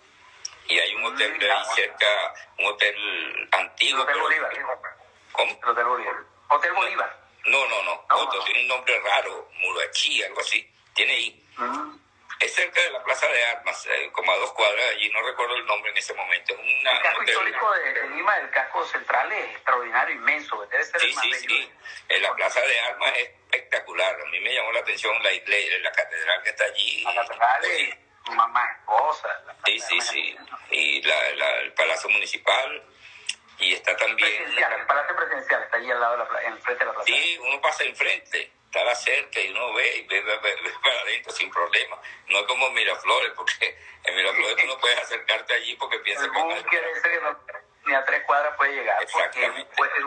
y 0.68 0.80
hay 0.80 0.96
un 0.96 1.02
mm, 1.02 1.06
hotel 1.06 1.40
de 1.40 1.52
ahí 1.52 1.64
cerca, 1.76 2.34
un 2.58 2.66
hotel 2.66 3.50
antiguo. 3.52 4.02
Hotel 4.02 4.20
Bolívar. 4.20 4.52
¿Cómo? 5.32 5.60
Hotel 5.64 5.86
Bolívar. 5.86 6.16
Hotel 6.50 6.74
Bolívar. 6.74 7.26
No, 7.46 7.68
no, 7.68 7.84
no, 7.84 8.06
otro, 8.10 8.44
tiene 8.44 8.62
un 8.62 8.68
nombre 8.70 9.00
raro, 9.02 9.50
Murachí, 9.60 10.24
algo 10.24 10.42
así, 10.42 10.68
tiene 10.96 11.14
ahí. 11.14 11.44
Mm. 11.58 12.05
Es 12.40 12.54
cerca 12.54 12.82
de 12.82 12.92
la 12.92 13.04
Plaza 13.04 13.28
de 13.28 13.46
Armas, 13.46 13.86
eh, 13.86 14.10
como 14.12 14.32
a 14.32 14.36
dos 14.38 14.52
cuadras 14.54 14.86
allí, 14.92 15.10
no 15.10 15.22
recuerdo 15.22 15.56
el 15.56 15.66
nombre 15.66 15.92
en 15.92 15.98
ese 15.98 16.14
momento. 16.14 16.54
Es 16.54 16.60
una, 16.60 16.92
el 16.92 17.02
casco 17.02 17.24
histórico 17.24 17.72
de, 17.74 18.10
Lima, 18.10 18.38
el 18.38 18.50
casco 18.50 18.86
central 18.86 19.32
es 19.32 19.52
extraordinario, 19.52 20.16
inmenso, 20.16 20.66
debe 20.66 20.84
ser 20.84 21.00
sí, 21.00 21.14
sí, 21.14 21.34
sí. 21.34 21.72
En 22.10 22.22
la 22.22 22.36
Plaza 22.36 22.60
de 22.62 22.80
Armas 22.82 23.14
es 23.18 23.30
espectacular. 23.30 24.20
A 24.20 24.26
mí 24.30 24.40
me 24.42 24.54
llamó 24.54 24.72
la 24.74 24.82
atención 24.82 25.22
la 25.24 25.32
iglesia, 25.32 25.78
la 25.80 25.92
catedral 25.92 26.44
que 26.44 26.50
está 26.50 26.66
allí. 26.66 27.04
La 27.04 27.16
catedral 27.16 27.66
es 27.66 27.96
mamá 28.34 28.66
esposa. 28.80 29.44
Sí, 29.66 29.80
sí, 29.80 30.02
sí. 30.02 30.38
Y 30.72 31.02
la, 31.04 31.30
la, 31.36 31.60
el 31.60 31.74
Palacio 31.74 32.10
Municipal. 32.10 32.84
Y 33.60 33.74
está 33.74 33.96
también... 33.96 34.44
el 34.44 34.86
Palacio 34.86 35.16
Presidencial 35.16 35.64
está 35.64 35.78
allí 35.78 35.90
al 35.90 36.02
lado, 36.02 36.18
de 36.18 36.34
la, 36.34 36.42
enfrente 36.44 36.84
de 36.84 36.86
la 36.86 36.94
plaza. 36.94 37.06
Sí, 37.06 37.38
uno 37.42 37.62
pasa 37.62 37.84
enfrente 37.86 38.52
está 38.76 38.96
cerca 38.96 39.40
y 39.40 39.52
uno 39.52 39.74
ve 39.74 39.98
y 39.98 40.08
ve, 40.08 40.22
para 40.84 41.00
adentro 41.02 41.32
sin 41.32 41.50
problema. 41.50 41.98
No 42.28 42.40
es 42.40 42.46
como 42.48 42.70
Miraflores, 42.72 43.32
porque 43.36 43.78
en 44.04 44.16
Miraflores 44.16 44.56
tú 44.58 44.68
no 44.68 44.78
puedes 44.80 45.00
acercarte 45.00 45.54
allí 45.54 45.76
porque 45.76 46.00
piensas 46.00 46.28
que... 46.28 46.64
Quiere 46.70 46.88
decir 46.94 47.12
que 47.12 47.22
no, 47.22 47.38
ni 47.86 47.94
a 47.94 48.06
tres 48.06 48.24
cuadras 48.26 48.56
puede 48.58 48.74
llegar. 48.74 49.02
Exactamente. 49.02 49.70
Porque 49.76 50.00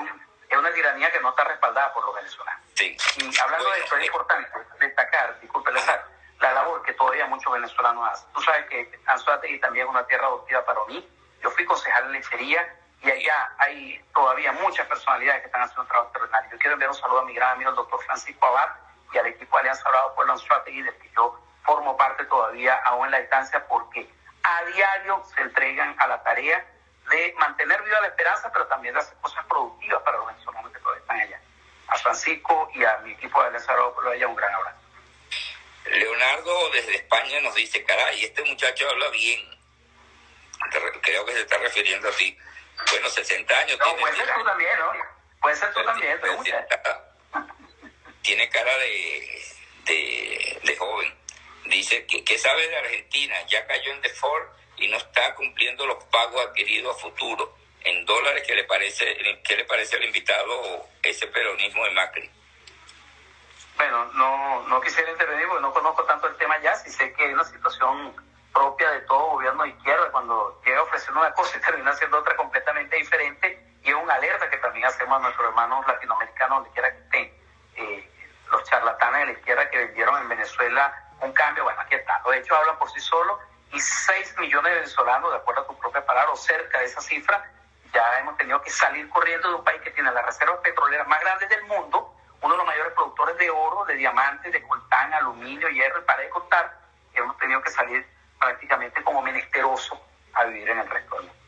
es, 0.50 0.58
una 0.58 0.72
tiranía 0.72 1.10
que 1.12 1.20
no 1.20 1.30
está 1.30 1.44
respaldada 1.44 1.92
por 1.94 2.04
los 2.04 2.14
venezolanos. 2.14 2.62
Sí. 2.74 2.96
Y 3.16 3.40
hablando 3.40 3.70
de 3.70 3.80
esto, 3.80 3.96
es 3.96 4.06
importante 4.06 4.50
destacar, 4.80 5.40
disculpe, 5.40 5.70
la 5.72 6.52
labor 6.52 6.82
que 6.82 6.92
todavía 6.94 7.26
muchos 7.26 7.52
venezolanos 7.52 8.08
hacen. 8.10 8.32
Tú 8.32 8.40
sabes 8.42 8.66
que 8.66 8.98
Anzuategui 9.06 9.58
también 9.60 9.86
es 9.86 9.90
una 9.90 10.06
tierra 10.06 10.26
adoptiva 10.26 10.64
para 10.64 10.84
mí. 10.86 11.06
Yo 11.42 11.50
fui 11.50 11.64
concejal 11.64 12.06
en 12.06 12.12
lechería 12.12 12.77
y 13.02 13.10
allá 13.10 13.54
hay 13.58 14.04
todavía 14.12 14.52
muchas 14.52 14.86
personalidades 14.86 15.42
que 15.42 15.46
están 15.46 15.62
haciendo 15.62 15.82
un 15.82 15.88
trabajo 15.88 16.08
extraordinario. 16.08 16.50
Yo 16.50 16.58
quiero 16.58 16.72
enviar 16.72 16.90
un 16.90 16.96
saludo 16.96 17.20
a 17.20 17.24
mi 17.24 17.34
gran 17.34 17.52
amigo 17.52 17.70
el 17.70 17.76
doctor 17.76 18.02
Francisco 18.04 18.46
Abad 18.46 18.70
y 19.12 19.18
al 19.18 19.26
equipo 19.26 19.56
de 19.56 19.60
Alianza 19.60 19.88
Bravo 19.88 20.14
Pueblo 20.14 20.32
Anzuategui, 20.32 20.82
del 20.82 20.98
que 20.98 21.10
yo 21.14 21.40
formo 21.64 21.96
parte 21.96 22.24
todavía 22.24 22.74
aún 22.86 23.06
en 23.06 23.12
la 23.12 23.20
distancia, 23.20 23.64
porque 23.68 24.08
a 24.42 24.64
diario 24.64 25.22
se 25.34 25.42
entregan 25.42 25.94
a 25.98 26.06
la 26.08 26.22
tarea 26.22 26.66
de 27.10 27.34
mantener 27.38 27.82
viva 27.82 28.00
la 28.00 28.08
esperanza, 28.08 28.50
pero 28.52 28.66
también 28.66 28.94
de 28.94 29.00
hacer 29.00 29.16
cosas 29.18 29.44
productivas 29.46 30.02
para 30.02 30.18
los 30.18 30.26
venezolanos 30.26 30.72
que 30.72 30.78
todavía 30.80 31.00
están 31.00 31.20
allá. 31.20 31.40
A 31.88 31.96
Francisco 31.98 32.70
y 32.74 32.84
a 32.84 32.98
mi 32.98 33.12
equipo 33.12 33.40
de 33.40 33.48
Alianza 33.48 33.72
Bravo 33.72 33.94
Pueblo 33.94 34.10
allá 34.10 34.26
un 34.26 34.36
gran 34.36 34.54
abrazo. 34.54 34.78
Leonardo 35.86 36.70
desde 36.70 36.96
España 36.96 37.40
nos 37.40 37.54
dice, 37.54 37.82
caray, 37.84 38.24
este 38.24 38.44
muchacho 38.44 38.90
habla 38.90 39.08
bien. 39.10 39.40
Creo 41.02 41.24
que 41.24 41.32
se 41.32 41.40
está 41.40 41.56
refiriendo 41.58 42.08
a 42.08 42.12
ti 42.12 42.36
bueno, 42.90 43.08
60 43.08 43.58
años. 43.58 43.78
No, 43.78 43.96
puede 43.96 44.16
ser 44.16 44.34
tú 44.34 44.44
también, 44.44 44.78
¿no? 44.78 44.92
Puede 45.40 45.56
ser 45.56 45.72
tú 45.72 45.84
también, 45.84 46.20
Tiene 48.22 48.48
cara 48.50 48.76
de, 48.78 49.42
de, 49.84 50.60
de 50.64 50.76
joven. 50.76 51.14
Dice 51.66 52.06
que, 52.06 52.24
que, 52.24 52.38
sabe 52.38 52.68
de 52.68 52.76
Argentina, 52.76 53.34
ya 53.46 53.66
cayó 53.66 53.92
en 53.92 54.02
default 54.02 54.48
y 54.76 54.88
no 54.88 54.96
está 54.96 55.34
cumpliendo 55.34 55.86
los 55.86 56.02
pagos 56.04 56.46
adquiridos 56.46 56.96
a 56.96 57.00
futuro. 57.00 57.56
En 57.82 58.04
dólares, 58.04 58.44
¿qué 58.46 58.54
le 58.54 58.64
parece, 58.64 59.16
qué 59.44 59.56
le 59.56 59.64
parece 59.64 59.96
al 59.96 60.04
invitado 60.04 60.86
ese 61.02 61.26
peronismo 61.28 61.84
de 61.84 61.90
Macri? 61.92 62.30
Bueno, 63.76 64.04
no, 64.14 64.68
no 64.68 64.80
quisiera 64.80 65.10
intervenir 65.10 65.46
porque 65.46 65.62
no 65.62 65.72
conozco 65.72 66.04
tanto 66.04 66.26
el 66.26 66.36
tema 66.36 66.60
ya, 66.60 66.74
si 66.74 66.90
sé 66.90 67.12
que 67.12 67.22
hay 67.22 67.32
una 67.32 67.44
situación 67.44 68.27
propia 68.58 68.90
de 68.90 69.00
todo 69.02 69.30
gobierno 69.30 69.62
de 69.62 69.68
izquierda 69.68 70.10
cuando 70.10 70.60
llega 70.64 70.80
a 70.80 70.82
ofrecer 70.82 71.12
una 71.12 71.32
cosa 71.32 71.56
y 71.56 71.60
termina 71.64 71.92
siendo 71.92 72.18
otra 72.18 72.34
completamente 72.34 72.96
diferente 72.96 73.78
y 73.84 73.90
es 73.90 73.94
una 73.94 74.14
alerta 74.14 74.50
que 74.50 74.56
también 74.58 74.86
hacemos 74.86 75.16
a 75.16 75.22
nuestros 75.22 75.48
hermanos 75.48 75.86
latinoamericanos 75.86 76.58
donde 76.58 76.70
quiera 76.70 76.90
que 76.90 76.98
estén 76.98 77.32
eh, 77.76 78.10
los 78.50 78.64
charlatanes 78.64 79.20
de 79.20 79.26
la 79.26 79.32
izquierda 79.32 79.70
que 79.70 79.78
vendieron 79.78 80.20
en 80.22 80.28
Venezuela 80.28 81.04
un 81.20 81.32
cambio, 81.32 81.64
bueno, 81.64 81.80
aquí 81.80 81.94
está, 81.94 82.20
de 82.28 82.38
hecho 82.38 82.56
hablan 82.56 82.78
por 82.78 82.90
sí 82.90 83.00
solos 83.00 83.38
y 83.72 83.78
6 83.78 84.38
millones 84.38 84.72
de 84.72 84.78
venezolanos, 84.80 85.30
de 85.30 85.36
acuerdo 85.36 85.62
a 85.62 85.66
tu 85.66 85.78
propia 85.78 86.04
palabra, 86.04 86.32
o 86.32 86.36
cerca 86.36 86.78
de 86.78 86.86
esa 86.86 87.00
cifra, 87.00 87.44
ya 87.92 88.20
hemos 88.20 88.36
tenido 88.38 88.60
que 88.62 88.70
salir 88.70 89.08
corriendo 89.10 89.48
de 89.48 89.54
un 89.56 89.64
país 89.64 89.80
que 89.82 89.90
tiene 89.90 90.10
las 90.10 90.24
reservas 90.24 90.58
petroleras 90.60 91.06
más 91.06 91.20
grandes 91.20 91.48
del 91.48 91.62
mundo, 91.64 92.14
uno 92.40 92.54
de 92.54 92.58
los 92.58 92.66
mayores 92.66 92.92
productores 92.94 93.36
de 93.36 93.50
oro, 93.50 93.84
de 93.84 93.94
diamantes, 93.94 94.52
de 94.52 94.62
coltán, 94.62 95.12
aluminio, 95.12 95.68
hierro, 95.68 96.00
y 96.00 96.04
para 96.04 96.22
de 96.22 96.30
contar, 96.30 96.78
hemos 97.14 97.36
tenido 97.38 97.60
que 97.62 97.70
salir 97.70 98.06
prácticamente 98.38 99.02
como 99.02 99.22
menesteroso 99.22 100.00
a 100.34 100.44
vivir 100.44 100.68
en 100.68 100.78
el 100.78 100.88
resto 100.88 101.16
del 101.16 101.26
mundo. 101.26 101.40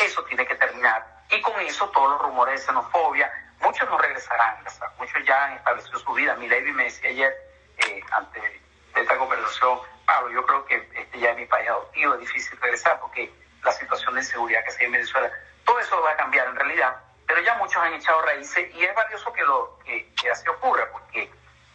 eso 0.00 0.24
tiene 0.24 0.46
que 0.46 0.54
terminar. 0.56 1.06
Y 1.30 1.40
con 1.40 1.58
eso 1.60 1.88
todos 1.90 2.10
los 2.10 2.22
rumores 2.22 2.60
de 2.60 2.66
xenofobia, 2.66 3.32
muchos 3.60 3.88
no 3.88 3.98
regresarán, 3.98 4.56
muchos 4.98 5.24
ya 5.24 5.46
han 5.46 5.52
establecido 5.54 5.98
su 5.98 6.12
vida. 6.12 6.34
Mi 6.36 6.48
Lady 6.48 6.72
me 6.72 6.84
decía 6.84 7.10
ayer, 7.10 7.34
eh, 7.78 8.00
ante 8.12 8.60
esta 8.94 9.16
conversación, 9.16 9.80
Pablo, 10.06 10.30
yo 10.30 10.46
creo 10.46 10.64
que 10.66 10.76
este 10.94 11.18
ya 11.18 11.30
es 11.30 11.36
mi 11.36 11.46
país 11.46 11.68
adoptivo, 11.68 12.14
es 12.14 12.20
difícil 12.20 12.58
regresar 12.60 13.00
porque 13.00 13.32
la 13.62 13.72
situación 13.72 14.14
de 14.14 14.20
inseguridad 14.20 14.64
que 14.64 14.70
se 14.70 14.80
hay 14.80 14.86
en 14.86 14.92
Venezuela, 14.92 15.30
todo 15.64 15.80
eso 15.80 16.00
va 16.02 16.12
a 16.12 16.16
cambiar 16.16 16.46
en 16.48 16.56
realidad, 16.56 16.96
pero 17.26 17.40
ya 17.40 17.54
muchos 17.56 17.82
han 17.82 17.94
echado 17.94 18.20
raíces 18.22 18.72
y 18.74 18.84
es 18.84 18.94
valioso 18.94 19.32
que, 19.32 19.42
lo, 19.42 19.78
que, 19.84 20.30
así 20.30 20.46
ocurra 20.48 20.88
porque 20.92 21.30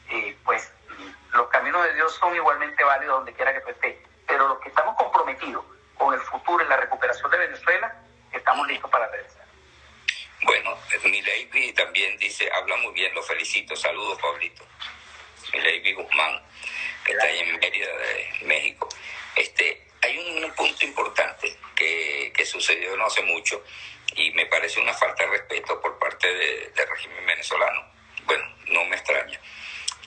eh, 0.09 0.37
pues 0.45 0.71
los 1.33 1.47
caminos 1.49 1.83
de 1.83 1.93
Dios 1.93 2.13
son 2.15 2.35
igualmente 2.35 2.83
válidos 2.83 3.17
donde 3.17 3.33
quiera 3.33 3.53
que 3.53 3.61
tú 3.61 3.69
estés 3.69 4.08
pero 4.29 4.47
los 4.47 4.59
que 4.59 4.69
estamos 4.69 4.95
comprometidos 4.95 5.65
con 5.97 6.13
el 6.13 6.19
futuro 6.21 6.63
y 6.63 6.67
la 6.67 6.77
recuperación 6.77 7.31
de 7.31 7.37
Venezuela, 7.39 7.93
estamos 8.31 8.67
listos 8.67 8.89
para 8.91 9.07
regresar. 9.07 9.43
Bueno, 10.43 10.77
Milady 11.03 11.73
también 11.73 12.15
dice, 12.19 12.49
habla 12.53 12.77
muy 12.77 12.93
bien, 12.93 13.13
lo 13.15 13.23
felicito. 13.23 13.75
Saludos, 13.75 14.19
Pablito. 14.21 14.63
Milady 15.51 15.93
Guzmán, 15.93 16.41
que 17.03 17.11
está 17.11 17.25
ahí 17.25 17.39
en 17.39 17.59
Mérida, 17.59 17.87
de 17.87 18.45
México. 18.45 18.87
Este, 19.35 19.87
hay 20.03 20.17
un 20.19 20.51
punto 20.53 20.85
importante 20.85 21.57
que, 21.75 22.31
que 22.33 22.45
sucedió 22.45 22.95
no 22.95 23.07
hace 23.07 23.23
mucho 23.23 23.63
y 24.15 24.31
me 24.31 24.45
parece 24.45 24.79
una 24.79 24.93
falta 24.93 25.23
de 25.23 25.31
respeto 25.31 25.81
por 25.81 25.97
parte 25.97 26.31
del 26.31 26.87
régimen 26.87 27.25
venezolano. 27.25 27.83
Bueno, 28.25 28.45
no 28.67 28.85
me 28.85 28.95
extraña 28.95 29.39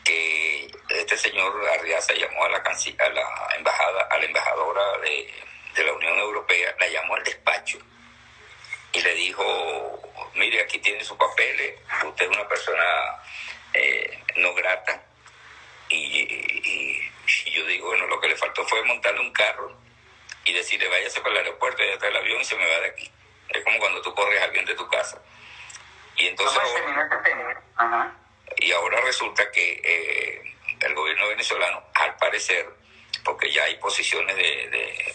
que 0.05 0.71
este 0.89 1.17
señor 1.17 1.53
Arriaza 1.79 2.13
llamó 2.15 2.45
a 2.45 2.49
la, 2.49 2.59
a 2.59 3.09
la 3.09 3.57
embajada, 3.57 4.03
a 4.11 4.19
la 4.19 4.25
embajadora 4.25 4.99
de, 4.99 5.85
la 5.85 5.93
Unión 5.93 6.19
Europea, 6.19 6.75
la 6.79 6.89
llamó 6.89 7.17
al 7.17 7.25
despacho 7.25 7.79
y 8.93 9.01
le 9.01 9.15
dijo, 9.15 10.03
mire, 10.35 10.63
aquí 10.63 10.79
tiene 10.79 11.03
sus 11.03 11.17
papeles, 11.17 11.81
usted 12.05 12.31
es 12.31 12.37
una 12.37 12.47
persona 12.47 12.85
eh, 13.73 14.23
no 14.37 14.55
grata. 14.55 15.03
Y, 15.89 17.11
yo 17.51 17.67
digo, 17.67 17.87
bueno, 17.89 18.07
lo 18.07 18.21
que 18.21 18.29
le 18.29 18.37
faltó 18.37 18.65
fue 18.67 18.83
montarle 18.85 19.21
un 19.21 19.33
carro 19.33 19.75
y 20.45 20.53
decirle, 20.53 20.89
váyase 20.89 21.21
para 21.21 21.33
el 21.33 21.47
aeropuerto, 21.47 21.83
ya 21.83 21.93
está 21.93 22.09
el 22.09 22.17
avión 22.17 22.41
y 22.41 22.45
se 22.45 22.57
me 22.57 22.69
va 22.69 22.81
de 22.81 22.89
aquí. 22.89 23.11
Es 23.49 23.65
como 23.65 23.79
cuando 23.79 24.03
tú 24.03 24.15
corres 24.15 24.41
a 24.41 24.45
alguien 24.45 24.65
de 24.65 24.75
tu 24.75 24.89
casa. 24.89 25.21
Y 26.17 26.27
entonces... 26.27 26.61
Y 28.63 28.71
ahora 28.73 29.01
resulta 29.01 29.51
que 29.51 29.81
eh, 29.83 30.55
el 30.81 30.95
gobierno 30.95 31.29
venezolano, 31.29 31.83
al 31.95 32.17
parecer, 32.17 32.69
porque 33.25 33.51
ya 33.51 33.65
hay 33.65 33.77
posiciones 33.77 34.37
de, 34.37 35.15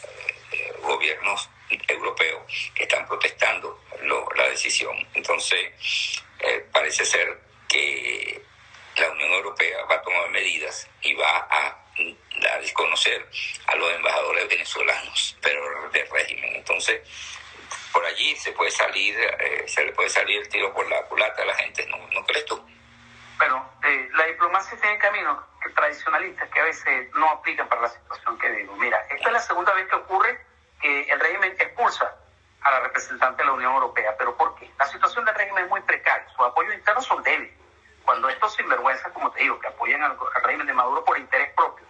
gobiernos 0.81 1.49
europeos 1.87 2.41
que 2.73 2.83
están 2.83 3.05
protestando 3.07 3.81
la 4.35 4.47
decisión. 4.49 4.95
Entonces, 5.13 5.71
eh, 6.39 6.65
parece 6.71 7.05
ser 7.05 7.41
que 7.67 8.41
la 8.97 9.09
Unión 9.11 9.31
Europea 9.33 9.83
va 9.85 9.95
a 9.95 10.01
tomar 10.01 10.29
medidas 10.29 10.87
y 11.01 11.13
va 11.13 11.47
a, 11.49 11.85
a 12.53 12.57
desconocer 12.59 13.27
a 13.65 13.75
los 13.75 13.93
embajadores 13.95 14.47
venezolanos, 14.47 15.37
pero 15.41 15.89
del 15.89 16.09
régimen. 16.09 16.55
Entonces, 16.55 17.01
por 17.91 18.05
allí 18.05 18.35
se 18.37 18.51
puede 18.53 18.71
salir, 18.71 19.17
eh, 19.19 19.63
se 19.67 19.83
le 19.83 19.91
puede 19.91 20.09
salir 20.09 20.37
el 20.41 20.49
tiro 20.49 20.73
por 20.73 20.87
la 20.89 21.01
culata 21.03 21.41
a 21.41 21.45
la 21.45 21.55
gente, 21.55 21.85
¿no, 21.87 21.97
¿no 22.11 22.25
crees 22.25 22.45
tú? 22.45 22.63
Bueno, 23.38 23.69
eh, 23.83 24.09
la 24.13 24.25
diplomacia 24.25 24.77
tiene 24.79 24.97
caminos 24.97 25.38
tradicionalistas 25.75 26.49
que 26.49 26.59
a 26.59 26.63
veces 26.63 27.13
no 27.13 27.29
aplican 27.29 27.67
para 27.67 27.81
la 27.81 27.89
situación 27.89 28.38
que 28.39 28.49
digo. 28.51 28.75
Mira, 28.77 28.97
esta 29.09 29.27
es 29.27 29.33
la 29.33 29.39
segunda 29.39 29.73
vez 29.73 29.88
que 29.88 29.95
ocurre 29.95 30.45
que 30.81 31.03
el 31.03 31.19
régimen 31.19 31.55
expulsa 31.59 32.15
a 32.61 32.71
la 32.71 32.79
representante 32.81 33.43
de 33.43 33.47
la 33.47 33.53
Unión 33.53 33.73
Europea. 33.73 34.15
¿Pero 34.17 34.35
por 34.35 34.55
qué? 34.55 34.71
La 34.79 34.85
situación 34.88 35.25
del 35.25 35.35
régimen 35.35 35.65
es 35.65 35.69
muy 35.69 35.81
precaria, 35.81 36.27
sus 36.29 36.47
apoyos 36.47 36.73
internos 36.73 37.05
son 37.05 37.21
débiles. 37.23 37.53
Cuando 38.05 38.29
estos 38.29 38.55
sinvergüenzas, 38.55 39.11
como 39.11 39.31
te 39.31 39.41
digo, 39.41 39.59
que 39.59 39.67
apoyan 39.67 40.01
al, 40.01 40.17
régimen 40.43 40.67
de 40.67 40.73
Maduro 40.73 41.03
por 41.03 41.17
interés 41.17 41.53
propio, 41.53 41.85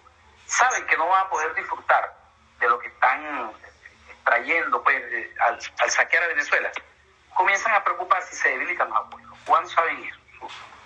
saben 0.46 0.84
que 0.86 0.96
no 0.96 1.06
van 1.08 1.26
a 1.26 1.30
poder 1.30 1.54
disfrutar 1.54 2.14
de 2.58 2.68
lo 2.68 2.78
que 2.78 2.88
están 2.88 3.52
trayendo 4.24 4.82
pues, 4.82 4.96
eh, 4.96 5.34
al, 5.40 5.58
al, 5.78 5.90
saquear 5.90 6.24
a 6.24 6.28
Venezuela, 6.28 6.70
comienzan 7.34 7.72
a 7.72 7.84
preocuparse 7.84 8.34
si 8.34 8.42
se 8.42 8.48
debilitan 8.50 8.88
los 8.88 8.98
apoyos. 8.98 9.30
¿Cuándo 9.46 9.70
saben 9.70 10.04
eso? 10.04 10.18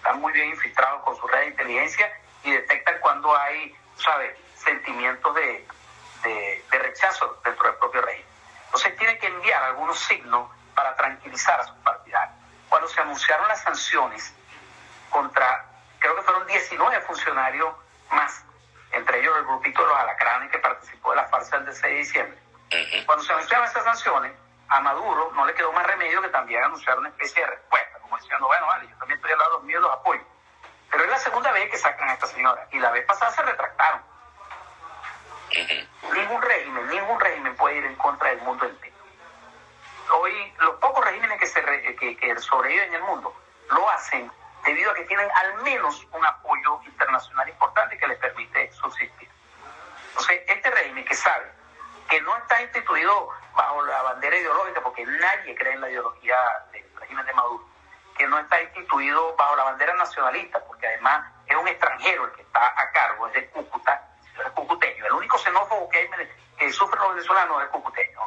Están 0.02 0.20
muy 0.20 0.32
bien 0.32 0.48
infiltrados 0.48 1.00
con 1.04 1.16
su 1.16 1.28
red 1.28 1.42
de 1.42 1.46
inteligencia 1.46 2.12
y 2.42 2.50
detectan 2.50 2.98
cuando 3.00 3.36
hay, 3.36 3.72
¿sabes?, 3.94 4.36
sentimientos 4.56 5.32
de, 5.32 5.64
de, 6.24 6.64
de, 6.68 6.78
rechazo 6.80 7.40
dentro 7.44 7.68
del 7.68 7.76
propio 7.76 8.02
régimen. 8.02 8.26
Entonces 8.64 8.96
tiene 8.96 9.16
que 9.18 9.28
enviar 9.28 9.62
algunos 9.62 9.96
signos 10.00 10.50
para 10.74 10.96
tranquilizar 10.96 11.60
a 11.60 11.64
sus 11.64 11.76
partidarios. 11.78 12.36
Cuando 12.68 12.88
se 12.88 13.00
anunciaron 13.00 13.46
las 13.46 13.62
sanciones 13.62 14.34
contra, 15.08 15.66
creo 16.00 16.16
que 16.16 16.22
fueron 16.22 16.48
19 16.48 17.00
funcionarios 17.02 17.72
más, 18.10 18.44
entre 18.90 19.20
ellos 19.20 19.36
el 19.38 19.44
grupito 19.44 19.82
de 19.82 19.88
los 19.88 19.98
alacranes 19.98 20.50
que 20.50 20.58
participó 20.58 21.10
de 21.10 21.16
la 21.16 21.28
farsa 21.28 21.60
del 21.60 21.72
6 21.72 21.82
de 21.82 21.98
diciembre, 21.98 22.38
cuando 23.06 23.22
se 23.22 23.32
anunciaron 23.32 23.66
esas 23.68 23.84
sanciones, 23.84 24.32
a 24.68 24.80
Maduro 24.80 25.30
no 25.34 25.46
le 25.46 25.54
quedó 25.54 25.72
más 25.72 25.86
remedio 25.86 26.22
que 26.22 26.28
también 26.28 26.64
anunciar 26.64 26.98
una 26.98 27.10
especie 27.10 27.42
de 27.42 27.50
respuesta, 27.50 27.81
diciendo, 28.32 28.46
bueno, 28.46 28.66
vale, 28.66 28.88
yo 28.88 28.96
también 28.96 29.18
estoy 29.18 29.32
al 29.32 29.38
lado 29.38 29.60
de 29.60 29.72
los 29.72 29.92
apoyo. 29.92 30.22
Pero 30.90 31.04
es 31.04 31.10
la 31.10 31.18
segunda 31.18 31.52
vez 31.52 31.70
que 31.70 31.76
sacan 31.76 32.08
a 32.08 32.14
esta 32.14 32.26
señora, 32.26 32.66
y 32.70 32.78
la 32.78 32.90
vez 32.90 33.04
pasada 33.04 33.30
se 33.32 33.42
retractaron. 33.42 34.02
Ningún 36.14 36.40
régimen, 36.40 36.88
ningún 36.88 37.20
régimen 37.20 37.54
puede 37.56 37.76
ir 37.76 37.84
en 37.84 37.94
contra 37.96 38.30
del 38.30 38.40
mundo 38.40 38.64
entero. 38.64 38.96
Hoy, 40.14 40.54
los 40.60 40.76
pocos 40.76 41.04
regímenes 41.04 41.38
que, 41.38 41.46
se 41.46 41.62
que, 41.96 42.16
que 42.16 42.38
sobreviven 42.40 42.88
en 42.88 42.94
el 42.94 43.02
mundo 43.02 43.34
lo 43.70 43.88
hacen 43.90 44.30
debido 44.64 44.90
a 44.90 44.94
que 44.94 45.04
tienen 45.04 45.28
al 45.34 45.62
menos 45.62 46.06
un 46.12 46.24
apoyo 46.24 46.80
internacional 46.84 47.48
importante 47.48 47.98
que 47.98 48.06
les 48.06 48.18
permite 48.18 48.72
subsistir. 48.72 49.28
Entonces, 50.08 50.42
este 50.46 50.70
régimen 50.70 51.04
que 51.04 51.14
sabe 51.14 51.52
que 52.08 52.20
no 52.22 52.36
está 52.36 52.62
instituido 52.62 53.28
bajo 53.54 53.82
la 53.84 54.02
bandera 54.02 54.36
ideológica, 54.36 54.80
porque 54.82 55.04
nadie 55.04 55.54
cree 55.54 55.74
en 55.74 55.80
la 55.80 55.90
ideología 55.90 56.36
del 56.72 56.84
régimen 56.96 57.26
de 57.26 57.32
Maduro, 57.32 57.71
no 58.26 58.38
está 58.38 58.60
instituido 58.62 59.34
bajo 59.36 59.56
la 59.56 59.64
bandera 59.64 59.94
nacionalista, 59.94 60.58
porque 60.64 60.86
además 60.86 61.32
es 61.46 61.56
un 61.56 61.68
extranjero 61.68 62.24
el 62.24 62.32
que 62.32 62.42
está 62.42 62.66
a 62.66 62.90
cargo, 62.92 63.26
es 63.28 63.34
de 63.34 63.50
Cúcuta, 63.50 64.08
es 64.44 64.50
cucuteño. 64.52 65.06
El 65.06 65.12
único 65.12 65.38
xenófobo 65.38 65.88
que, 65.88 65.98
hay, 65.98 66.08
que 66.58 66.72
sufre 66.72 66.98
los 67.00 67.14
venezolanos 67.14 67.62
es 67.62 67.68
cucuteño. 67.68 68.20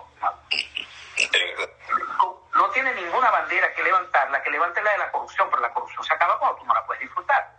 No, 2.20 2.42
no 2.56 2.70
tiene 2.72 2.94
ninguna 2.94 3.32
bandera 3.32 3.74
que 3.74 3.84
levantar, 3.84 4.30
la 4.32 4.42
que 4.42 4.50
levante 4.50 4.82
la 4.82 4.92
de 4.92 4.98
la 4.98 5.12
corrupción, 5.12 5.50
pero 5.50 5.62
la 5.62 5.74
corrupción 5.74 6.04
se 6.04 6.14
acaba 6.14 6.40
cuando 6.40 6.58
tú 6.58 6.66
no 6.66 6.74
la 6.74 6.86
puedes 6.86 7.02
disfrutar. 7.02 7.52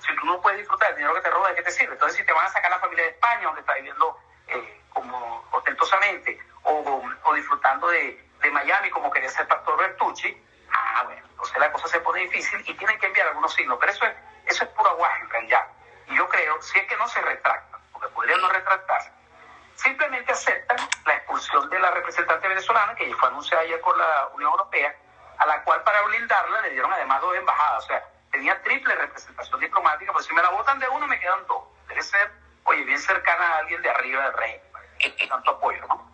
Si 0.00 0.14
tú 0.16 0.26
no 0.26 0.40
puedes 0.40 0.60
disfrutar 0.60 0.90
el 0.90 0.96
dinero 0.96 1.14
que 1.14 1.20
te 1.22 1.30
roba, 1.30 1.48
¿de 1.48 1.56
qué 1.56 1.62
te 1.62 1.70
sirve? 1.70 1.94
Entonces, 1.94 2.16
si 2.16 2.24
te 2.24 2.32
van 2.32 2.46
a 2.46 2.50
sacar 2.50 2.70
la 2.70 2.78
familia 2.78 3.04
de 3.04 3.10
España, 3.10 3.44
donde 3.44 3.60
está 3.60 3.74
viviendo 3.74 4.18
eh, 4.48 4.82
como 4.90 5.44
ostentosamente 5.50 6.38
o, 6.62 7.02
o 7.24 7.34
disfrutando 7.34 7.88
de, 7.88 8.24
de, 8.40 8.50
Miami 8.50 8.90
como 8.90 9.10
quería 9.10 9.28
ser 9.28 9.46
Pastor 9.48 9.76
Bertucci, 9.76 10.36
ah, 10.72 11.02
bueno, 11.04 11.25
entonces 11.36 11.58
la 11.58 11.70
cosa 11.70 11.86
se 11.88 12.00
pone 12.00 12.20
difícil 12.20 12.62
y 12.66 12.72
tienen 12.72 12.98
que 12.98 13.06
enviar 13.06 13.28
algunos 13.28 13.52
signos, 13.52 13.76
pero 13.78 13.92
eso 13.92 14.06
es, 14.06 14.14
eso 14.46 14.64
es 14.64 14.70
puro 14.70 14.88
aguaje 14.88 15.20
en 15.20 15.28
realidad. 15.28 15.66
Y 16.06 16.16
yo 16.16 16.26
creo, 16.30 16.62
si 16.62 16.78
es 16.78 16.86
que 16.86 16.96
no 16.96 17.06
se 17.08 17.20
retractan, 17.20 17.78
porque 17.92 18.08
podrían 18.08 18.40
no 18.40 18.48
retractarse, 18.48 19.12
simplemente 19.74 20.32
aceptan 20.32 20.78
la 21.04 21.14
expulsión 21.14 21.68
de 21.68 21.78
la 21.78 21.90
representante 21.90 22.48
venezolana, 22.48 22.94
que 22.94 23.14
fue 23.14 23.28
anunciada 23.28 23.64
ayer 23.64 23.78
por 23.82 23.98
la 23.98 24.28
Unión 24.32 24.50
Europea, 24.50 24.96
a 25.36 25.44
la 25.44 25.62
cual 25.62 25.82
para 25.82 26.00
blindarla 26.02 26.62
le 26.62 26.70
dieron 26.70 26.90
además 26.90 27.20
dos 27.20 27.36
embajadas, 27.36 27.84
o 27.84 27.86
sea, 27.88 28.02
tenía 28.32 28.62
triple 28.62 28.94
representación 28.94 29.60
diplomática, 29.60 30.10
pues 30.14 30.24
si 30.24 30.32
me 30.32 30.42
la 30.42 30.48
votan 30.48 30.78
de 30.78 30.88
uno 30.88 31.06
me 31.06 31.20
quedan 31.20 31.46
dos. 31.46 31.64
Debe 31.86 32.00
ser 32.00 32.32
oye, 32.64 32.82
bien 32.84 32.98
cercana 32.98 33.44
a 33.44 33.58
alguien 33.58 33.82
de 33.82 33.90
arriba 33.90 34.22
del 34.24 34.32
rey, 34.32 34.60
tanto 35.28 35.50
apoyo, 35.50 35.86
¿no? 35.86 36.10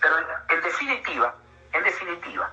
Pero 0.00 0.16
en 0.48 0.60
definitiva, 0.60 1.34
en 1.72 1.84
definitiva, 1.84 2.52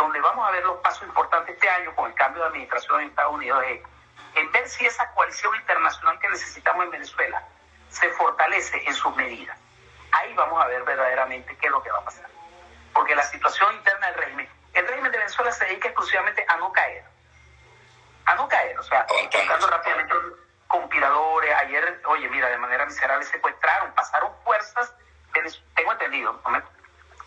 donde 0.00 0.20
vamos 0.22 0.48
a 0.48 0.50
ver 0.50 0.64
los 0.64 0.78
pasos 0.78 1.02
importantes 1.02 1.54
este 1.54 1.68
año 1.68 1.94
con 1.94 2.08
el 2.08 2.14
cambio 2.14 2.42
de 2.42 2.48
administración 2.48 3.02
en 3.02 3.08
Estados 3.08 3.34
Unidos 3.34 3.62
es 3.68 3.82
en 4.34 4.50
ver 4.50 4.66
si 4.66 4.86
esa 4.86 5.10
coalición 5.12 5.54
internacional 5.56 6.18
que 6.18 6.28
necesitamos 6.30 6.84
en 6.84 6.90
Venezuela 6.90 7.44
se 7.90 8.08
fortalece 8.12 8.82
en 8.86 8.94
sus 8.94 9.14
medidas. 9.16 9.58
Ahí 10.12 10.32
vamos 10.34 10.62
a 10.62 10.68
ver 10.68 10.82
verdaderamente 10.84 11.54
qué 11.56 11.66
es 11.66 11.72
lo 11.72 11.82
que 11.82 11.90
va 11.90 11.98
a 11.98 12.04
pasar. 12.04 12.26
Porque 12.94 13.14
la 13.14 13.24
situación 13.24 13.74
interna 13.74 14.06
del 14.06 14.14
régimen, 14.16 14.48
el 14.72 14.88
régimen 14.88 15.12
de 15.12 15.18
Venezuela 15.18 15.52
se 15.52 15.66
dedica 15.66 15.88
exclusivamente 15.88 16.46
a 16.48 16.56
no 16.56 16.72
caer. 16.72 17.04
A 18.24 18.34
no 18.36 18.48
caer, 18.48 18.78
o 18.78 18.82
sea, 18.82 19.06
buscando 19.30 19.66
rápidamente 19.66 20.14
conspiradores. 20.66 21.54
Ayer, 21.56 22.00
oye, 22.06 22.28
mira, 22.28 22.48
de 22.48 22.56
manera 22.56 22.86
miserable 22.86 23.26
secuestraron, 23.26 23.92
pasaron 23.92 24.32
fuerzas, 24.44 24.94
tengo 25.74 25.92
entendido, 25.92 26.40
no, 26.42 26.50
me, 26.50 26.62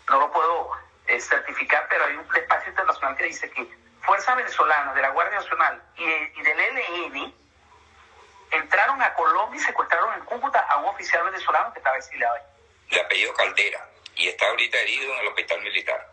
no 0.08 0.18
lo 0.18 0.32
puedo 0.32 0.83
certificar, 1.20 1.86
pero 1.88 2.04
hay 2.04 2.16
un 2.16 2.28
despacho 2.28 2.70
internacional 2.70 3.16
que 3.16 3.24
dice 3.24 3.50
que 3.50 3.66
fuerzas 4.02 4.36
venezolanas 4.36 4.94
de 4.94 5.02
la 5.02 5.08
Guardia 5.08 5.38
Nacional 5.38 5.82
y, 5.96 6.04
y 6.04 6.42
del 6.42 6.60
ELN 6.60 7.34
entraron 8.52 9.02
a 9.02 9.14
Colombia 9.14 9.60
y 9.60 9.64
secuestraron 9.64 10.14
en 10.14 10.24
Cúcuta 10.24 10.60
a 10.60 10.76
un 10.78 10.86
oficial 10.86 11.24
venezolano 11.24 11.72
que 11.72 11.78
estaba 11.78 11.96
exiliado 11.96 12.34
ahí. 12.34 12.42
De 12.90 13.00
apellido 13.00 13.34
Caldera 13.34 13.88
y 14.16 14.28
está 14.28 14.46
ahorita 14.48 14.78
herido 14.78 15.12
en 15.12 15.20
el 15.20 15.28
hospital 15.28 15.60
militar. 15.62 16.08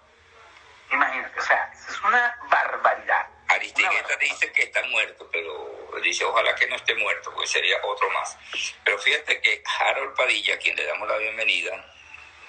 Imagínate, 0.92 1.40
o 1.40 1.44
sea, 1.44 1.72
es 1.74 2.02
una 2.02 2.38
barbaridad. 2.50 3.28
Aristigueta 3.48 4.16
dice 4.18 4.52
que 4.52 4.64
está 4.64 4.82
muerto, 4.84 5.28
pero 5.32 6.00
dice 6.02 6.26
ojalá 6.26 6.56
que 6.56 6.68
no 6.68 6.76
esté 6.76 6.96
muerto, 6.96 7.32
porque 7.34 7.48
sería 7.48 7.78
otro 7.84 8.10
más. 8.12 8.38
Pero 8.84 8.98
fíjate 8.98 9.42
que 9.42 9.64
Harold 9.80 10.16
Padilla, 10.16 10.56
a 10.56 10.58
quien 10.58 10.76
le 10.76 10.86
damos 10.86 11.08
la 11.08 11.18
bienvenida. 11.18 11.86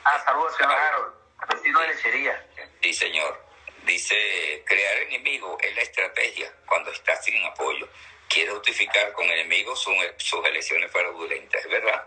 Ah, 0.05 0.19
saludos, 0.25 0.57
señor 0.57 0.73
Harold, 0.73 1.15
vecino 1.49 1.81
de 1.81 1.89
lechería. 1.89 2.47
Sí, 2.83 2.95
señor. 2.95 3.47
Dice, 3.85 4.63
crear 4.65 4.97
enemigo 4.99 5.59
es 5.61 5.75
la 5.75 5.83
estrategia 5.83 6.53
cuando 6.67 6.91
está 6.93 7.17
sin 7.17 7.45
apoyo. 7.45 7.89
Quiere 8.29 8.53
justificar 8.53 9.13
con 9.13 9.25
enemigos 9.25 9.83
sus, 9.83 9.95
sus 10.19 10.45
elecciones 10.47 10.91
fraudulentas, 10.91 11.65
¿es 11.65 11.71
verdad? 11.71 12.07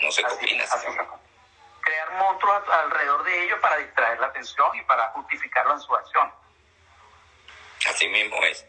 No 0.00 0.10
se 0.10 0.22
combina. 0.22 0.64
Crear 1.80 2.12
monstruos 2.12 2.68
alrededor 2.68 3.24
de 3.24 3.44
ellos 3.44 3.58
para 3.60 3.76
distraer 3.78 4.18
la 4.20 4.26
atención 4.26 4.76
y 4.76 4.82
para 4.82 5.08
justificarlo 5.10 5.74
en 5.74 5.80
su 5.80 5.94
acción. 5.94 6.32
Así 7.86 8.08
mismo 8.08 8.42
es. 8.44 8.66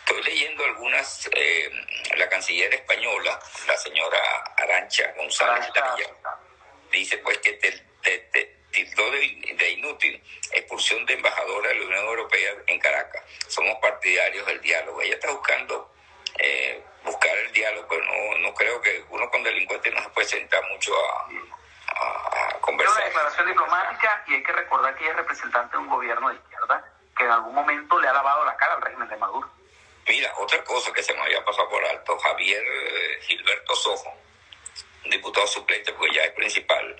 Estoy 0.00 0.22
leyendo 0.22 0.64
algunas, 0.64 1.28
eh, 1.34 1.70
la 2.16 2.28
canciller 2.30 2.72
española, 2.72 3.38
la 3.66 3.76
señora 3.76 4.18
Arancha 4.56 5.12
González 5.18 5.70
dice 6.90 7.18
pues 7.18 7.38
que 7.38 7.52
te, 7.54 7.72
te, 8.02 8.57
tildó 8.70 9.10
de, 9.10 9.54
de, 9.58 9.70
inútil 9.70 10.22
expulsión 10.52 11.04
de 11.06 11.14
embajadora 11.14 11.68
de 11.68 11.74
la 11.76 11.86
Unión 11.86 12.04
Europea 12.04 12.52
en 12.66 12.78
Caracas. 12.78 13.22
Somos 13.46 13.78
partidarios 13.80 14.46
del 14.46 14.60
diálogo. 14.60 15.00
Ella 15.00 15.14
está 15.14 15.30
buscando 15.30 15.92
eh, 16.38 16.82
buscar 17.04 17.36
el 17.38 17.52
diálogo, 17.52 17.86
pero 17.88 18.04
no, 18.04 18.38
no 18.38 18.54
creo 18.54 18.80
que 18.80 19.04
uno 19.10 19.30
con 19.30 19.42
delincuentes 19.42 19.92
no 19.94 20.02
se 20.02 20.08
puede 20.10 20.28
sentar 20.28 20.62
mucho 20.70 20.92
a, 20.94 21.28
a, 21.94 22.48
a 22.56 22.60
conversar. 22.60 22.96
Es 22.96 22.98
una 22.98 23.06
declaración 23.06 23.46
diplomática 23.48 24.24
y 24.26 24.34
hay 24.34 24.42
que 24.42 24.52
recordar 24.52 24.94
que 24.96 25.04
ella 25.04 25.12
es 25.12 25.16
representante 25.18 25.76
de 25.76 25.82
un 25.82 25.88
gobierno 25.88 26.28
de 26.28 26.36
izquierda 26.36 26.84
que 27.16 27.24
en 27.24 27.30
algún 27.32 27.54
momento 27.54 27.98
le 27.98 28.08
ha 28.08 28.12
lavado 28.12 28.44
la 28.44 28.56
cara 28.56 28.74
al 28.74 28.82
régimen 28.82 29.08
de 29.08 29.16
Maduro. 29.16 29.50
Mira, 30.06 30.32
otra 30.38 30.64
cosa 30.64 30.92
que 30.92 31.02
se 31.02 31.12
me 31.12 31.20
había 31.20 31.44
pasado 31.44 31.68
por 31.68 31.84
alto, 31.84 32.16
Javier 32.18 32.64
eh, 32.64 33.18
Gilberto 33.22 33.74
Sojo, 33.74 34.14
diputado 35.04 35.46
suplente, 35.46 35.92
porque 35.92 36.14
ya 36.14 36.22
es 36.22 36.32
principal 36.32 36.96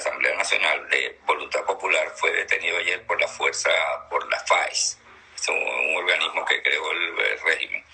Asamblea 0.00 0.36
Nacional 0.36 0.88
de 0.88 1.18
Voluntad 1.24 1.64
Popular, 1.64 2.10
fue 2.16 2.30
detenido 2.32 2.76
ayer 2.78 3.04
por 3.06 3.20
la 3.20 3.28
fuerza, 3.28 3.70
por 4.08 4.28
la 4.28 4.38
FAES, 4.40 4.98
es 5.36 5.48
un, 5.48 5.56
un 5.56 5.96
organismo 5.96 6.44
que 6.44 6.62
creó 6.62 6.90
el, 6.92 7.18
el, 7.18 7.40
régimen. 7.40 7.84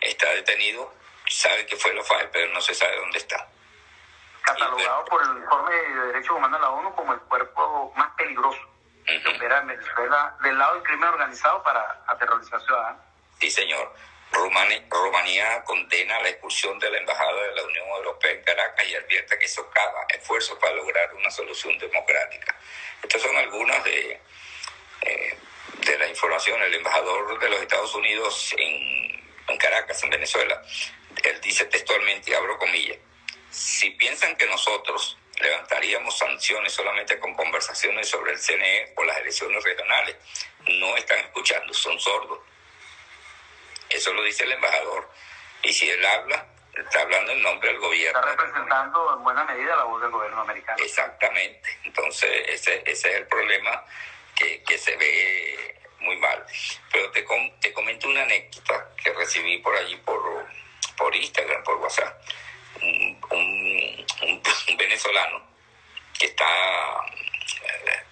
Está 0.00 0.28
detenido, 0.30 0.92
sabe 1.26 1.66
que 1.66 1.76
fue 1.76 1.94
la 1.94 2.02
FAES, 2.02 2.28
pero 2.32 2.52
no 2.52 2.60
se 2.60 2.74
sabe 2.74 2.96
dónde 2.96 3.18
está. 3.18 3.46
catalogado 4.42 5.04
por 5.06 5.22
el 5.22 5.36
informe 5.38 5.74
de 5.74 6.06
derechos 6.06 6.36
humanos 6.36 6.60
de 6.60 6.66
la 6.66 6.70
ONU 6.70 6.94
como 6.94 7.12
el 7.12 7.20
cuerpo 7.20 7.92
más 7.96 8.10
peligroso 8.16 8.60
que 9.04 9.28
opera 9.28 9.58
en 9.60 9.68
Venezuela 9.68 10.36
del 10.42 10.58
lado 10.58 10.74
del 10.74 10.82
crimen 10.82 11.08
organizado 11.08 11.62
para 11.62 12.02
aterrorizar 12.08 12.60
ciudadanos. 12.62 13.02
Sí, 13.38 13.50
señor. 13.50 13.92
Rumanía 14.32 15.62
condena 15.64 16.20
la 16.20 16.28
expulsión 16.28 16.78
de 16.78 16.90
la 16.90 16.98
Embajada 16.98 17.42
de 17.42 17.54
la 17.54 17.62
Unión 17.64 17.88
Europea 17.88 18.32
en 18.32 18.42
Caracas 18.42 18.86
y 18.86 18.94
advierte 18.94 19.38
que 19.38 19.48
socava 19.48 20.06
esfuerzos 20.08 20.58
para 20.58 20.74
lograr 20.74 21.14
una 21.14 21.30
solución 21.30 21.78
democrática. 21.78 22.54
Estas 23.02 23.22
son 23.22 23.36
algunas 23.36 23.82
de, 23.84 24.20
eh, 25.02 25.38
de 25.78 25.98
la 25.98 26.08
información. 26.08 26.62
El 26.62 26.74
embajador 26.74 27.38
de 27.38 27.48
los 27.48 27.60
Estados 27.60 27.94
Unidos 27.94 28.54
en, 28.58 29.24
en 29.48 29.58
Caracas, 29.58 30.02
en 30.02 30.10
Venezuela, 30.10 30.62
él 31.22 31.40
dice 31.40 31.64
textualmente, 31.66 32.34
abro 32.34 32.58
comillas, 32.58 32.98
si 33.50 33.90
piensan 33.90 34.36
que 34.36 34.46
nosotros 34.46 35.16
levantaríamos 35.40 36.16
sanciones 36.16 36.72
solamente 36.72 37.18
con 37.18 37.34
conversaciones 37.34 38.08
sobre 38.08 38.32
el 38.32 38.38
CNE 38.38 38.92
o 38.96 39.04
las 39.04 39.18
elecciones 39.18 39.62
regionales, 39.62 40.16
no 40.68 40.96
están 40.96 41.18
escuchando, 41.20 41.72
son 41.72 41.98
sordos. 41.98 42.40
Eso 43.90 44.12
lo 44.12 44.22
dice 44.22 44.44
el 44.44 44.52
embajador. 44.52 45.08
Y 45.62 45.72
si 45.72 45.88
él 45.88 46.04
habla, 46.04 46.46
está 46.74 47.02
hablando 47.02 47.32
en 47.32 47.42
nombre 47.42 47.68
del 47.70 47.78
gobierno. 47.78 48.18
Está 48.18 48.30
representando 48.30 49.16
en 49.16 49.24
buena 49.24 49.44
medida 49.44 49.76
la 49.76 49.84
voz 49.84 50.02
del 50.02 50.10
gobierno 50.10 50.40
americano. 50.40 50.82
Exactamente. 50.82 51.78
Entonces, 51.84 52.30
ese, 52.48 52.82
ese 52.86 53.10
es 53.10 53.16
el 53.16 53.26
problema 53.26 53.84
que, 54.34 54.62
que 54.64 54.78
se 54.78 54.96
ve 54.96 55.80
muy 56.00 56.16
mal. 56.18 56.44
Pero 56.92 57.10
te, 57.10 57.26
te 57.60 57.72
comento 57.72 58.08
una 58.08 58.22
anécdota 58.22 58.90
que 59.02 59.12
recibí 59.12 59.58
por 59.58 59.74
allí, 59.76 59.96
por, 59.96 60.46
por 60.96 61.14
Instagram, 61.14 61.62
por 61.64 61.76
WhatsApp. 61.76 62.20
Un, 62.82 63.18
un, 63.30 64.06
un 64.22 64.76
venezolano 64.76 65.42
que 66.18 66.26
está 66.26 66.46
eh, 67.62 68.05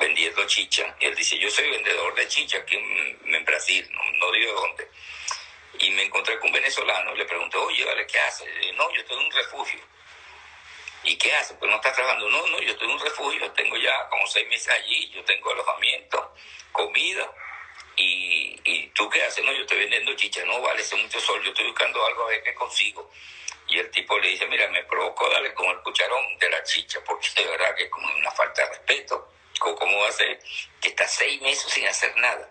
vendiendo 0.00 0.44
chicha. 0.46 0.96
Y 0.98 1.06
él 1.06 1.14
dice, 1.14 1.38
yo 1.38 1.48
soy 1.50 1.70
vendedor 1.70 2.14
de 2.16 2.26
chicha 2.26 2.58
aquí 2.58 2.76
en, 2.76 3.34
en 3.34 3.44
Brasil, 3.44 3.88
no, 3.92 4.02
no, 4.18 4.32
digo 4.32 4.52
dónde. 4.54 4.90
Y 5.78 5.90
me 5.90 6.02
encontré 6.02 6.38
con 6.40 6.48
un 6.48 6.54
venezolano 6.54 7.14
y 7.14 7.18
le 7.18 7.24
pregunté, 7.26 7.56
oye, 7.58 7.84
vale, 7.84 8.06
¿qué 8.06 8.18
hace? 8.18 8.44
no, 8.72 8.90
yo 8.92 9.00
estoy 9.00 9.16
en 9.16 9.24
un 9.26 9.30
refugio. 9.30 9.80
¿Y 11.04 11.16
qué 11.16 11.32
hace? 11.34 11.54
Pues 11.54 11.70
no 11.70 11.76
está 11.76 11.92
trabajando. 11.92 12.28
No, 12.28 12.46
no, 12.48 12.60
yo 12.60 12.72
estoy 12.72 12.88
en 12.88 12.94
un 12.94 13.00
refugio, 13.00 13.50
tengo 13.52 13.76
ya 13.76 14.08
como 14.08 14.26
seis 14.26 14.46
meses 14.48 14.68
allí, 14.68 15.10
yo 15.10 15.24
tengo 15.24 15.50
alojamiento, 15.52 16.34
comida. 16.72 17.30
Y, 17.96 18.58
y 18.64 18.86
tú 18.88 19.08
qué 19.08 19.22
haces? 19.22 19.44
No, 19.44 19.52
yo 19.52 19.62
estoy 19.62 19.78
vendiendo 19.78 20.14
chicha. 20.14 20.44
No, 20.44 20.60
vale, 20.60 20.82
hace 20.82 20.96
mucho 20.96 21.20
sol, 21.20 21.42
yo 21.42 21.50
estoy 21.50 21.66
buscando 21.66 22.04
algo 22.04 22.24
a 22.24 22.28
ver 22.28 22.42
qué 22.42 22.54
consigo. 22.54 23.10
Y 23.68 23.78
el 23.78 23.90
tipo 23.90 24.18
le 24.18 24.28
dice, 24.28 24.46
mira, 24.46 24.68
me 24.68 24.82
provocó 24.84 25.28
darle 25.30 25.54
con 25.54 25.66
el 25.66 25.80
cucharón 25.80 26.38
de 26.38 26.50
la 26.50 26.62
chicha, 26.64 26.98
porque 27.06 27.28
de 27.36 27.46
verdad 27.46 27.74
que 27.76 27.84
es 27.84 27.90
como 27.90 28.12
una 28.14 28.30
falta 28.32 28.62
de 28.62 28.68
respeto. 28.70 29.32
¿Cómo 29.60 29.98
va 29.98 30.08
a 30.08 30.12
ser 30.12 30.40
que 30.80 30.88
está 30.88 31.06
seis 31.06 31.40
meses 31.42 31.70
sin 31.70 31.86
hacer 31.86 32.16
nada? 32.16 32.48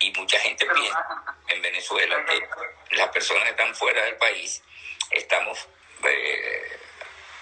Y 0.00 0.10
mucha 0.12 0.38
gente 0.40 0.66
piensa 0.66 1.36
en 1.48 1.60
Venezuela 1.60 2.24
que 2.24 2.96
las 2.96 3.08
personas 3.08 3.44
que 3.44 3.50
están 3.50 3.74
fuera 3.74 4.02
del 4.04 4.16
país 4.16 4.62
estamos 5.10 5.68
eh, 6.04 6.80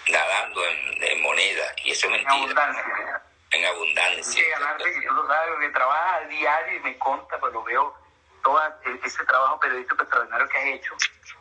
nadando 0.09 0.65
en, 0.65 1.03
en, 1.03 1.21
moneda, 1.21 1.73
y 1.83 1.91
eso 1.91 2.07
es 2.07 2.11
mentira. 2.11 2.33
En 2.35 2.39
abundancia. 2.43 3.21
En 3.51 3.65
abundancia. 3.65 4.23
Sí, 4.23 5.01
yo 5.03 5.11
lo 5.11 5.27
sabe, 5.27 5.59
que 5.59 5.69
trabaja 5.69 6.15
al 6.15 6.29
diario 6.29 6.77
y 6.77 6.79
me 6.81 6.97
conta, 6.97 7.39
pues 7.39 7.53
lo 7.53 7.63
veo, 7.63 7.95
todo 8.43 8.61
ese 9.03 9.25
trabajo 9.25 9.59
periodístico 9.59 10.03
extraordinario 10.03 10.49
que 10.49 10.57
has 10.57 10.65
hecho. 10.65 10.95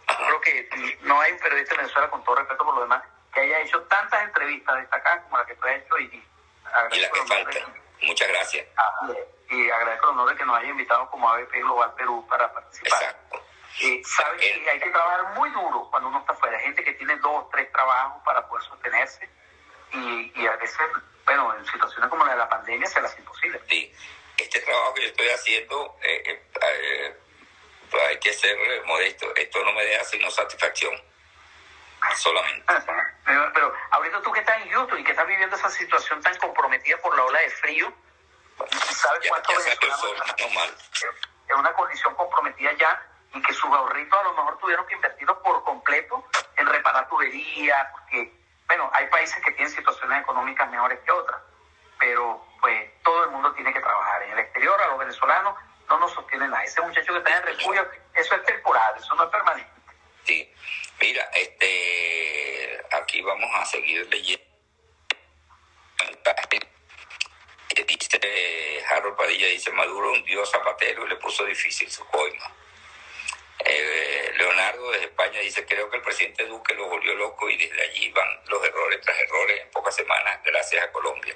Ajá. 0.06 0.28
Yo 0.28 0.40
creo 0.40 0.40
que 0.40 0.98
no 1.02 1.20
hay 1.20 1.32
un 1.32 1.38
periodista 1.38 1.74
en 1.74 1.80
Venezuela, 1.80 2.10
con 2.10 2.24
todo 2.24 2.36
respeto 2.36 2.64
por 2.64 2.74
lo 2.74 2.82
demás, 2.82 3.02
que 3.32 3.40
haya 3.40 3.60
hecho 3.60 3.82
tantas 3.82 4.22
entrevistas 4.22 4.76
destacadas 4.76 5.24
como 5.24 5.38
la 5.38 5.46
que 5.46 5.54
tú 5.54 5.66
has 5.66 5.76
hecho 5.76 5.98
y 5.98 6.24
y 6.92 7.00
la 7.00 7.10
que 7.10 7.22
falta. 7.22 7.60
Muchas 8.02 8.28
gracias. 8.28 8.66
Ah, 8.76 9.08
y 9.48 9.70
agradezco 9.70 10.10
el 10.10 10.18
honor 10.18 10.30
de 10.30 10.36
que 10.36 10.44
nos 10.44 10.58
haya 10.58 10.68
invitado 10.68 11.08
como 11.10 11.28
ABP 11.30 11.52
Global 11.52 11.94
Perú 11.94 12.26
para 12.28 12.52
participar. 12.52 13.02
Exacto. 13.02 13.42
Y 13.80 14.02
sabes 14.04 14.40
que 14.40 14.70
hay 14.70 14.80
que 14.80 14.90
trabajar 14.90 15.34
muy 15.34 15.50
duro 15.50 15.88
cuando 15.90 16.08
uno 16.08 16.20
está 16.20 16.34
fuera. 16.34 16.56
Hay 16.56 16.64
gente 16.64 16.82
que 16.82 16.92
tiene 16.94 17.16
dos, 17.16 17.48
tres 17.50 17.70
trabajos 17.72 18.22
para 18.24 18.46
poder 18.48 18.64
sostenerse 18.66 19.28
y, 19.92 20.32
y 20.34 20.46
a 20.46 20.56
veces, 20.56 20.78
bueno, 21.24 21.54
en 21.56 21.66
situaciones 21.66 22.08
como 22.08 22.24
la 22.24 22.32
de 22.32 22.38
la 22.38 22.48
pandemia 22.48 22.86
se 22.86 23.00
las 23.00 23.16
imposible. 23.18 23.60
Sí, 23.68 23.92
este 24.38 24.60
trabajo 24.60 24.94
que 24.94 25.02
yo 25.02 25.08
estoy 25.08 25.28
haciendo, 25.28 25.96
eh, 26.02 26.22
eh, 26.26 26.42
eh, 26.62 27.16
hay 28.08 28.18
que 28.18 28.32
ser 28.32 28.56
modesto. 28.86 29.34
Esto 29.36 29.62
no 29.64 29.72
me 29.72 29.84
deja 29.84 30.04
sino 30.04 30.30
satisfacción 30.30 30.94
solamente. 32.14 32.74
Pero, 33.24 33.50
pero, 33.52 33.74
ahorita 33.90 34.22
tú 34.22 34.32
que 34.32 34.40
estás 34.40 34.60
en 34.62 34.70
Houston 34.70 34.98
y 34.98 35.04
que 35.04 35.10
estás 35.10 35.26
viviendo 35.26 35.56
esa 35.56 35.70
situación 35.70 36.22
tan 36.22 36.36
comprometida 36.38 36.96
por 36.98 37.16
la 37.16 37.24
ola 37.24 37.40
de 37.40 37.50
frío, 37.50 37.92
¿sabes 38.90 39.22
ya, 39.22 39.30
cuánto 39.30 39.52
ya 39.52 39.58
venezolanos 39.80 40.34
no 40.38 40.48
mal. 40.50 40.74
en 41.48 41.56
una 41.56 41.72
condición 41.72 42.14
comprometida 42.14 42.72
ya 42.72 43.02
y 43.34 43.42
que 43.42 43.52
sus 43.52 43.70
ahorritos 43.70 44.18
a 44.18 44.22
lo 44.22 44.34
mejor 44.34 44.58
tuvieron 44.58 44.86
que 44.86 44.94
invertirlos 44.94 45.36
por 45.38 45.62
completo 45.64 46.24
en 46.56 46.66
reparar 46.66 47.08
tuberías, 47.08 47.86
porque, 47.92 48.32
bueno, 48.66 48.90
hay 48.94 49.06
países 49.08 49.42
que 49.44 49.52
tienen 49.52 49.72
situaciones 49.72 50.22
económicas 50.22 50.70
mejores 50.70 50.98
que 51.00 51.10
otras, 51.10 51.40
pero 51.98 52.46
pues 52.60 52.90
todo 53.02 53.24
el 53.24 53.30
mundo 53.30 53.52
tiene 53.52 53.72
que 53.72 53.80
trabajar. 53.80 54.22
En 54.22 54.32
el 54.32 54.38
exterior 54.38 54.80
a 54.80 54.86
los 54.88 54.98
venezolanos 54.98 55.54
no 55.88 55.98
nos 55.98 56.12
sostiene 56.12 56.48
nada. 56.48 56.64
Ese 56.64 56.80
muchacho 56.80 57.12
que 57.12 57.18
está 57.18 57.36
en 57.36 57.42
refugio, 57.42 57.90
eso 58.14 58.34
es 58.34 58.44
temporal, 58.44 58.94
eso 58.96 59.14
no 59.14 59.24
es 59.24 59.30
permanente. 59.30 59.70
Sí, 60.24 60.54
mira, 61.00 61.30
este, 61.34 62.80
aquí 62.92 63.20
vamos 63.22 63.50
a 63.54 63.64
seguir 63.64 64.06
leyendo. 64.10 64.44
Que 67.68 67.84
dice 67.84 68.84
Harold 68.88 69.16
Padilla, 69.16 69.48
dice 69.48 69.70
Maduro 69.72 70.12
hundió 70.12 70.42
a 70.42 70.46
Zapatero 70.46 71.06
y 71.06 71.10
le 71.10 71.16
puso 71.16 71.44
difícil 71.44 71.90
su 71.90 72.04
coima. 72.06 72.52
Eh, 73.64 74.32
Leonardo 74.36 74.90
desde 74.92 75.06
España 75.06 75.40
dice, 75.40 75.66
creo 75.66 75.90
que 75.90 75.96
el 75.96 76.02
presidente 76.02 76.46
Duque 76.46 76.74
lo 76.74 76.88
volvió 76.88 77.14
loco 77.14 77.50
y 77.50 77.56
desde 77.56 77.82
allí 77.82 78.10
van 78.10 78.28
los 78.46 78.64
errores 78.64 79.00
tras 79.00 79.18
errores 79.18 79.60
en 79.60 79.70
pocas 79.70 79.94
semanas 79.94 80.40
gracias 80.44 80.84
a 80.84 80.92
Colombia. 80.92 81.34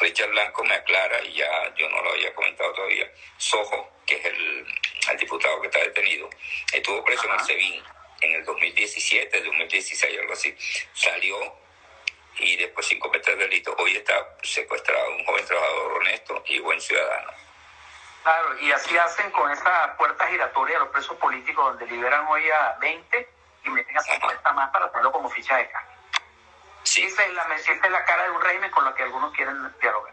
Richard 0.00 0.30
Blanco 0.30 0.64
me 0.64 0.74
aclara, 0.74 1.22
y 1.24 1.34
ya 1.34 1.74
yo 1.76 1.88
no 1.90 2.02
lo 2.02 2.10
había 2.10 2.34
comentado 2.34 2.72
todavía, 2.72 3.10
Sojo, 3.36 4.00
que 4.06 4.16
es 4.16 4.24
el, 4.24 4.66
el 5.10 5.16
diputado 5.18 5.60
que 5.60 5.66
está 5.68 5.78
detenido, 5.80 6.28
estuvo 6.72 7.04
preso 7.04 7.26
en 7.26 7.32
el 7.32 7.40
SEBIN 7.40 7.84
en 8.20 8.34
el 8.34 8.44
2017, 8.44 9.42
2016, 9.42 10.18
algo 10.20 10.32
así, 10.32 10.56
salió 10.92 11.36
y 12.38 12.56
después 12.56 12.86
sin 12.86 12.98
cometer 12.98 13.36
delito. 13.36 13.74
Hoy 13.78 13.96
está 13.96 14.14
secuestrado 14.42 15.16
un 15.16 15.24
joven 15.24 15.44
trabajador 15.44 15.92
honesto 15.92 16.42
y 16.46 16.58
buen 16.60 16.80
ciudadano. 16.80 17.30
Claro, 18.22 18.58
y 18.60 18.70
así 18.72 18.96
hacen 18.98 19.30
con 19.30 19.50
esa 19.50 19.96
puerta 19.96 20.26
giratoria 20.26 20.76
a 20.76 20.80
los 20.80 20.88
presos 20.90 21.16
políticos 21.16 21.64
donde 21.64 21.86
liberan 21.86 22.26
hoy 22.28 22.50
a 22.50 22.76
20 22.80 23.28
y 23.64 23.70
meten 23.70 23.96
a 23.96 24.02
50 24.02 24.52
más 24.52 24.70
para 24.70 24.86
hacerlo 24.86 25.12
como 25.12 25.30
ficha 25.30 25.56
de 25.56 25.70
cambio. 25.70 25.96
Sí. 26.82 27.04
Esa 27.04 27.24
es, 27.24 27.32
la, 27.32 27.42
esa 27.54 27.72
es 27.72 27.90
la 27.90 28.04
cara 28.04 28.24
de 28.24 28.30
un 28.30 28.40
régimen 28.42 28.70
con 28.70 28.84
la 28.84 28.94
que 28.94 29.02
algunos 29.02 29.34
quieren 29.34 29.56
dialogar. 29.80 30.12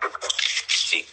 Sí, 0.68 1.08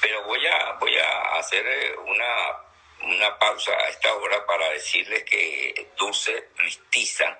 pero 0.00 0.22
voy 0.24 0.46
a, 0.46 0.72
voy 0.74 0.98
a 0.98 1.38
hacer 1.38 1.96
una 1.98 2.67
una 3.02 3.38
pausa 3.38 3.72
a 3.72 3.88
esta 3.88 4.14
hora 4.14 4.44
para 4.46 4.70
decirles 4.70 5.24
que 5.24 5.88
Dulce 5.96 6.48
Mestiza 6.58 7.38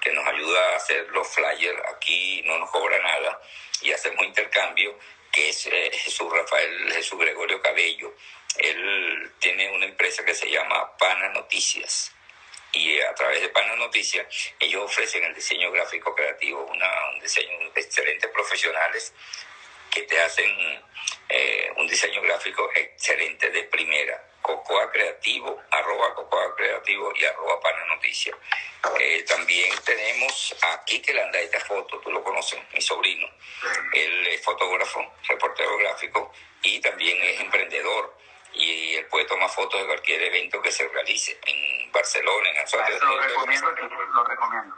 que 0.00 0.12
nos 0.12 0.26
ayuda 0.26 0.72
a 0.72 0.76
hacer 0.76 1.08
los 1.10 1.28
flyers. 1.28 1.80
Aquí 1.94 2.42
no 2.44 2.58
nos 2.58 2.70
cobra 2.70 2.98
nada 2.98 3.40
y 3.80 3.92
hacemos 3.92 4.24
intercambio, 4.24 4.98
que 5.32 5.50
es 5.50 5.66
eh, 5.66 5.90
Jesús 5.92 6.32
Rafael 6.32 6.92
Jesús 6.92 7.18
Gregorio 7.18 7.60
Cabello. 7.60 8.14
Él 8.58 9.32
tiene 9.40 9.70
una 9.70 9.86
empresa 9.86 10.24
que 10.24 10.34
se 10.34 10.50
llama 10.50 10.96
Pana 10.96 11.28
Noticias. 11.30 12.12
Y 12.72 13.00
a 13.00 13.14
través 13.14 13.40
de 13.40 13.48
Pana 13.50 13.76
Noticias, 13.76 14.26
ellos 14.58 14.84
ofrecen 14.84 15.22
el 15.24 15.34
diseño 15.34 15.70
gráfico 15.70 16.14
creativo, 16.14 16.64
una, 16.64 17.10
un 17.10 17.20
diseño 17.20 17.70
de 17.72 17.80
excelentes 17.80 18.30
profesionales 18.30 19.12
que 19.90 20.02
te 20.02 20.20
hacen 20.20 20.82
eh, 21.36 21.72
un 21.78 21.88
diseño 21.88 22.22
gráfico 22.22 22.70
excelente 22.74 23.50
de 23.50 23.64
primera. 23.64 24.22
Cocoa 24.40 24.88
Creativo, 24.92 25.60
arroba 25.70 26.14
Cocoa 26.14 26.54
Creativo 26.54 27.12
y 27.16 27.24
arroba 27.24 27.58
Pana 27.60 27.84
Noticias. 27.86 28.36
Eh, 29.00 29.24
también 29.26 29.70
tenemos 29.84 30.54
aquí 30.74 31.00
que 31.00 31.12
le 31.12 31.22
anda 31.22 31.40
esta 31.40 31.58
foto, 31.58 31.98
tú 31.98 32.12
lo 32.12 32.22
conoces, 32.22 32.60
mi 32.72 32.80
sobrino. 32.80 33.26
Él 33.92 34.26
es 34.28 34.44
fotógrafo, 34.44 35.14
reportero 35.26 35.76
gráfico 35.78 36.32
y 36.62 36.78
también 36.80 37.20
es 37.22 37.40
emprendedor. 37.40 38.16
Y 38.52 38.94
él 38.94 39.06
puede 39.06 39.24
tomar 39.24 39.50
fotos 39.50 39.80
de 39.80 39.86
cualquier 39.86 40.22
evento 40.22 40.62
que 40.62 40.70
se 40.70 40.86
realice 40.86 41.36
en 41.46 41.90
Barcelona, 41.90 42.50
en. 42.50 43.00
Lo 43.00 43.20
recomiendo, 43.20 43.70
lo 43.70 44.24
recomiendo. 44.24 44.76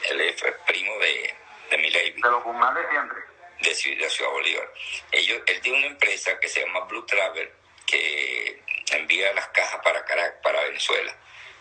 Él 0.04 0.22
es 0.22 0.42
primo 0.66 0.98
de, 1.00 1.36
de 1.72 1.78
Miley. 1.78 2.12
De 2.12 2.30
los 2.30 2.42
Guzmán 2.44 2.76
de 2.76 2.88
siempre. 2.90 3.20
De, 3.60 3.76
Ciudad 3.76 4.32
Bolívar. 4.32 4.74
Ellos, 5.12 5.42
él 5.46 5.60
tiene 5.62 5.80
una 5.80 5.88
empresa 5.88 6.40
que 6.40 6.48
se 6.48 6.62
llama 6.62 6.80
Blue 6.82 7.06
Travel 7.06 7.52
que 7.86 8.64
envía 8.92 9.34
las 9.34 9.50
cajas 9.50 9.82
para 9.84 10.06
Caracas, 10.06 10.40
para 10.42 10.64
Venezuela 10.64 11.14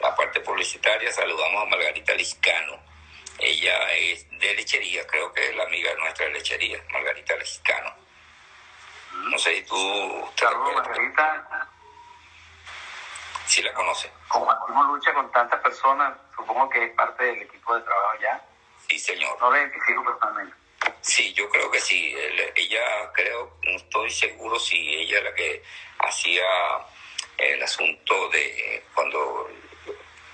la 0.00 0.16
parte 0.16 0.40
publicitaria. 0.40 1.12
Saludamos 1.12 1.62
a 1.62 1.66
Margarita 1.66 2.14
Liscano. 2.14 2.82
Ella 3.38 3.94
es 3.94 4.26
de 4.38 4.54
lechería, 4.54 5.06
creo 5.06 5.32
que 5.32 5.48
es 5.48 5.56
la 5.56 5.64
amiga 5.64 5.94
nuestra 5.94 6.26
de 6.26 6.32
lechería, 6.32 6.84
Margarita 6.90 7.34
Liscano. 7.36 7.96
No 9.12 9.38
sé 9.38 9.54
si 9.56 9.62
tú... 9.62 10.30
Saludos, 10.36 10.74
Margarita. 10.74 11.70
Sí 13.52 13.60
la 13.60 13.74
conoce. 13.74 14.10
Compartimos 14.28 14.86
lucha 14.86 15.12
con 15.12 15.30
tantas 15.30 15.60
personas 15.60 16.14
supongo 16.34 16.70
que 16.70 16.84
es 16.86 16.90
parte 16.92 17.22
del 17.22 17.42
equipo 17.42 17.76
de 17.76 17.82
trabajo 17.82 18.18
ya. 18.18 18.42
Sí, 18.88 18.98
señor. 18.98 19.38
No 19.38 19.50
la 19.50 19.58
identifico 19.58 20.02
personalmente. 20.02 20.56
Sí, 21.02 21.34
yo 21.34 21.50
creo 21.50 21.70
que 21.70 21.78
sí. 21.78 22.16
Ella, 22.54 23.12
creo, 23.12 23.58
no 23.64 23.76
estoy 23.76 24.10
seguro 24.10 24.58
si 24.58 24.94
ella 24.94 25.18
es 25.18 25.24
la 25.24 25.34
que 25.34 25.62
hacía 25.98 26.42
el 27.36 27.62
asunto 27.62 28.30
de 28.30 28.86
cuando 28.94 29.50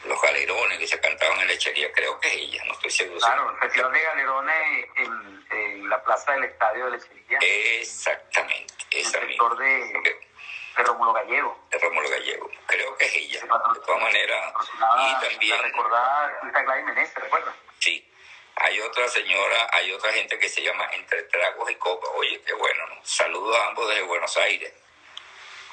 los 0.05 0.23
galerones 0.23 0.79
que 0.79 0.87
se 0.87 1.01
cantaban 1.01 1.41
en 1.41 1.49
lechería, 1.49 1.91
creo 1.91 2.21
que 2.21 2.29
es 2.29 2.35
ella, 2.35 2.63
no 2.67 2.75
estoy 2.75 2.91
seguro. 2.93 3.19
Claro, 3.19 3.51
el 3.51 3.59
festival 3.59 3.93
de 3.95 4.01
galerones 4.01 4.87
en, 4.95 5.45
en, 5.51 5.89
la 5.89 6.01
plaza 6.05 6.35
del 6.35 6.45
estadio 6.45 6.85
de 6.85 6.91
lechería. 6.93 7.39
Exactamente, 7.41 8.75
esa 8.93 9.19
el 9.19 9.29
sector 9.31 9.59
de 9.59 10.19
de 10.79 10.85
Rómulo 10.85 11.13
Gallego. 11.13 11.59
De 11.71 11.79
Rómulo 11.79 12.09
Gallego. 12.09 12.51
Creo 12.67 12.97
que 12.97 13.07
es 13.07 13.15
ella. 13.17 13.41
De 13.41 13.81
todas 13.81 14.01
maneras. 14.01 14.55
Y 14.99 15.29
también. 15.29 15.63
recordada 15.63 16.41
Gladys 16.41 16.85
Menezes, 16.85 17.15
¿recuerda? 17.17 17.53
Sí. 17.81 18.05
Hay 18.55 18.81
otra 18.81 19.09
señora, 19.09 19.69
hay 19.73 19.93
otra 19.93 20.13
gente 20.13 20.39
que 20.39 20.49
se 20.49 20.63
llama 20.63 20.89
Entre 20.93 21.23
Tragos 21.25 21.71
y 21.71 21.75
Copas. 21.77 22.11
Oye, 22.15 22.41
qué 22.43 22.53
bueno, 22.55 22.87
¿no? 22.87 23.05
Saludos 23.05 23.57
a 23.57 23.67
ambos 23.67 23.89
desde 23.89 24.03
Buenos 24.03 24.37
Aires. 24.37 24.73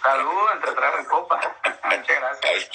Saludos 0.03 0.51
entre 0.53 0.71
tragos 0.73 1.01
y 1.01 1.05
copas. 1.05 1.47
Muchas 1.83 2.07
gracias. 2.07 2.69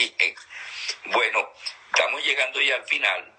Bueno, 1.04 1.48
estamos 1.92 2.24
llegando 2.24 2.60
ya 2.60 2.76
al 2.76 2.84
final 2.84 3.36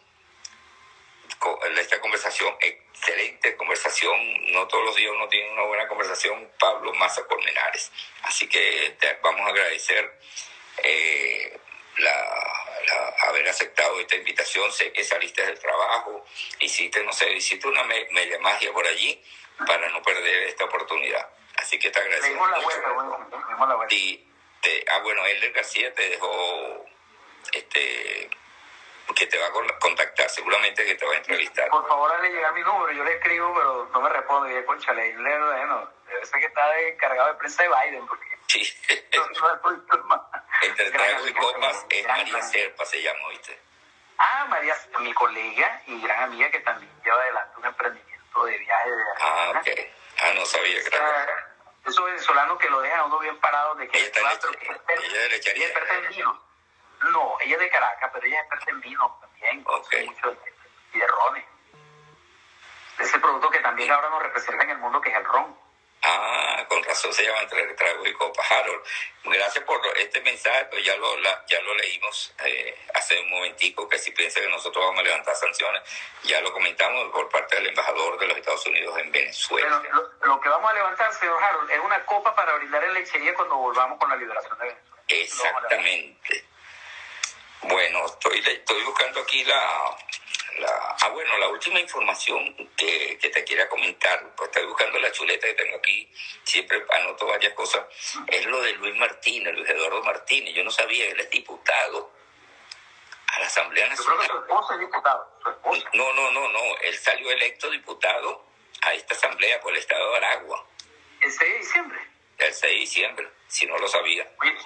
de 1.76 1.82
esta 1.82 2.00
conversación 2.00 2.56
excelente 3.02 3.56
conversación. 3.58 4.16
No 4.54 4.68
todos 4.68 4.86
los 4.86 4.96
días 4.96 5.12
uno 5.12 5.28
tiene 5.28 5.52
una 5.52 5.64
buena 5.64 5.88
conversación, 5.88 6.52
Pablo 6.60 6.94
Maza 6.94 7.26
Colmenares. 7.26 7.92
Así 8.24 8.48
que 8.48 8.96
te 9.00 9.18
vamos 9.24 9.42
a 9.42 9.50
agradecer 9.50 10.20
eh, 10.84 11.60
la, 11.98 13.28
haber 13.28 13.50
aceptado 13.50 14.00
esta 14.00 14.16
invitación. 14.16 14.72
Sé 14.72 14.94
que 14.94 15.04
saliste 15.04 15.44
del 15.44 15.60
trabajo, 15.60 16.26
hiciste, 16.60 17.04
no 17.04 17.12
sé, 17.12 17.32
hiciste 17.34 17.68
una 17.68 17.84
media 17.84 18.40
magia 18.40 18.72
por 18.72 18.86
allí 18.86 19.20
para 19.66 19.90
no 19.90 20.02
perder 20.04 20.44
esta 20.44 20.66
oportunidad. 20.66 21.28
Así 21.56 21.80
que 21.80 21.90
te 21.90 22.00
agradecemos. 22.00 22.50
La 22.52 22.60
vuelta, 22.60 23.96
Y 23.96 24.28
te, 24.62 24.86
ah, 24.92 25.00
bueno, 25.00 25.26
Elder 25.26 25.52
García 25.52 25.92
te 25.94 26.08
dejó 26.10 26.86
este 27.54 28.30
que 29.16 29.28
te 29.28 29.38
va 29.38 29.48
a 29.48 29.52
contactar, 29.80 30.30
seguramente 30.30 30.86
que 30.86 30.96
te 30.96 31.06
va 31.06 31.14
a 31.14 31.18
entrevistar. 31.18 31.70
Por 31.70 31.88
favor, 31.88 32.12
hazle 32.14 32.32
llegar 32.32 32.54
mi 32.54 32.62
número, 32.62 32.92
yo 32.92 33.04
le 33.04 33.14
escribo, 33.14 33.54
pero 33.54 33.90
no 33.92 34.02
me 34.02 34.10
responde. 34.10 34.60
Y 34.60 34.66
concha, 34.66 34.94
le 34.94 35.16
bueno, 35.16 35.90
debe 36.08 36.26
ser 36.26 36.40
que 36.40 36.48
está 36.48 36.80
encargado 36.80 37.30
de 37.30 37.36
prensa 37.36 37.64
de 37.64 37.70
Biden, 37.70 38.08
porque... 38.08 38.32
Sí. 38.48 38.62
Entre 40.62 40.92
tragos 40.92 41.30
y 41.30 41.34
copas 41.34 41.86
es 41.90 42.08
María 42.08 42.42
Serpa, 42.42 42.86
se 42.86 43.02
llama, 43.02 43.30
¿viste? 43.30 43.58
Ah, 44.18 44.46
María, 44.50 44.76
mi 45.00 45.14
colega 45.14 45.82
y 45.88 46.02
gran 46.02 46.24
amiga 46.24 46.52
que 46.52 46.60
también 46.60 46.92
lleva 47.04 47.22
adelante 47.22 47.54
un 47.58 47.66
emprendimiento 47.66 48.46
de 48.46 48.58
viaje 48.58 48.92
de 48.92 49.04
Ah, 49.20 49.54
ok. 49.56 49.68
Ah, 50.20 50.32
no 50.36 50.46
sabía, 50.46 50.80
gracias. 50.84 51.30
Esos 51.86 52.06
venezolanos 52.06 52.60
que 52.60 52.70
lo 52.70 52.82
dejan 52.82 53.06
uno 53.06 53.20
bien 53.20 53.40
parado 53.40 53.74
de 53.76 53.88
que... 53.88 53.98
Ella, 53.98 54.08
está 54.08 54.22
ella 54.22 55.28
le 55.28 55.36
echaría... 55.36 55.68
No, 57.10 57.38
ella 57.42 57.56
es 57.56 57.60
de 57.60 57.70
Caracas, 57.70 58.12
pero 58.14 58.26
ella 58.26 58.38
es 58.38 58.42
experta 58.44 58.72
en 58.72 58.82
vino 58.82 59.18
también, 59.22 59.64
okay. 59.66 60.08
mucho 60.08 60.38
y 60.94 61.00
de 61.00 61.08
rones. 61.08 61.46
Ese 63.00 63.20
producto 63.20 63.50
que 63.50 63.60
también 63.60 63.92
ahora 63.92 64.10
nos 64.10 64.22
representa 64.24 64.64
en 64.64 64.72
el 64.72 64.78
mundo, 64.78 65.02
que 65.02 65.10
es 65.10 65.18
el 65.18 65.26
ron. 65.26 65.58
Ah, 66.04 66.66
con 66.68 66.84
razón 66.84 67.14
se 67.14 67.24
llama 67.24 67.42
entre 67.42 67.74
tragos 67.76 68.08
y 68.08 68.14
copas. 68.14 68.52
Harold, 68.52 68.84
gracias 69.24 69.64
por 69.66 69.80
este 69.98 70.20
mensaje, 70.22 70.66
pues 70.66 70.84
ya 70.84 70.96
lo, 70.98 71.16
ya 71.48 71.62
lo 71.62 71.76
leímos 71.76 72.34
eh, 72.44 72.88
hace 72.96 73.20
un 73.22 73.30
momentico, 73.30 73.88
que 73.88 74.00
si 74.00 74.12
piensa 74.12 74.42
que 74.42 74.50
nosotros 74.50 74.84
vamos 74.84 75.00
a 75.00 75.04
levantar 75.04 75.36
sanciones, 75.36 75.82
ya 76.24 76.42
lo 76.42 76.52
comentamos 76.54 77.12
por 77.12 77.30
parte 77.30 77.56
del 77.56 77.68
embajador 77.68 78.20
de 78.20 78.28
los 78.28 78.38
Estados 78.38 78.66
Unidos 78.66 78.98
en 78.98 79.12
Venezuela. 79.12 79.82
lo, 80.24 80.42
que 80.42 80.50
vamos 80.50 80.72
a 80.72 80.74
levantar, 80.74 81.14
señor 81.14 81.42
Harold, 81.44 81.70
es 81.70 81.80
una 81.80 82.04
copa 82.06 82.36
para 82.36 82.56
brindar 82.56 82.84
en 82.84 82.94
lechería 82.96 83.36
cuando 83.36 83.58
volvamos 83.58 84.00
con 84.00 84.10
la 84.10 84.16
liberación 84.16 84.58
de 84.58 84.66
Venezuela. 84.66 85.04
Exactamente. 85.08 86.51
Bueno, 87.64 88.06
estoy, 88.06 88.40
estoy 88.40 88.84
buscando 88.84 89.22
aquí 89.22 89.44
la, 89.44 89.98
la, 90.58 90.96
ah, 91.00 91.10
bueno, 91.10 91.38
la 91.38 91.48
última 91.50 91.80
información 91.80 92.56
que, 92.76 93.18
que, 93.20 93.30
te 93.30 93.46
quería 93.46 93.70
comentar, 93.70 94.34
pues 94.36 94.50
estoy 94.50 94.66
buscando 94.66 94.98
la 95.00 95.12
chuleta 95.12 95.48
que 95.48 95.54
tengo 95.54 95.78
aquí, 95.78 96.12
siempre 96.44 96.84
anoto 96.90 97.28
varias 97.28 97.54
cosas, 97.54 97.86
es 98.28 98.46
lo 98.48 98.62
de 98.62 98.74
Luis 98.74 98.96
Martínez, 98.96 99.54
Luis 99.54 99.70
Eduardo 99.70 100.04
Martínez. 100.04 100.54
Yo 100.56 100.64
no 100.64 100.72
sabía, 100.72 101.10
él 101.10 101.20
es 101.20 101.30
diputado 101.30 102.12
a 103.28 103.40
la 103.40 103.46
Asamblea 103.46 103.88
Nacional. 103.88 104.28
Yo 104.28 104.28
creo 104.28 104.42
que 104.42 104.48
su 104.48 104.54
esposa 104.54 104.74
es 104.74 104.80
diputado, 104.80 105.40
No, 105.94 106.14
no, 106.14 106.32
no, 106.32 106.50
no, 106.50 106.78
él 106.82 106.98
salió 106.98 107.32
electo 107.32 107.70
diputado 107.70 108.44
a 108.82 108.94
esta 108.94 109.14
Asamblea 109.14 109.62
por 109.62 109.72
el 109.72 109.78
Estado 109.78 110.12
de 110.12 110.18
Aragua. 110.18 110.66
¿El 111.22 111.32
6 111.32 111.40
de 111.40 111.58
diciembre? 111.60 112.00
El 112.40 112.54
6 112.54 112.62
de 112.62 112.80
diciembre, 112.80 113.30
si 113.48 113.68
no 113.68 113.78
lo 113.78 113.88
sabía. 113.88 114.28
Oye, 114.40 114.58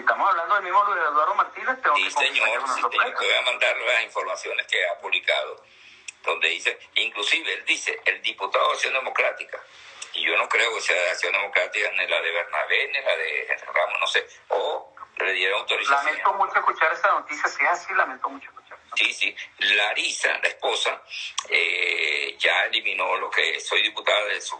estamos 0.00 0.28
hablando 0.28 0.54
del 0.56 0.64
mismo 0.64 0.84
Luis 0.84 0.98
Eduardo 0.98 1.34
Martínez, 1.34 1.82
tengo 1.82 1.96
sí, 1.96 2.10
señor, 2.10 2.62
sí, 2.68 2.74
señor. 2.74 2.90
Te 2.90 3.24
voy 3.24 3.34
a 3.34 3.42
mandar 3.42 3.76
las 3.76 4.04
informaciones 4.04 4.66
que 4.66 4.86
ha 4.86 4.98
publicado, 4.98 5.64
donde 6.22 6.48
dice, 6.48 6.78
inclusive 6.94 7.52
él 7.52 7.64
dice, 7.64 8.00
el 8.04 8.22
diputado 8.22 8.68
de 8.68 8.74
Acción 8.74 8.94
Democrática, 8.94 9.60
y 10.14 10.26
yo 10.26 10.36
no 10.36 10.48
creo 10.48 10.74
que 10.74 10.80
sea 10.80 11.00
de 11.00 11.10
Acción 11.10 11.32
Democrática 11.32 11.90
ni 11.90 12.06
la 12.06 12.20
de 12.20 12.30
Bernabé 12.32 12.88
ni 12.88 13.00
la 13.00 13.16
de 13.16 13.56
Ramos, 13.72 14.00
no 14.00 14.06
sé, 14.06 14.26
o 14.48 14.94
le 15.18 15.32
dieron 15.32 15.60
autorización. 15.60 16.06
Lamento 16.06 16.32
mucho 16.34 16.58
escuchar 16.58 16.92
esa 16.92 17.08
noticia, 17.08 17.48
si 17.48 17.64
es 17.64 17.70
así, 17.70 17.94
lamento 17.94 18.28
mucho 18.28 18.50
escuchar. 18.50 18.78
Sí, 18.96 19.12
sí. 19.12 19.36
Larisa, 19.58 20.38
la 20.38 20.48
esposa, 20.48 21.02
eh, 21.48 22.36
ya 22.38 22.64
eliminó 22.66 23.16
lo 23.16 23.30
que 23.30 23.60
soy 23.60 23.82
diputada 23.82 24.24
de 24.26 24.40
su 24.40 24.58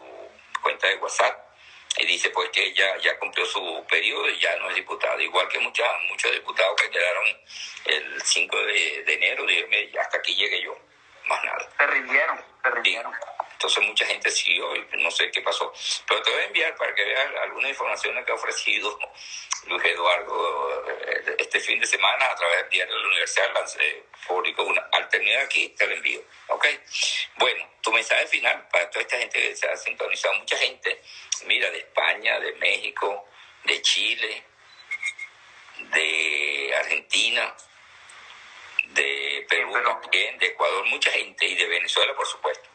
cuenta 0.62 0.88
de 0.88 0.96
WhatsApp 0.96 1.53
y 1.96 2.06
dice 2.06 2.30
pues 2.30 2.50
que 2.50 2.64
ella 2.64 2.96
ya 2.98 3.18
cumplió 3.18 3.46
su 3.46 3.84
periodo 3.88 4.28
y 4.28 4.38
ya 4.38 4.56
no 4.56 4.68
es 4.70 4.76
diputada, 4.76 5.20
igual 5.22 5.48
que 5.48 5.58
muchas, 5.60 5.88
muchos 6.08 6.32
diputados 6.32 6.80
que 6.80 6.90
quedaron 6.90 7.24
el 7.84 8.22
5 8.22 8.56
de, 8.56 9.14
enero, 9.14 9.46
dígame, 9.46 9.90
hasta 10.00 10.18
aquí 10.18 10.34
llegué 10.34 10.62
yo, 10.62 10.76
más 11.28 11.44
nada. 11.44 11.68
Se 11.78 11.86
rindieron, 11.86 12.40
se 12.62 12.70
rindieron. 12.70 13.12
Entonces 13.64 13.88
mucha 13.88 14.04
gente 14.04 14.30
siguió 14.30 14.76
y 14.76 14.86
no 14.98 15.10
sé 15.10 15.30
qué 15.30 15.40
pasó. 15.40 15.72
Pero 16.06 16.20
te 16.20 16.30
voy 16.30 16.42
a 16.42 16.44
enviar 16.44 16.76
para 16.76 16.94
que 16.94 17.02
veas 17.02 17.34
algunas 17.44 17.70
informaciones 17.70 18.22
que 18.26 18.32
ha 18.32 18.34
ofrecido 18.34 18.98
Luis 19.66 19.84
Eduardo 19.86 20.84
eh, 20.86 21.36
este 21.38 21.60
fin 21.60 21.80
de 21.80 21.86
semana 21.86 22.26
a 22.26 22.34
través 22.34 22.58
del 22.58 22.68
diario 22.68 22.94
de 22.94 23.00
la 23.00 23.08
Universidad, 23.08 23.54
público 24.26 24.64
una. 24.64 24.86
Al 24.92 25.08
terminar 25.08 25.44
aquí 25.44 25.70
te 25.70 25.86
lo 25.86 25.94
envío. 25.94 26.20
¿Ok? 26.48 26.66
Bueno, 27.36 27.66
tu 27.80 27.90
mensaje 27.90 28.26
final 28.26 28.68
para 28.70 28.90
toda 28.90 29.00
esta 29.00 29.16
gente 29.16 29.40
que 29.40 29.56
se 29.56 29.66
ha 29.66 29.76
sintonizado. 29.78 30.34
Mucha 30.34 30.58
gente, 30.58 31.00
mira, 31.46 31.70
de 31.70 31.78
España, 31.78 32.38
de 32.40 32.52
México, 32.56 33.26
de 33.64 33.80
Chile, 33.80 34.44
de 35.78 36.74
Argentina, 36.80 37.56
de 38.88 39.46
Perú 39.48 39.72
también, 40.02 40.36
de 40.38 40.46
Ecuador, 40.48 40.84
mucha 40.84 41.10
gente, 41.12 41.46
y 41.46 41.54
de 41.54 41.66
Venezuela, 41.66 42.14
por 42.14 42.26
supuesto. 42.26 42.73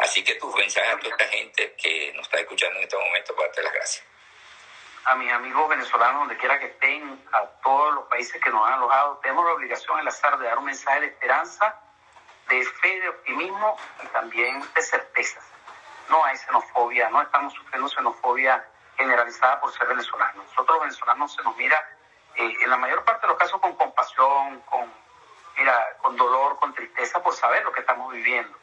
Así 0.00 0.24
que 0.24 0.34
tus 0.36 0.54
mensajes 0.54 0.94
a 0.94 0.98
toda 0.98 1.10
esta 1.10 1.26
gente 1.26 1.74
que 1.76 2.12
nos 2.14 2.24
está 2.24 2.40
escuchando 2.40 2.78
en 2.78 2.84
este 2.84 2.96
momento, 2.96 3.36
para 3.36 3.48
las 3.62 3.72
gracias. 3.72 4.04
A 5.04 5.14
mis 5.14 5.30
amigos 5.30 5.68
venezolanos, 5.68 6.20
donde 6.22 6.38
quiera 6.38 6.58
que 6.58 6.66
estén, 6.66 7.22
a 7.32 7.44
todos 7.62 7.94
los 7.94 8.04
países 8.06 8.40
que 8.42 8.48
nos 8.48 8.66
han 8.66 8.74
alojado, 8.74 9.18
tenemos 9.22 9.44
la 9.44 9.52
obligación 9.52 10.00
el 10.00 10.08
azar 10.08 10.38
de 10.38 10.46
dar 10.46 10.58
un 10.58 10.64
mensaje 10.64 11.00
de 11.00 11.06
esperanza, 11.08 11.78
de 12.48 12.64
fe, 12.64 13.00
de 13.00 13.08
optimismo 13.10 13.76
y 14.02 14.06
también 14.06 14.64
de 14.74 14.82
certezas. 14.82 15.44
No 16.08 16.24
hay 16.24 16.36
xenofobia, 16.38 17.10
no 17.10 17.20
estamos 17.20 17.52
sufriendo 17.52 17.88
xenofobia 17.88 18.64
generalizada 18.96 19.60
por 19.60 19.70
ser 19.72 19.86
venezolanos. 19.86 20.46
Nosotros 20.46 20.78
los 20.78 20.80
venezolanos 20.80 21.34
se 21.34 21.42
nos 21.42 21.54
mira 21.58 21.78
eh, 22.36 22.54
en 22.62 22.70
la 22.70 22.78
mayor 22.78 23.04
parte 23.04 23.26
de 23.26 23.28
los 23.28 23.38
casos 23.38 23.60
con 23.60 23.74
compasión, 23.74 24.60
con, 24.60 24.90
mira, 25.58 25.96
con 25.98 26.16
dolor, 26.16 26.58
con 26.58 26.72
tristeza 26.72 27.22
por 27.22 27.34
saber 27.34 27.64
lo 27.64 27.72
que 27.72 27.80
estamos 27.80 28.10
viviendo. 28.12 28.58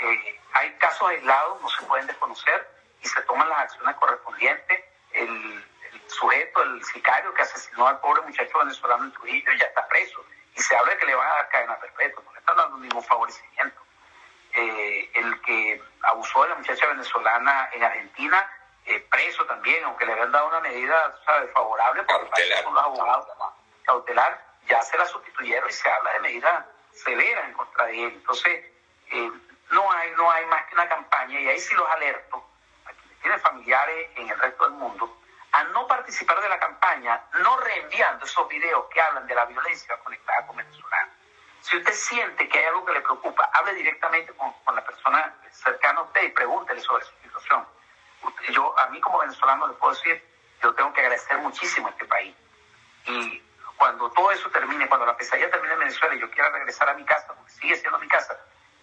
Eh, 0.00 0.40
hay 0.52 0.72
casos 0.78 1.08
aislados, 1.08 1.60
no 1.60 1.68
se 1.68 1.82
pueden 1.84 2.06
desconocer 2.06 2.68
y 3.02 3.08
se 3.08 3.20
toman 3.22 3.48
las 3.48 3.60
acciones 3.60 3.96
correspondientes. 3.96 4.84
El, 5.12 5.66
sujeto, 6.06 6.62
el 6.62 6.84
sicario 6.84 7.32
que 7.34 7.42
asesinó 7.42 7.86
al 7.86 8.00
pobre 8.00 8.22
muchacho 8.22 8.58
venezolano 8.58 9.04
en 9.04 9.12
Trujillo 9.12 9.52
ya 9.52 9.66
está 9.66 9.86
preso 9.88 10.24
y 10.54 10.60
se 10.60 10.76
habla 10.76 10.92
de 10.92 10.98
que 10.98 11.06
le 11.06 11.14
van 11.14 11.26
a 11.26 11.34
dar 11.34 11.48
cadena 11.48 11.78
perpetua, 11.78 12.22
no 12.24 12.32
le 12.32 12.38
están 12.38 12.56
dando 12.56 12.76
ningún 12.78 13.02
favorecimiento. 13.04 13.80
Eh, 14.52 15.10
el 15.14 15.40
que 15.42 15.82
abusó 16.02 16.42
de 16.42 16.48
la 16.48 16.54
muchacha 16.56 16.86
venezolana 16.88 17.70
en 17.72 17.84
Argentina, 17.84 18.50
eh, 18.86 19.06
preso 19.10 19.44
también, 19.46 19.84
aunque 19.84 20.04
le 20.04 20.12
habían 20.12 20.32
dado 20.32 20.48
una 20.48 20.60
medida 20.60 21.16
¿sabes? 21.24 21.52
favorable 21.52 22.02
por 22.02 22.28
cautelar. 22.28 22.64
los 22.64 22.82
abogados, 22.82 23.26
cautelar, 23.84 24.44
ya 24.68 24.82
se 24.82 24.98
la 24.98 25.06
sustituyeron 25.06 25.68
y 25.68 25.72
se 25.72 25.88
habla 25.88 26.12
de 26.14 26.20
medidas 26.20 26.64
severas 26.92 27.44
en 27.44 27.52
contra 27.52 27.86
de 27.86 28.04
él. 28.04 28.12
Entonces, 28.14 28.64
eh, 29.12 29.30
no 29.70 29.90
hay, 29.92 30.10
no 30.12 30.30
hay 30.30 30.46
más 30.46 30.66
que 30.66 30.74
una 30.74 30.88
campaña, 30.88 31.40
y 31.40 31.48
ahí 31.48 31.58
sí 31.58 31.74
los 31.74 31.88
alerto, 31.90 32.44
a 32.86 32.92
quienes 32.92 33.20
tienen 33.20 33.40
familiares 33.40 34.10
en 34.16 34.28
el 34.28 34.38
resto 34.38 34.64
del 34.64 34.72
mundo, 34.74 35.18
a 35.52 35.64
no 35.64 35.86
participar 35.86 36.40
de 36.40 36.48
la 36.48 36.58
campaña, 36.58 37.20
no 37.40 37.56
reenviando 37.58 38.24
esos 38.24 38.48
videos 38.48 38.86
que 38.92 39.00
hablan 39.00 39.26
de 39.26 39.34
la 39.34 39.44
violencia 39.46 39.96
conectada 39.98 40.46
con 40.46 40.56
venezolanos. 40.56 41.14
Si 41.60 41.76
usted 41.76 41.92
siente 41.92 42.48
que 42.48 42.58
hay 42.58 42.64
algo 42.66 42.84
que 42.84 42.92
le 42.92 43.00
preocupa, 43.00 43.50
hable 43.52 43.74
directamente 43.74 44.32
con, 44.34 44.52
con 44.64 44.74
la 44.74 44.84
persona 44.84 45.34
cercana 45.50 46.00
a 46.00 46.02
usted 46.04 46.22
y 46.22 46.28
pregúntele 46.30 46.80
sobre 46.80 47.04
su 47.04 47.12
situación. 47.22 47.66
Yo, 48.50 48.78
a 48.78 48.86
mí 48.88 49.00
como 49.00 49.18
venezolano 49.18 49.66
le 49.66 49.74
puedo 49.74 49.94
decir, 49.94 50.24
yo 50.62 50.74
tengo 50.74 50.92
que 50.92 51.00
agradecer 51.00 51.38
muchísimo 51.38 51.88
a 51.88 51.90
este 51.90 52.04
país. 52.06 52.34
Y 53.06 53.42
cuando 53.76 54.10
todo 54.10 54.30
eso 54.30 54.50
termine, 54.50 54.88
cuando 54.88 55.06
la 55.06 55.16
pesadilla 55.16 55.50
termine 55.50 55.74
en 55.74 55.80
Venezuela 55.80 56.14
y 56.14 56.20
yo 56.20 56.30
quiera 56.30 56.50
regresar 56.50 56.88
a 56.88 56.94
mi 56.94 57.04
casa, 57.04 57.26
porque 57.28 57.52
sigue 57.52 57.76
siendo 57.76 57.98
mi 57.98 58.08
casa, 58.08 58.38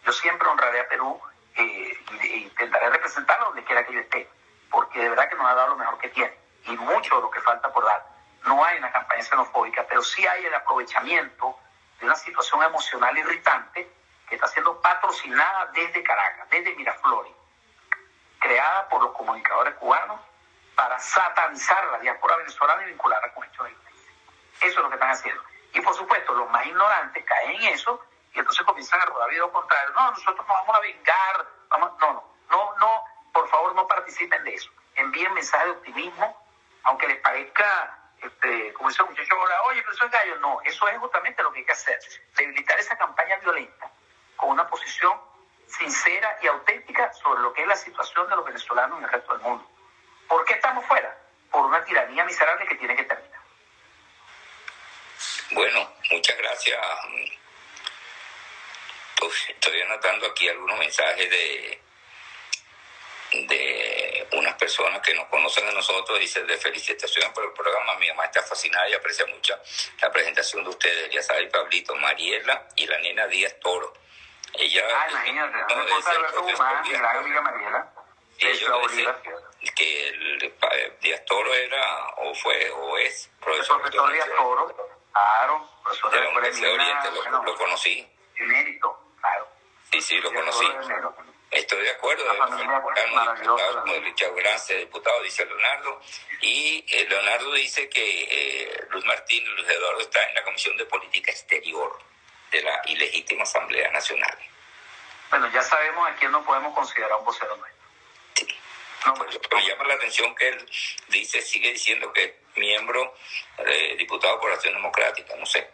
yo 0.07 0.13
siempre 0.13 0.47
honraré 0.47 0.79
a 0.79 0.87
Perú 0.87 1.19
eh, 1.55 1.99
y 2.23 2.43
intentaré 2.43 2.89
representarlo 2.89 3.47
donde 3.47 3.65
quiera 3.65 3.85
que 3.85 3.93
yo 3.93 3.99
esté, 3.99 4.29
porque 4.71 4.99
de 4.99 5.09
verdad 5.09 5.27
que 5.27 5.35
nos 5.35 5.45
ha 5.45 5.53
dado 5.53 5.71
lo 5.71 5.75
mejor 5.75 5.97
que 5.97 6.07
tiene 6.07 6.33
y 6.63 6.71
mucho 6.77 7.17
de 7.17 7.21
lo 7.23 7.29
que 7.29 7.41
falta 7.41 7.69
por 7.73 7.83
dar. 7.83 8.07
No 8.45 8.63
hay 8.63 8.77
una 8.77 8.89
campaña 8.89 9.21
xenofóbica, 9.21 9.85
pero 9.85 10.01
sí 10.01 10.25
hay 10.25 10.45
el 10.45 10.53
aprovechamiento 10.53 11.59
de 11.99 12.05
una 12.05 12.15
situación 12.15 12.63
emocional 12.63 13.17
irritante 13.17 13.91
que 14.29 14.35
está 14.35 14.47
siendo 14.47 14.79
patrocinada 14.79 15.65
desde 15.73 16.01
Caracas, 16.03 16.49
desde 16.51 16.73
Miraflores, 16.75 17.33
creada 18.39 18.87
por 18.87 19.01
los 19.01 19.11
comunicadores 19.11 19.73
cubanos 19.75 20.21
para 20.73 20.97
satanizar 20.99 21.85
la 21.91 21.99
diáspora 21.99 22.37
venezolana 22.37 22.83
y 22.83 22.91
vincularla 22.91 23.33
con 23.33 23.43
hechos 23.43 23.65
de 23.65 23.73
violencia. 23.73 24.11
Eso 24.61 24.67
es 24.67 24.77
lo 24.77 24.87
que 24.87 24.95
están 24.95 25.09
haciendo. 25.11 25.43
Y 25.73 25.81
por 25.81 25.93
supuesto, 25.95 26.33
los 26.33 26.49
más 26.49 26.65
ignorantes 26.65 27.25
caen 27.25 27.61
en 27.61 27.73
eso 27.73 28.06
y 28.37 28.39
entonces 28.39 28.63
comienzan 28.67 29.01
a 29.01 29.05
rodar 29.05 29.29
videos. 29.31 29.51
No, 29.51 30.11
nosotros 30.11 30.37
nos 30.37 30.47
vamos 30.47 30.75
a 30.75 30.79
vengar. 30.79 31.47
Vamos... 31.69 31.91
No, 31.99 32.13
no, 32.13 32.23
no, 32.51 32.75
no, 32.77 33.03
por 33.33 33.49
favor 33.49 33.73
no 33.73 33.87
participen 33.87 34.43
de 34.43 34.53
eso. 34.53 34.69
Envíen 34.93 35.33
mensajes 35.33 35.65
de 35.65 35.71
optimismo, 35.71 36.47
aunque 36.83 37.07
les 37.07 37.19
parezca, 37.21 37.97
este, 38.21 38.73
como 38.73 38.89
dice 38.89 39.01
el 39.01 39.09
muchacho 39.09 39.35
ahora, 39.35 39.63
oye, 39.63 39.81
pero 39.81 39.93
eso 39.93 40.05
es 40.05 40.11
gallo. 40.11 40.35
No, 40.39 40.61
eso 40.65 40.87
es 40.87 40.99
justamente 40.99 41.41
lo 41.41 41.51
que 41.51 41.59
hay 41.59 41.65
que 41.65 41.71
hacer. 41.71 41.99
Debilitar 42.35 42.79
esa 42.79 42.95
campaña 42.95 43.37
violenta 43.37 43.89
con 44.35 44.49
una 44.49 44.67
posición 44.67 45.19
sincera 45.65 46.37
y 46.43 46.47
auténtica 46.47 47.11
sobre 47.13 47.41
lo 47.41 47.51
que 47.53 47.63
es 47.63 47.67
la 47.67 47.75
situación 47.75 48.29
de 48.29 48.35
los 48.35 48.45
venezolanos 48.45 48.99
en 48.99 49.05
el 49.05 49.09
resto 49.09 49.33
del 49.33 49.41
mundo. 49.41 49.67
¿Por 50.27 50.45
qué 50.45 50.53
estamos 50.53 50.85
fuera? 50.85 51.17
Por 51.49 51.65
una 51.65 51.83
tiranía 51.83 52.23
miserable 52.23 52.67
que 52.67 52.75
tiene 52.75 52.95
que 52.95 53.03
terminar. 53.03 53.41
Bueno, 55.53 55.91
muchas 56.11 56.37
gracias. 56.37 56.79
Estoy 59.49 59.81
anotando 59.81 60.27
aquí 60.27 60.49
algunos 60.49 60.77
mensajes 60.79 61.29
de, 61.29 61.81
de 63.33 64.27
unas 64.33 64.53
personas 64.55 65.01
que 65.01 65.13
nos 65.13 65.27
conocen 65.27 65.67
a 65.67 65.71
nosotros, 65.71 66.19
dice 66.19 66.43
de 66.43 66.57
felicitaciones 66.57 67.31
por 67.31 67.43
el 67.43 67.51
programa, 67.51 67.95
mi 67.95 68.07
mamá 68.09 68.25
está 68.25 68.41
fascinada 68.43 68.87
y 68.89 68.93
aprecia 68.93 69.25
mucho 69.25 69.57
la 70.01 70.11
presentación 70.11 70.63
de 70.63 70.69
ustedes, 70.69 71.09
ya 71.11 71.21
sabe, 71.21 71.47
Pablito, 71.47 71.95
Mariela 71.95 72.67
y 72.75 72.87
la 72.87 72.97
nena 72.99 73.27
Díaz 73.27 73.55
Toro. 73.59 73.93
Ella, 74.53 74.85
ah, 74.89 75.07
imagínate, 75.09 75.75
no, 75.75 75.83
no 75.83 75.97
es 76.49 76.59
amiga 76.59 77.41
Mariela. 77.41 77.93
Que 79.75 80.09
el, 80.09 80.53
Díaz 81.01 81.25
Toro 81.25 81.53
era, 81.53 82.07
o 82.17 82.33
fue, 82.35 82.69
o 82.71 82.97
es 82.97 83.29
profesor. 83.41 83.77
El 83.77 83.91
profesor 83.91 84.13
Díaz 84.13 84.29
Toro, 84.37 84.95
claro, 85.11 85.69
profesor 85.83 86.11
de, 86.11 86.17
de 86.17 86.23
la 86.23 86.29
Universidad 86.29 86.67
de 86.67 86.73
Oriente, 86.75 87.11
lo, 87.11 87.21
bueno, 87.21 87.43
lo 87.43 87.55
conocí. 87.55 88.07
Sí, 89.91 90.01
sí, 90.01 90.17
lo 90.19 90.33
conocí. 90.33 90.65
Estoy 91.49 91.81
de 91.81 91.91
acuerdo, 91.91 92.25
diputado, 92.33 93.85
Richard 94.01 94.35
Gracia, 94.35 94.75
diputado, 94.77 95.21
dice 95.23 95.45
Leonardo. 95.45 96.01
Y 96.41 96.85
eh, 96.89 97.07
Leonardo 97.07 97.53
dice 97.53 97.89
que 97.89 98.23
eh, 98.29 98.87
Luis 98.89 99.05
Martín 99.05 99.43
y 99.43 99.49
Luis 99.49 99.69
Eduardo 99.69 100.01
están 100.01 100.27
en 100.27 100.35
la 100.35 100.43
Comisión 100.43 100.75
de 100.75 100.85
Política 100.85 101.31
Exterior 101.31 101.97
de 102.51 102.61
la 102.61 102.81
ilegítima 102.85 103.43
Asamblea 103.43 103.89
Nacional. 103.91 104.37
Bueno, 105.29 105.49
ya 105.51 105.61
sabemos 105.61 106.09
a 106.09 106.15
quién 106.15 106.31
no 106.31 106.43
podemos 106.43 106.73
considerar 106.73 107.17
un 107.19 107.25
vocero 107.25 107.55
nuestro. 107.55 107.83
Sí. 108.35 108.47
No, 109.05 109.13
pero, 109.13 109.41
pero 109.49 109.61
llama 109.61 109.85
la 109.85 109.93
atención 109.93 110.35
que 110.35 110.49
él 110.49 110.69
dice, 111.07 111.41
sigue 111.41 111.71
diciendo 111.71 112.11
que 112.11 112.23
es 112.25 112.33
miembro, 112.57 113.15
eh, 113.59 113.95
diputado 113.97 114.39
por 114.39 114.51
Acción 114.51 114.73
Democrática, 114.73 115.33
no 115.37 115.45
sé. 115.45 115.69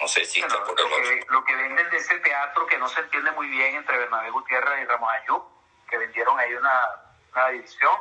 No 0.00 0.08
sé 0.08 0.24
si 0.24 0.40
bueno, 0.40 0.58
lo, 0.64 0.74
que, 0.74 1.26
lo 1.28 1.44
que 1.44 1.54
venden 1.54 1.90
de 1.90 1.96
ese 1.98 2.18
teatro 2.20 2.66
que 2.66 2.78
no 2.78 2.88
se 2.88 3.00
entiende 3.00 3.30
muy 3.32 3.48
bien 3.48 3.76
entre 3.76 3.98
Bernabé 3.98 4.30
Gutiérrez 4.30 4.82
y 4.82 4.86
Ramos 4.86 5.10
Ayub, 5.12 5.44
que 5.88 5.98
vendieron 5.98 6.38
ahí 6.38 6.54
una, 6.54 6.88
una 7.34 7.48
división. 7.48 7.94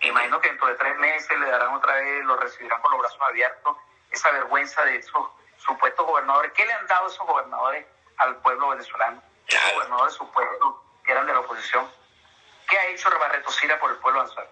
Me 0.00 0.08
imagino 0.08 0.40
que 0.40 0.48
dentro 0.48 0.66
de 0.68 0.74
tres 0.76 0.96
meses 0.96 1.38
le 1.38 1.50
darán 1.50 1.74
otra 1.74 1.94
vez, 1.94 2.24
lo 2.24 2.36
recibirán 2.36 2.80
con 2.80 2.92
los 2.92 3.00
brazos 3.00 3.20
abiertos, 3.20 3.76
esa 4.10 4.30
vergüenza 4.30 4.82
de 4.84 4.96
esos 4.96 5.28
supuestos 5.58 6.06
gobernadores. 6.06 6.52
¿Qué 6.52 6.64
le 6.64 6.72
han 6.72 6.86
dado 6.86 7.06
esos 7.06 7.26
gobernadores 7.26 7.86
al 8.16 8.36
pueblo 8.36 8.70
venezolano? 8.70 9.22
Esos 9.46 9.74
gobernadores 9.74 10.14
supuestos 10.14 10.74
que 11.04 11.12
eran 11.12 11.26
de 11.26 11.34
la 11.34 11.40
oposición. 11.40 11.90
¿Qué 12.68 12.78
ha 12.78 12.86
hecho 12.86 13.10
Barreto 13.18 13.50
Sira 13.50 13.78
por 13.78 13.90
el 13.90 13.98
pueblo 13.98 14.20
venezolano? 14.20 14.50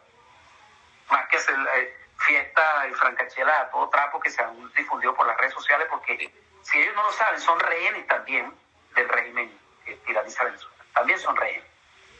Más 1.10 1.28
que 1.28 1.38
hacer 1.38 1.56
eh, 1.76 1.96
fiesta 2.18 2.86
y 2.88 2.94
francachela 2.94 3.62
a 3.62 3.70
todo 3.70 3.88
trapo 3.88 4.20
que 4.20 4.28
se 4.30 4.42
han 4.42 4.70
difundido 4.74 5.14
por 5.14 5.26
las 5.26 5.36
redes 5.38 5.54
sociales, 5.54 5.86
porque 5.90 6.30
si 6.70 6.78
ellos 6.78 6.94
no 6.94 7.02
lo 7.02 7.12
saben, 7.12 7.40
son 7.40 7.58
rehenes 7.58 8.06
también 8.06 8.52
del 8.94 9.08
régimen 9.08 9.58
que 9.84 9.94
tiraniza 9.96 10.44
Venezuela. 10.44 10.84
También 10.94 11.18
son 11.18 11.36
rehenes. 11.36 11.64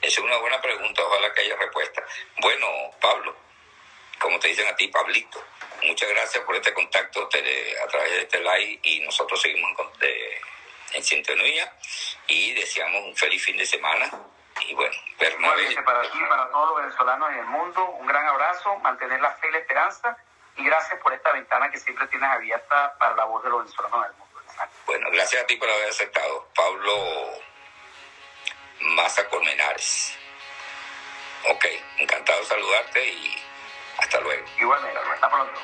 Esa 0.03 0.21
es 0.21 0.27
una 0.27 0.39
buena 0.39 0.61
pregunta, 0.61 1.03
ojalá 1.03 1.33
que 1.33 1.43
haya 1.43 1.57
respuesta. 1.57 2.03
Bueno, 2.41 2.67
Pablo, 3.01 3.37
como 4.19 4.39
te 4.39 4.49
dicen 4.49 4.67
a 4.67 4.75
ti, 4.75 4.89
Pablito, 4.89 5.45
muchas 5.85 6.09
gracias 6.09 6.43
por 6.45 6.57
este 6.57 6.73
contacto 6.73 7.25
a 7.25 7.89
través 7.89 8.11
de 8.11 8.21
este 8.23 8.41
live 8.41 8.81
y 8.83 9.01
nosotros 9.01 9.41
seguimos 9.41 9.71
en, 9.79 9.99
de, 10.01 10.41
en 10.95 11.05
sintonía 11.05 11.73
y 12.27 12.55
deseamos 12.55 13.05
un 13.05 13.17
feliz 13.17 13.45
fin 13.45 13.57
de 13.57 13.67
semana. 13.67 14.11
Y 14.67 14.75
bueno, 14.75 14.97
Bernabé. 15.19 15.65
Bueno, 15.65 15.85
para 15.85 16.03
ti, 16.03 16.19
para 16.29 16.51
todos 16.51 16.69
los 16.71 16.83
venezolanos 16.83 17.31
en 17.31 17.39
el 17.39 17.47
mundo, 17.47 17.85
un 17.91 18.07
gran 18.07 18.27
abrazo, 18.27 18.77
mantener 18.77 19.21
la 19.21 19.33
fe 19.33 19.49
y 19.49 19.53
la 19.53 19.59
esperanza 19.59 20.17
y 20.57 20.65
gracias 20.65 21.01
por 21.01 21.13
esta 21.13 21.33
ventana 21.33 21.71
que 21.71 21.79
siempre 21.79 22.07
tienes 22.09 22.29
abierta 22.29 22.97
para 22.99 23.15
la 23.17 23.25
voz 23.25 23.43
de 23.43 23.51
los 23.51 23.65
venezolanos. 23.65 24.20
Bueno, 24.91 25.07
gracias 25.13 25.45
a 25.45 25.47
ti 25.47 25.55
por 25.55 25.71
haber 25.71 25.89
aceptado. 25.89 26.49
Pablo 26.53 26.93
Maza 28.97 29.25
Colmenares. 29.29 30.15
Ok, 31.49 31.65
encantado 32.01 32.41
de 32.41 32.47
saludarte 32.47 33.09
y 33.09 33.37
hasta 33.99 34.21
luego. 34.21 34.45
Igualmente, 34.61 34.99
hasta 35.15 35.31
pronto. 35.31 35.61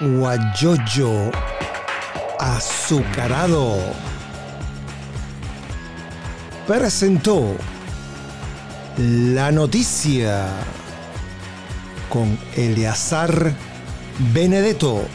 Guayoyo 0.00 1.30
azucarado 2.38 3.78
presentó 6.66 7.56
la 8.98 9.50
noticia. 9.50 10.46
con 12.10 12.38
Eleazar 12.54 13.54
Benedetto. 14.18 15.08